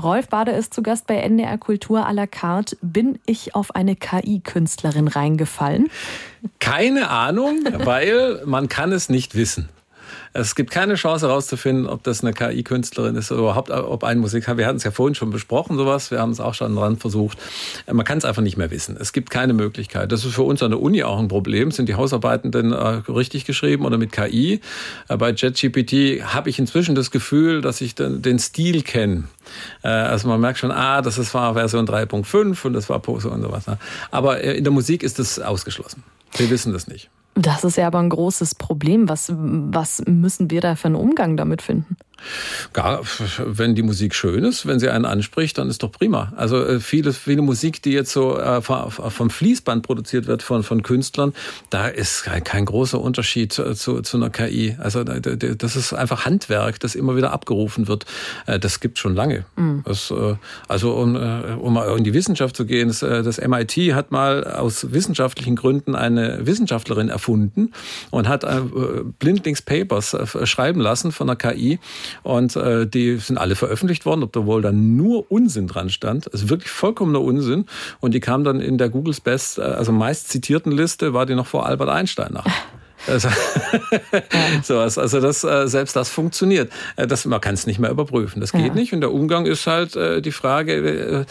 Rolf 0.00 0.28
Bade 0.28 0.52
ist 0.52 0.74
zu 0.74 0.82
Gast 0.82 1.06
bei 1.06 1.16
NDR 1.16 1.58
Kultur 1.58 2.06
à 2.06 2.12
la 2.12 2.26
carte. 2.26 2.76
Bin 2.82 3.18
ich 3.26 3.54
auf 3.54 3.74
eine 3.74 3.96
KI-Künstlerin 3.96 5.08
reingefallen? 5.08 5.90
Keine 6.58 7.10
Ahnung, 7.10 7.60
weil 7.84 8.42
man 8.44 8.68
kann 8.68 8.92
es 8.92 9.08
nicht 9.08 9.34
wissen. 9.34 9.68
Es 10.36 10.56
gibt 10.56 10.72
keine 10.72 10.96
Chance 10.96 11.28
herauszufinden, 11.28 11.86
ob 11.86 12.02
das 12.02 12.24
eine 12.24 12.32
KI-Künstlerin 12.32 13.14
ist 13.14 13.30
oder 13.30 13.42
überhaupt, 13.42 13.70
ob 13.70 14.02
ein 14.02 14.18
Musik. 14.18 14.48
Wir 14.56 14.66
hatten 14.66 14.78
es 14.78 14.82
ja 14.82 14.90
vorhin 14.90 15.14
schon 15.14 15.30
besprochen, 15.30 15.76
sowas. 15.76 16.10
Wir 16.10 16.18
haben 16.18 16.32
es 16.32 16.40
auch 16.40 16.54
schon 16.54 16.74
dran 16.74 16.96
versucht. 16.96 17.38
Man 17.90 18.04
kann 18.04 18.18
es 18.18 18.24
einfach 18.24 18.42
nicht 18.42 18.56
mehr 18.56 18.72
wissen. 18.72 18.96
Es 18.98 19.12
gibt 19.12 19.30
keine 19.30 19.52
Möglichkeit. 19.52 20.10
Das 20.10 20.24
ist 20.24 20.34
für 20.34 20.42
uns 20.42 20.60
an 20.64 20.72
der 20.72 20.82
Uni 20.82 21.04
auch 21.04 21.20
ein 21.20 21.28
Problem. 21.28 21.70
Sind 21.70 21.88
die 21.88 21.94
Hausarbeiten 21.94 22.50
denn 22.50 22.72
äh, 22.72 22.76
richtig 22.76 23.44
geschrieben 23.44 23.86
oder 23.86 23.96
mit 23.96 24.10
KI? 24.10 24.60
Äh, 25.08 25.16
bei 25.16 25.30
JetGPT 25.30 26.24
habe 26.24 26.50
ich 26.50 26.58
inzwischen 26.58 26.96
das 26.96 27.12
Gefühl, 27.12 27.60
dass 27.60 27.80
ich 27.80 27.94
den, 27.94 28.38
Stil 28.40 28.82
kenne. 28.82 29.28
Äh, 29.84 29.88
also 29.88 30.26
man 30.26 30.40
merkt 30.40 30.58
schon, 30.58 30.72
ah, 30.72 31.00
das 31.00 31.32
war 31.32 31.54
Version 31.54 31.86
3.5 31.86 32.66
und 32.66 32.72
das 32.72 32.88
war 32.88 32.98
Pose 32.98 33.30
und 33.30 33.40
sowas. 33.40 33.68
Ne? 33.68 33.78
Aber 34.10 34.40
in 34.40 34.64
der 34.64 34.72
Musik 34.72 35.04
ist 35.04 35.20
das 35.20 35.38
ausgeschlossen. 35.38 36.02
Wir 36.36 36.50
wissen 36.50 36.72
das 36.72 36.88
nicht. 36.88 37.08
Das 37.34 37.64
ist 37.64 37.76
ja 37.76 37.86
aber 37.88 37.98
ein 37.98 38.08
großes 38.08 38.54
Problem. 38.54 39.08
Was, 39.08 39.32
was 39.36 40.02
müssen 40.06 40.50
wir 40.50 40.60
da 40.60 40.76
für 40.76 40.86
einen 40.86 40.94
Umgang 40.94 41.36
damit 41.36 41.62
finden? 41.62 41.96
Gar, 42.72 43.02
wenn 43.38 43.74
die 43.74 43.82
Musik 43.82 44.14
schön 44.14 44.44
ist, 44.44 44.66
wenn 44.66 44.80
sie 44.80 44.88
einen 44.88 45.04
anspricht, 45.04 45.58
dann 45.58 45.68
ist 45.68 45.82
doch 45.82 45.92
prima. 45.92 46.32
Also 46.36 46.64
äh, 46.64 46.80
viele, 46.80 47.12
viele 47.12 47.42
Musik, 47.42 47.82
die 47.82 47.92
jetzt 47.92 48.12
so 48.12 48.38
äh, 48.38 48.60
vom 48.62 49.30
Fließband 49.30 49.84
produziert 49.84 50.26
wird 50.26 50.42
von, 50.42 50.62
von 50.62 50.82
Künstlern, 50.82 51.34
da 51.70 51.88
ist 51.88 52.24
kein 52.44 52.64
großer 52.64 53.00
Unterschied 53.00 53.52
zu, 53.52 53.74
zu 53.74 54.16
einer 54.16 54.30
KI. 54.30 54.76
Also 54.78 55.04
das 55.04 55.76
ist 55.76 55.92
einfach 55.92 56.24
Handwerk, 56.24 56.80
das 56.80 56.94
immer 56.94 57.16
wieder 57.16 57.32
abgerufen 57.32 57.88
wird. 57.88 58.06
Äh, 58.46 58.58
das 58.58 58.80
gibt 58.80 58.98
schon 58.98 59.14
lange. 59.14 59.44
Mhm. 59.56 59.82
Das, 59.84 60.12
also 60.68 60.94
um, 60.94 61.16
um 61.16 61.74
mal 61.74 61.96
in 61.96 62.04
die 62.04 62.14
Wissenschaft 62.14 62.56
zu 62.56 62.66
gehen, 62.66 62.88
das, 62.88 63.00
das 63.00 63.38
MIT 63.38 63.72
hat 63.94 64.10
mal 64.10 64.44
aus 64.44 64.92
wissenschaftlichen 64.92 65.56
Gründen 65.56 65.94
eine 65.94 66.46
Wissenschaftlerin 66.46 67.08
erfunden 67.08 67.72
und 68.10 68.28
hat 68.28 68.44
Blindlings 69.18 69.62
Papers 69.62 70.16
schreiben 70.44 70.80
lassen 70.80 71.12
von 71.12 71.26
der 71.26 71.36
KI 71.36 71.78
und 72.22 72.56
äh, 72.56 72.86
die 72.86 73.16
sind 73.16 73.38
alle 73.38 73.56
veröffentlicht 73.56 74.06
worden, 74.06 74.22
obwohl 74.22 74.62
da 74.62 74.72
nur 74.72 75.30
Unsinn 75.30 75.66
dran 75.66 75.90
stand. 75.90 76.32
Also 76.32 76.48
wirklich 76.50 76.70
vollkommener 76.70 77.20
Unsinn. 77.20 77.66
Und 78.00 78.14
die 78.14 78.20
kam 78.20 78.44
dann 78.44 78.60
in 78.60 78.78
der 78.78 78.88
Googles 78.88 79.20
Best, 79.20 79.58
äh, 79.58 79.62
also 79.62 79.92
meist 79.92 80.28
zitierten 80.28 80.72
Liste, 80.72 81.14
war 81.14 81.26
die 81.26 81.34
noch 81.34 81.46
vor 81.46 81.66
Albert 81.66 81.88
Einstein 81.88 82.32
nach. 82.32 82.46
Also, 83.06 83.28
sowas. 84.62 84.98
Also 84.98 85.20
das, 85.20 85.44
äh, 85.44 85.68
selbst 85.68 85.96
das 85.96 86.08
funktioniert. 86.08 86.72
Äh, 86.96 87.06
das, 87.06 87.24
man 87.24 87.40
kann 87.40 87.54
es 87.54 87.66
nicht 87.66 87.78
mehr 87.78 87.90
überprüfen. 87.90 88.40
Das 88.40 88.52
geht 88.52 88.66
ja. 88.66 88.74
nicht. 88.74 88.92
Und 88.92 89.00
der 89.00 89.12
Umgang 89.12 89.46
ist 89.46 89.66
halt 89.66 89.96
äh, 89.96 90.22
die 90.22 90.32
Frage. 90.32 91.26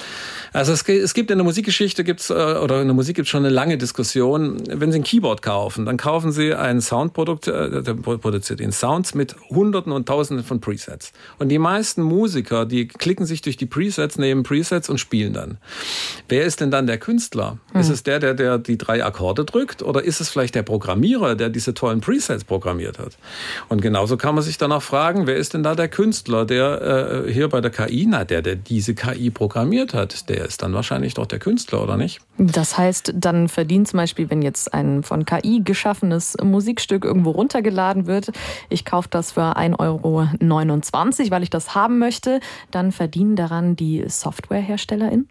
Also 0.52 0.74
es, 0.74 0.88
es 0.88 1.14
gibt 1.14 1.32
in 1.32 1.38
der 1.38 1.46
Musikgeschichte 1.46 2.04
gibt's 2.04 2.30
oder 2.32 2.82
in 2.82 2.88
der 2.88 2.94
Musik 2.94 3.16
gibt 3.16 3.28
es 3.28 3.30
schon 3.30 3.46
eine 3.46 3.54
lange 3.54 3.78
Diskussion. 3.78 4.62
Wenn 4.68 4.92
Sie 4.92 5.00
ein 5.00 5.04
Keyboard 5.04 5.42
kaufen, 5.42 5.86
dann 5.86 5.98
kaufen 5.98 6.32
Sie 6.32 6.54
ein 6.54 6.82
Soundprodukt, 6.82 7.48
der 7.48 7.82
produziert 7.82 8.60
den 8.60 8.72
Sounds 8.72 9.14
mit 9.14 9.36
Hunderten 9.50 9.92
und 9.92 10.08
Tausenden 10.08 10.46
von 10.46 10.62
Presets. 10.62 11.12
Und 11.40 11.50
die 11.50 11.60
meisten 11.60 12.02
Musiker, 12.02 12.66
die 12.66 12.88
klicken 12.88 13.26
sich 13.26 13.42
durch 13.42 13.58
die 13.58 13.66
Presets, 13.66 14.18
nehmen 14.18 14.44
Presets 14.44 14.90
und 14.90 15.00
spielen 15.00 15.34
dann. 15.34 15.58
Wer 16.30 16.46
ist 16.46 16.62
denn 16.62 16.72
dann 16.72 16.88
der 16.88 16.98
Künstler? 16.98 17.58
Hm. 17.72 17.82
Ist 17.82 17.90
es 17.90 18.04
der, 18.04 18.20
der, 18.20 18.34
der 18.34 18.58
die 18.58 18.78
drei 18.78 19.04
Akkorde 19.04 19.46
drückt, 19.46 19.82
oder 19.82 20.04
ist 20.04 20.22
es 20.22 20.30
vielleicht 20.30 20.56
der 20.56 20.64
Programmierer, 20.64 21.36
der 21.36 21.50
die 21.50 21.60
diese 21.64 21.74
tollen 21.74 22.02
Presets 22.02 22.44
programmiert 22.44 23.00
hat. 23.00 23.18
Und 23.70 23.82
genauso 23.82 24.18
kann 24.18 24.36
man 24.36 24.44
sich 24.44 24.58
dann 24.58 24.72
auch 24.72 24.82
fragen, 24.82 25.28
wer 25.28 25.38
ist 25.38 25.54
denn 25.54 25.64
da 25.64 25.76
der 25.76 25.88
Künstler, 25.88 26.46
der 26.46 27.26
äh, 27.26 27.32
hier 27.32 27.48
bei 27.48 27.62
der 27.62 27.72
KI, 27.72 28.06
na, 28.08 28.26
der, 28.26 28.42
der 28.42 28.56
diese 28.56 28.94
KI 28.94 29.30
programmiert 29.30 29.94
hat, 29.94 30.30
der 30.30 30.46
ist 30.46 30.62
dann 30.62 30.74
wahrscheinlich 30.74 31.14
doch 31.14 31.26
der 31.26 31.40
Künstler, 31.40 31.82
oder 31.82 31.96
nicht? 31.96 32.20
Das 32.38 32.78
heißt, 32.78 33.14
dann 33.16 33.48
verdient 33.48 33.88
zum 33.88 33.98
Beispiel, 33.98 34.30
wenn 34.30 34.42
jetzt 34.42 34.74
ein 34.74 35.04
von 35.04 35.26
KI 35.26 35.62
geschaffenes 35.64 36.36
Musikstück 36.44 37.06
irgendwo 37.06 37.32
runtergeladen 37.32 38.08
wird, 38.08 38.32
ich 38.70 38.84
kaufe 38.84 39.08
das 39.10 39.32
für 39.32 39.58
1,29 39.58 39.80
Euro, 39.80 41.32
weil 41.32 41.44
ich 41.44 41.50
das 41.50 41.76
haben 41.76 42.00
möchte, 42.00 42.40
dann 42.72 42.92
verdienen 42.92 43.36
daran 43.36 43.76
die 43.76 44.04
Softwareherstellerin? 44.08 45.28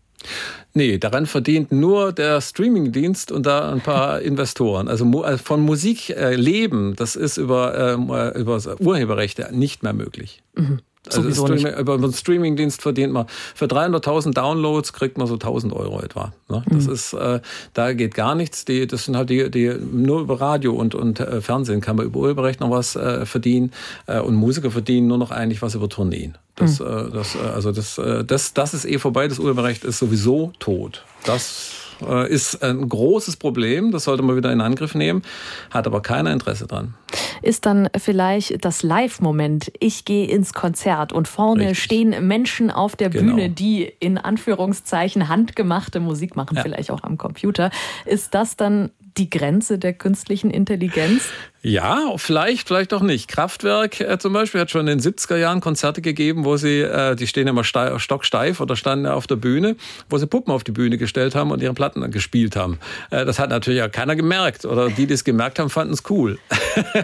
Nee, 0.74 0.98
daran 0.98 1.26
verdient 1.26 1.70
nur 1.70 2.12
der 2.12 2.40
Streamingdienst 2.40 3.30
und 3.30 3.44
da 3.44 3.70
ein 3.70 3.80
paar 3.80 4.20
Investoren. 4.22 4.88
Also 4.88 5.24
äh, 5.24 5.36
von 5.38 5.60
Musik 5.60 6.10
äh, 6.10 6.34
leben, 6.34 6.96
das 6.96 7.16
ist 7.16 7.36
über, 7.36 7.78
ähm, 7.78 8.10
äh, 8.10 8.38
über 8.38 8.60
Urheberrechte 8.80 9.50
nicht 9.52 9.82
mehr 9.82 9.92
möglich. 9.92 10.42
Mhm. 10.54 10.80
Also 11.12 11.32
Streaming, 11.32 11.74
über 11.78 11.94
einen 11.94 12.12
Streamingdienst 12.12 12.80
verdient 12.80 13.12
man 13.12 13.26
für 13.26 13.64
300.000 13.64 14.34
Downloads 14.34 14.92
kriegt 14.92 15.18
man 15.18 15.26
so 15.26 15.34
1.000 15.34 15.72
Euro 15.72 16.00
etwa. 16.00 16.32
Ne? 16.48 16.62
Das 16.70 16.86
mhm. 16.86 16.92
ist, 16.92 17.12
äh, 17.12 17.40
da 17.74 17.92
geht 17.92 18.14
gar 18.14 18.36
nichts. 18.36 18.64
Die, 18.64 18.86
das 18.86 19.06
sind 19.06 19.16
halt 19.16 19.28
die, 19.28 19.50
die 19.50 19.74
nur 19.80 20.20
über 20.20 20.40
Radio 20.40 20.74
und 20.74 20.94
und 20.94 21.18
äh, 21.18 21.40
Fernsehen 21.40 21.80
kann 21.80 21.96
man 21.96 22.06
über 22.06 22.20
Urheberrecht 22.20 22.60
noch 22.60 22.70
was 22.70 22.94
äh, 22.94 23.26
verdienen 23.26 23.72
und 24.06 24.36
Musiker 24.36 24.70
verdienen 24.70 25.08
nur 25.08 25.18
noch 25.18 25.32
eigentlich 25.32 25.60
was 25.60 25.74
über 25.74 25.88
Tourneen. 25.88 26.36
Das, 26.56 26.80
mhm. 26.80 26.86
äh, 26.86 27.10
das, 27.10 27.34
äh, 27.34 27.38
also 27.38 27.72
das, 27.72 27.98
äh, 27.98 28.24
das, 28.24 28.54
das 28.54 28.74
ist 28.74 28.84
eh 28.84 28.98
vorbei. 28.98 29.28
Das 29.28 29.38
Urheberrecht 29.38 29.84
ist 29.84 29.98
sowieso 29.98 30.52
tot. 30.58 31.04
Das 31.24 31.72
äh, 32.06 32.30
ist 32.30 32.62
ein 32.62 32.88
großes 32.88 33.36
Problem. 33.36 33.90
Das 33.90 34.04
sollte 34.04 34.22
man 34.22 34.36
wieder 34.36 34.52
in 34.52 34.60
Angriff 34.60 34.94
nehmen. 34.94 35.22
Hat 35.70 35.86
aber 35.86 36.02
keiner 36.02 36.32
Interesse 36.32 36.66
dran. 36.66 36.94
Ist 37.40 37.66
dann 37.66 37.88
vielleicht 37.96 38.64
das 38.64 38.82
Live-Moment. 38.82 39.72
Ich 39.80 40.04
gehe 40.04 40.26
ins 40.26 40.52
Konzert 40.52 41.12
und 41.12 41.26
vorne 41.26 41.70
Richtig. 41.70 41.82
stehen 41.82 42.26
Menschen 42.26 42.70
auf 42.70 42.96
der 42.96 43.10
genau. 43.10 43.34
Bühne, 43.34 43.50
die 43.50 43.92
in 44.00 44.18
Anführungszeichen 44.18 45.28
handgemachte 45.28 46.00
Musik 46.00 46.36
machen, 46.36 46.56
ja. 46.56 46.62
vielleicht 46.62 46.90
auch 46.90 47.02
am 47.02 47.18
Computer. 47.18 47.70
Ist 48.04 48.34
das 48.34 48.56
dann 48.56 48.90
die 49.16 49.30
Grenze 49.30 49.78
der 49.78 49.92
künstlichen 49.92 50.50
Intelligenz? 50.50 51.24
Ja, 51.64 52.14
vielleicht, 52.16 52.66
vielleicht 52.66 52.92
auch 52.92 53.02
nicht. 53.02 53.28
Kraftwerk 53.28 54.00
äh, 54.00 54.18
zum 54.18 54.32
Beispiel 54.32 54.60
hat 54.60 54.70
schon 54.70 54.88
in 54.88 54.98
den 54.98 55.00
70er 55.00 55.36
Jahren 55.36 55.60
Konzerte 55.60 56.02
gegeben, 56.02 56.44
wo 56.44 56.56
sie, 56.56 56.80
äh, 56.80 57.14
die 57.14 57.28
stehen 57.28 57.46
immer 57.46 57.62
stocksteif 57.62 58.60
oder 58.60 58.74
standen 58.74 59.06
auf 59.06 59.28
der 59.28 59.36
Bühne, 59.36 59.76
wo 60.10 60.18
sie 60.18 60.26
Puppen 60.26 60.52
auf 60.52 60.64
die 60.64 60.72
Bühne 60.72 60.98
gestellt 60.98 61.36
haben 61.36 61.52
und 61.52 61.62
ihre 61.62 61.72
Platten 61.72 62.10
gespielt 62.10 62.56
haben. 62.56 62.80
Äh, 63.10 63.24
das 63.24 63.38
hat 63.38 63.50
natürlich 63.50 63.82
auch 63.82 63.92
keiner 63.92 64.16
gemerkt 64.16 64.64
oder 64.64 64.88
die, 64.88 65.06
die 65.06 65.14
es 65.14 65.22
gemerkt 65.22 65.60
haben, 65.60 65.70
fanden 65.70 65.94
es 65.94 66.02
cool. 66.10 66.38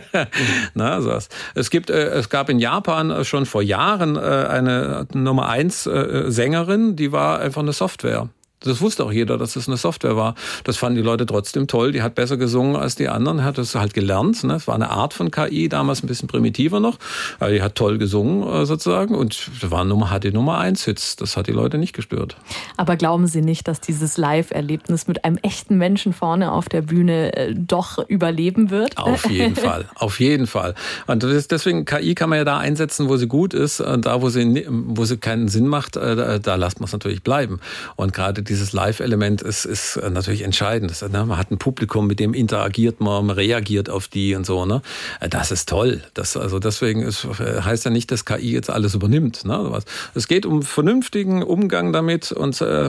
Na, 0.75 1.01
so 1.03 1.17
es 1.55 1.71
gibt, 1.71 1.89
äh, 1.89 2.09
es 2.09 2.29
gab 2.29 2.49
in 2.49 2.59
Japan 2.59 3.25
schon 3.25 3.47
vor 3.47 3.63
Jahren 3.63 4.17
äh, 4.17 4.19
eine 4.19 5.07
Nummer 5.15 5.49
eins 5.49 5.87
äh, 5.87 6.25
Sängerin, 6.29 6.97
die 6.97 7.13
war 7.13 7.39
einfach 7.39 7.63
eine 7.63 7.73
Software. 7.73 8.29
Das 8.61 8.81
wusste 8.81 9.05
auch 9.05 9.13
jeder, 9.13 9.39
dass 9.39 9.55
es 9.57 9.69
eine 9.69 9.77
Software 9.77 10.17
war. 10.17 10.35
Das 10.65 10.77
fanden 10.77 10.97
die 10.97 11.03
Leute 11.03 11.27
trotzdem 11.27 11.69
toll. 11.69 11.93
Die 11.93 12.03
hat 12.03 12.15
besser 12.17 12.37
gesungen 12.37 12.75
als 12.75 12.97
die 12.97 13.09
anderen, 13.09 13.45
hat 13.45 13.57
das 13.57 13.75
halt 13.75 13.95
gelernt. 13.95 14.43
Ne? 14.43 14.55
Es 14.55 14.67
war 14.67 14.75
eine 14.75 14.91
Art 14.91 15.15
von 15.15 15.31
KI, 15.31 15.69
damals 15.69 16.03
ein 16.03 16.09
bisschen 16.09 16.29
primitiver 16.29 16.81
noch. 16.81 16.99
Aber 17.39 17.51
die 17.51 17.63
hat 17.63 17.77
toll 17.77 17.99
gesungen 17.99 18.43
äh, 18.49 18.67
sozusagen 18.67 19.15
und 19.15 19.51
war 19.71 19.85
Nummer, 19.85 20.11
hat 20.11 20.25
die 20.25 20.33
Nummer 20.33 20.59
eins 20.59 20.85
Hits. 20.85 21.15
Das 21.17 21.37
hat 21.37 21.47
die 21.47 21.53
Leute 21.53 21.79
nicht 21.79 21.93
gestört. 21.93 22.37
Aber 22.77 22.97
glauben 22.97 23.29
Sie 23.29 23.43
nicht, 23.43 23.69
dass 23.69 23.81
dieses 23.81 24.17
Live-Erlebnis 24.17 25.07
mit 25.07 25.25
einem 25.25 25.39
echten 25.43 25.79
Menschen 25.79 26.13
vorne 26.13 26.51
auf 26.51 26.69
der 26.69 26.83
Bühne 26.83 27.37
äh, 27.37 27.55
doch 27.55 27.99
überleben 28.09 28.71
wird? 28.71 28.99
Auf 28.99 29.31
jeden 29.31 29.55
Fall, 29.57 29.89
auf 29.95 30.19
jeden 30.19 30.49
Fall. 30.49 30.75
Und 31.07 31.23
deswegen 31.23 31.85
KI 31.85 32.15
kann 32.15 32.29
man 32.29 32.39
ja 32.39 32.45
da 32.45 32.59
einsetzen, 32.59 33.09
wo 33.09 33.17
sie 33.17 33.29
gut 33.29 33.55
ist. 33.55 33.81
Und 33.81 34.07
da, 34.07 34.21
wo 34.21 34.31
sie, 34.31 34.67
wo 34.69 35.05
sie 35.05 35.17
keinen 35.17 35.47
Sinn 35.49 35.69
macht, 35.69 35.97
äh, 35.97 36.17
da, 36.17 36.39
da 36.39 36.55
lasst 36.57 36.81
man 36.81 36.87
es 36.87 36.93
natürlich 36.93 37.23
bleiben. 37.23 37.61
Und 37.95 38.13
gerade 38.13 38.48
dieses 38.49 38.73
Live-Element 38.73 39.43
ist, 39.43 39.65
ist 39.65 39.97
äh, 39.97 40.11
natürlich 40.11 40.43
entscheidend. 40.43 40.91
Das, 40.91 41.03
ne? 41.03 41.25
Man 41.25 41.37
hat 41.37 41.51
ein 41.51 41.59
Publikum, 41.59 42.07
mit 42.07 42.21
dem 42.21 42.35
interagiert 42.35 43.01
man, 43.01 43.27
man 43.27 43.37
reagiert 43.37 43.91
auf 43.91 44.09
die 44.09 44.35
und 44.35 44.47
so. 44.47 44.65
Ne? 44.65 44.83
Äh, 45.21 45.29
das 45.29 45.51
ist 45.51 45.69
toll. 45.69 46.03
Das, 46.15 46.37
also 46.37 46.59
deswegen 46.59 47.03
ist, 47.03 47.25
äh, 47.25 47.63
heißt 47.63 47.85
ja 47.85 47.91
nicht, 47.91 48.11
dass 48.11 48.25
KI 48.25 48.53
jetzt 48.53 48.71
alles 48.71 48.95
übernimmt. 48.95 49.45
Ne? 49.45 49.79
Es 50.15 50.29
geht 50.29 50.47
um 50.47 50.63
vernünftigen 50.63 51.43
Umgang 51.43 51.93
damit 51.93 52.33
und 52.33 52.61
äh, 52.61 52.89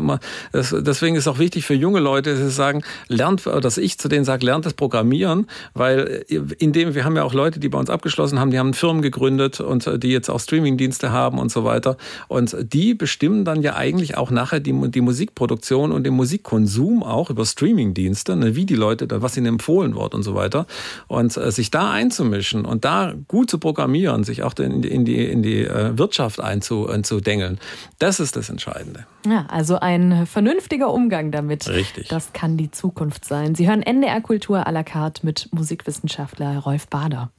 das, 0.52 0.76
deswegen 0.78 1.16
ist 1.16 1.28
auch 1.28 1.40
wichtig 1.40 1.66
für 1.66 1.74
junge 1.74 2.00
Leute, 2.00 2.32
dass 2.32 2.40
sie 2.40 2.52
sagen, 2.52 2.84
lernt, 3.08 3.46
dass 3.46 3.78
ich 3.78 4.00
zu 4.00 4.08
denen 4.08 4.26
sage, 4.26 4.46
lernt 4.46 4.66
das 4.66 4.74
Programmieren, 4.74 5.48
weil 5.74 6.26
indem 6.58 6.96
wir 6.96 7.06
haben 7.06 7.16
ja 7.16 7.24
auch 7.24 7.34
Leute, 7.34 7.60
die 7.60 7.70
bei 7.70 7.78
uns 7.78 7.90
abgeschlossen 7.90 8.40
haben, 8.40 8.52
die 8.52 8.60
haben 8.60 8.74
Firmen 8.74 9.02
gegründet 9.02 9.60
und 9.60 10.04
die 10.04 10.10
jetzt 10.10 10.30
auch 10.30 10.40
Streamingdienste 10.40 11.12
haben 11.12 11.38
und 11.38 11.52
so 11.52 11.64
weiter 11.64 11.98
und 12.28 12.56
die 12.62 12.94
bestimmen 12.94 13.46
dann 13.46 13.62
ja 13.62 13.76
eigentlich 13.76 14.18
auch 14.18 14.32
nachher 14.32 14.60
die, 14.60 14.74
die 14.90 15.02
Musikproduktion 15.02 15.49
Musikproduktion 15.50 15.92
und 15.92 16.04
dem 16.04 16.14
Musikkonsum 16.14 17.04
auch 17.04 17.30
über 17.30 17.46
Streamingdienste, 17.46 18.36
ne, 18.36 18.56
wie 18.56 18.66
die 18.66 18.76
Leute, 18.76 19.08
was 19.22 19.36
ihnen 19.38 19.48
empfohlen 19.48 19.96
wird 19.96 20.14
und 20.14 20.24
so 20.24 20.36
weiter. 20.36 20.66
Und 21.08 21.36
äh, 21.38 21.52
sich 21.52 21.72
da 21.72 21.92
einzumischen 21.92 22.66
und 22.66 22.86
da 22.86 23.14
gut 23.28 23.50
zu 23.50 23.58
programmieren, 23.58 24.24
sich 24.24 24.44
auch 24.44 24.54
in 24.60 24.82
die, 24.82 24.90
in 24.90 25.06
die, 25.06 25.26
in 25.26 25.42
die 25.42 25.66
äh, 25.66 25.98
Wirtschaft 25.98 26.40
einzu, 26.40 26.88
einzudengeln, 26.88 27.60
das 27.98 28.20
ist 28.20 28.36
das 28.36 28.50
Entscheidende. 28.50 29.06
Ja, 29.26 29.46
also 29.50 29.80
ein 29.80 30.26
vernünftiger 30.26 30.94
Umgang 30.94 31.32
damit. 31.32 31.68
Richtig. 31.68 32.08
Das 32.08 32.34
kann 32.34 32.58
die 32.58 32.72
Zukunft 32.72 33.26
sein. 33.26 33.56
Sie 33.56 33.68
hören 33.68 33.82
NDR 33.82 34.22
Kultur 34.22 34.68
à 34.68 34.72
la 34.72 34.84
carte 34.84 35.26
mit 35.26 35.50
Musikwissenschaftler 35.52 36.60
Rolf 36.60 36.88
Bader. 36.88 37.32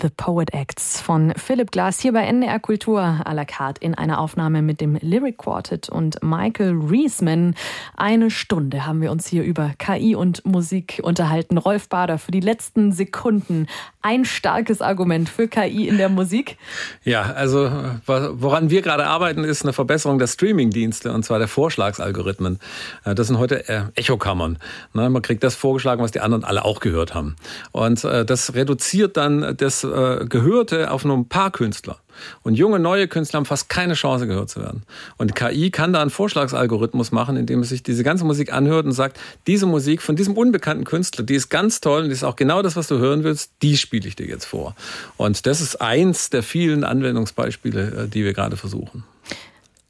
The 0.00 0.10
Poet 0.16 0.54
Acts 0.54 1.00
von 1.00 1.32
Philipp 1.36 1.72
Glass 1.72 1.98
hier 2.00 2.12
bei 2.12 2.22
NDR 2.24 2.60
Kultur 2.60 3.00
à 3.00 3.34
la 3.34 3.44
carte 3.44 3.82
in 3.82 3.94
einer 3.94 4.20
Aufnahme 4.20 4.62
mit 4.62 4.80
dem 4.80 4.96
Lyric 5.00 5.38
Quartet 5.38 5.88
und 5.88 6.22
Michael 6.22 6.78
Reisman. 6.80 7.54
Eine 7.96 8.30
Stunde 8.30 8.86
haben 8.86 9.00
wir 9.00 9.10
uns 9.10 9.26
hier 9.26 9.42
über 9.42 9.72
KI 9.78 10.14
und 10.14 10.44
Musik 10.44 11.00
unterhalten. 11.02 11.58
Rolf 11.58 11.88
Bader 11.88 12.18
für 12.18 12.30
die 12.30 12.40
letzten 12.40 12.92
Sekunden. 12.92 13.66
Ein 14.02 14.24
starkes 14.24 14.80
Argument 14.80 15.28
für 15.28 15.48
KI 15.48 15.88
in 15.88 15.98
der 15.98 16.08
Musik. 16.08 16.58
Ja, 17.02 17.22
also 17.22 17.70
woran 18.06 18.70
wir 18.70 18.82
gerade 18.82 19.06
arbeiten, 19.06 19.42
ist 19.42 19.62
eine 19.62 19.72
Verbesserung 19.72 20.18
der 20.18 20.28
Streaming-Dienste 20.28 21.12
und 21.12 21.24
zwar 21.24 21.38
der 21.38 21.48
Vorschlagsalgorithmen. 21.48 22.60
Äh, 23.04 23.14
das 23.14 23.26
sind 23.26 23.38
heute 23.38 23.68
äh, 23.68 23.82
Echokammern. 23.96 24.58
Ne, 24.92 25.10
man 25.10 25.22
kriegt 25.22 25.42
das 25.42 25.56
vorgeschlagen, 25.56 26.02
was 26.02 26.12
die 26.12 26.20
anderen 26.20 26.44
alle 26.44 26.64
auch 26.64 26.80
gehört 26.80 27.14
haben. 27.14 27.36
Und 27.72 28.04
äh, 28.04 28.24
das 28.24 28.54
reduziert 28.54 29.16
dann 29.16 29.56
das 29.56 29.87
äh, 29.92 30.26
Gehörte 30.26 30.90
auf 30.90 31.04
nur 31.04 31.16
ein 31.16 31.28
paar 31.28 31.50
Künstler. 31.50 31.98
Und 32.42 32.54
junge, 32.54 32.78
neue 32.78 33.08
Künstler 33.08 33.38
haben 33.38 33.44
fast 33.44 33.68
keine 33.68 33.94
Chance, 33.94 34.26
gehört 34.26 34.50
zu 34.50 34.60
werden. 34.60 34.82
Und 35.16 35.34
KI 35.34 35.70
kann 35.70 35.92
da 35.92 36.00
einen 36.00 36.10
Vorschlagsalgorithmus 36.10 37.12
machen, 37.12 37.36
indem 37.36 37.60
es 37.60 37.68
sich 37.68 37.82
diese 37.82 38.02
ganze 38.02 38.24
Musik 38.24 38.52
anhört 38.52 38.86
und 38.86 38.92
sagt, 38.92 39.18
diese 39.46 39.66
Musik 39.66 40.02
von 40.02 40.16
diesem 40.16 40.36
unbekannten 40.36 40.84
Künstler, 40.84 41.24
die 41.24 41.34
ist 41.34 41.48
ganz 41.48 41.80
toll 41.80 42.02
und 42.02 42.08
die 42.08 42.14
ist 42.14 42.24
auch 42.24 42.36
genau 42.36 42.62
das, 42.62 42.76
was 42.76 42.88
du 42.88 42.98
hören 42.98 43.24
willst, 43.24 43.52
die 43.62 43.76
spiele 43.76 44.08
ich 44.08 44.16
dir 44.16 44.26
jetzt 44.26 44.46
vor. 44.46 44.74
Und 45.16 45.46
das 45.46 45.60
ist 45.60 45.80
eins 45.80 46.30
der 46.30 46.42
vielen 46.42 46.84
Anwendungsbeispiele, 46.84 48.04
äh, 48.04 48.08
die 48.08 48.24
wir 48.24 48.32
gerade 48.32 48.56
versuchen. 48.56 49.04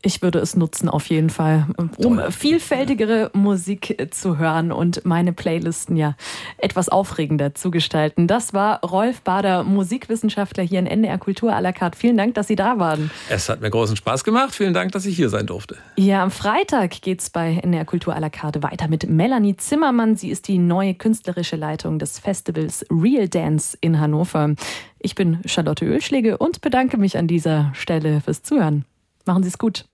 Ich 0.00 0.22
würde 0.22 0.38
es 0.38 0.54
nutzen 0.54 0.88
auf 0.88 1.06
jeden 1.06 1.28
Fall, 1.28 1.66
um 1.96 2.20
vielfältigere 2.30 3.32
Musik 3.34 4.08
zu 4.12 4.38
hören 4.38 4.70
und 4.70 5.04
meine 5.04 5.32
Playlisten 5.32 5.96
ja 5.96 6.14
etwas 6.56 6.88
aufregender 6.88 7.56
zu 7.56 7.72
gestalten. 7.72 8.28
Das 8.28 8.54
war 8.54 8.80
Rolf 8.84 9.22
Bader, 9.22 9.64
Musikwissenschaftler 9.64 10.62
hier 10.62 10.78
in 10.78 10.86
NDR 10.86 11.18
Kultur 11.18 11.52
à 11.52 11.60
la 11.60 11.72
carte. 11.72 11.98
Vielen 11.98 12.16
Dank, 12.16 12.34
dass 12.34 12.46
Sie 12.46 12.54
da 12.54 12.78
waren. 12.78 13.10
Es 13.28 13.48
hat 13.48 13.60
mir 13.60 13.70
großen 13.70 13.96
Spaß 13.96 14.22
gemacht. 14.22 14.54
Vielen 14.54 14.72
Dank, 14.72 14.92
dass 14.92 15.04
ich 15.04 15.16
hier 15.16 15.30
sein 15.30 15.46
durfte. 15.46 15.76
Ja, 15.96 16.22
am 16.22 16.30
Freitag 16.30 17.02
geht 17.02 17.20
es 17.20 17.30
bei 17.30 17.54
NDR 17.54 17.84
Kultur 17.84 18.14
à 18.14 18.20
la 18.20 18.30
carte 18.30 18.62
weiter 18.62 18.86
mit 18.86 19.08
Melanie 19.10 19.56
Zimmermann. 19.56 20.14
Sie 20.14 20.30
ist 20.30 20.46
die 20.46 20.58
neue 20.58 20.94
künstlerische 20.94 21.56
Leitung 21.56 21.98
des 21.98 22.20
Festivals 22.20 22.86
Real 22.88 23.28
Dance 23.28 23.76
in 23.80 23.98
Hannover. 23.98 24.54
Ich 25.00 25.16
bin 25.16 25.40
Charlotte 25.44 25.84
Ölschläge 25.84 26.38
und 26.38 26.60
bedanke 26.60 26.98
mich 26.98 27.18
an 27.18 27.26
dieser 27.26 27.72
Stelle 27.74 28.20
fürs 28.20 28.44
Zuhören. 28.44 28.84
Machen 29.26 29.42
Sie 29.42 29.48
es 29.48 29.58
gut. 29.58 29.87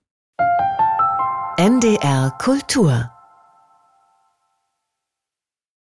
NDR 1.57 2.37
Kultur 2.37 3.14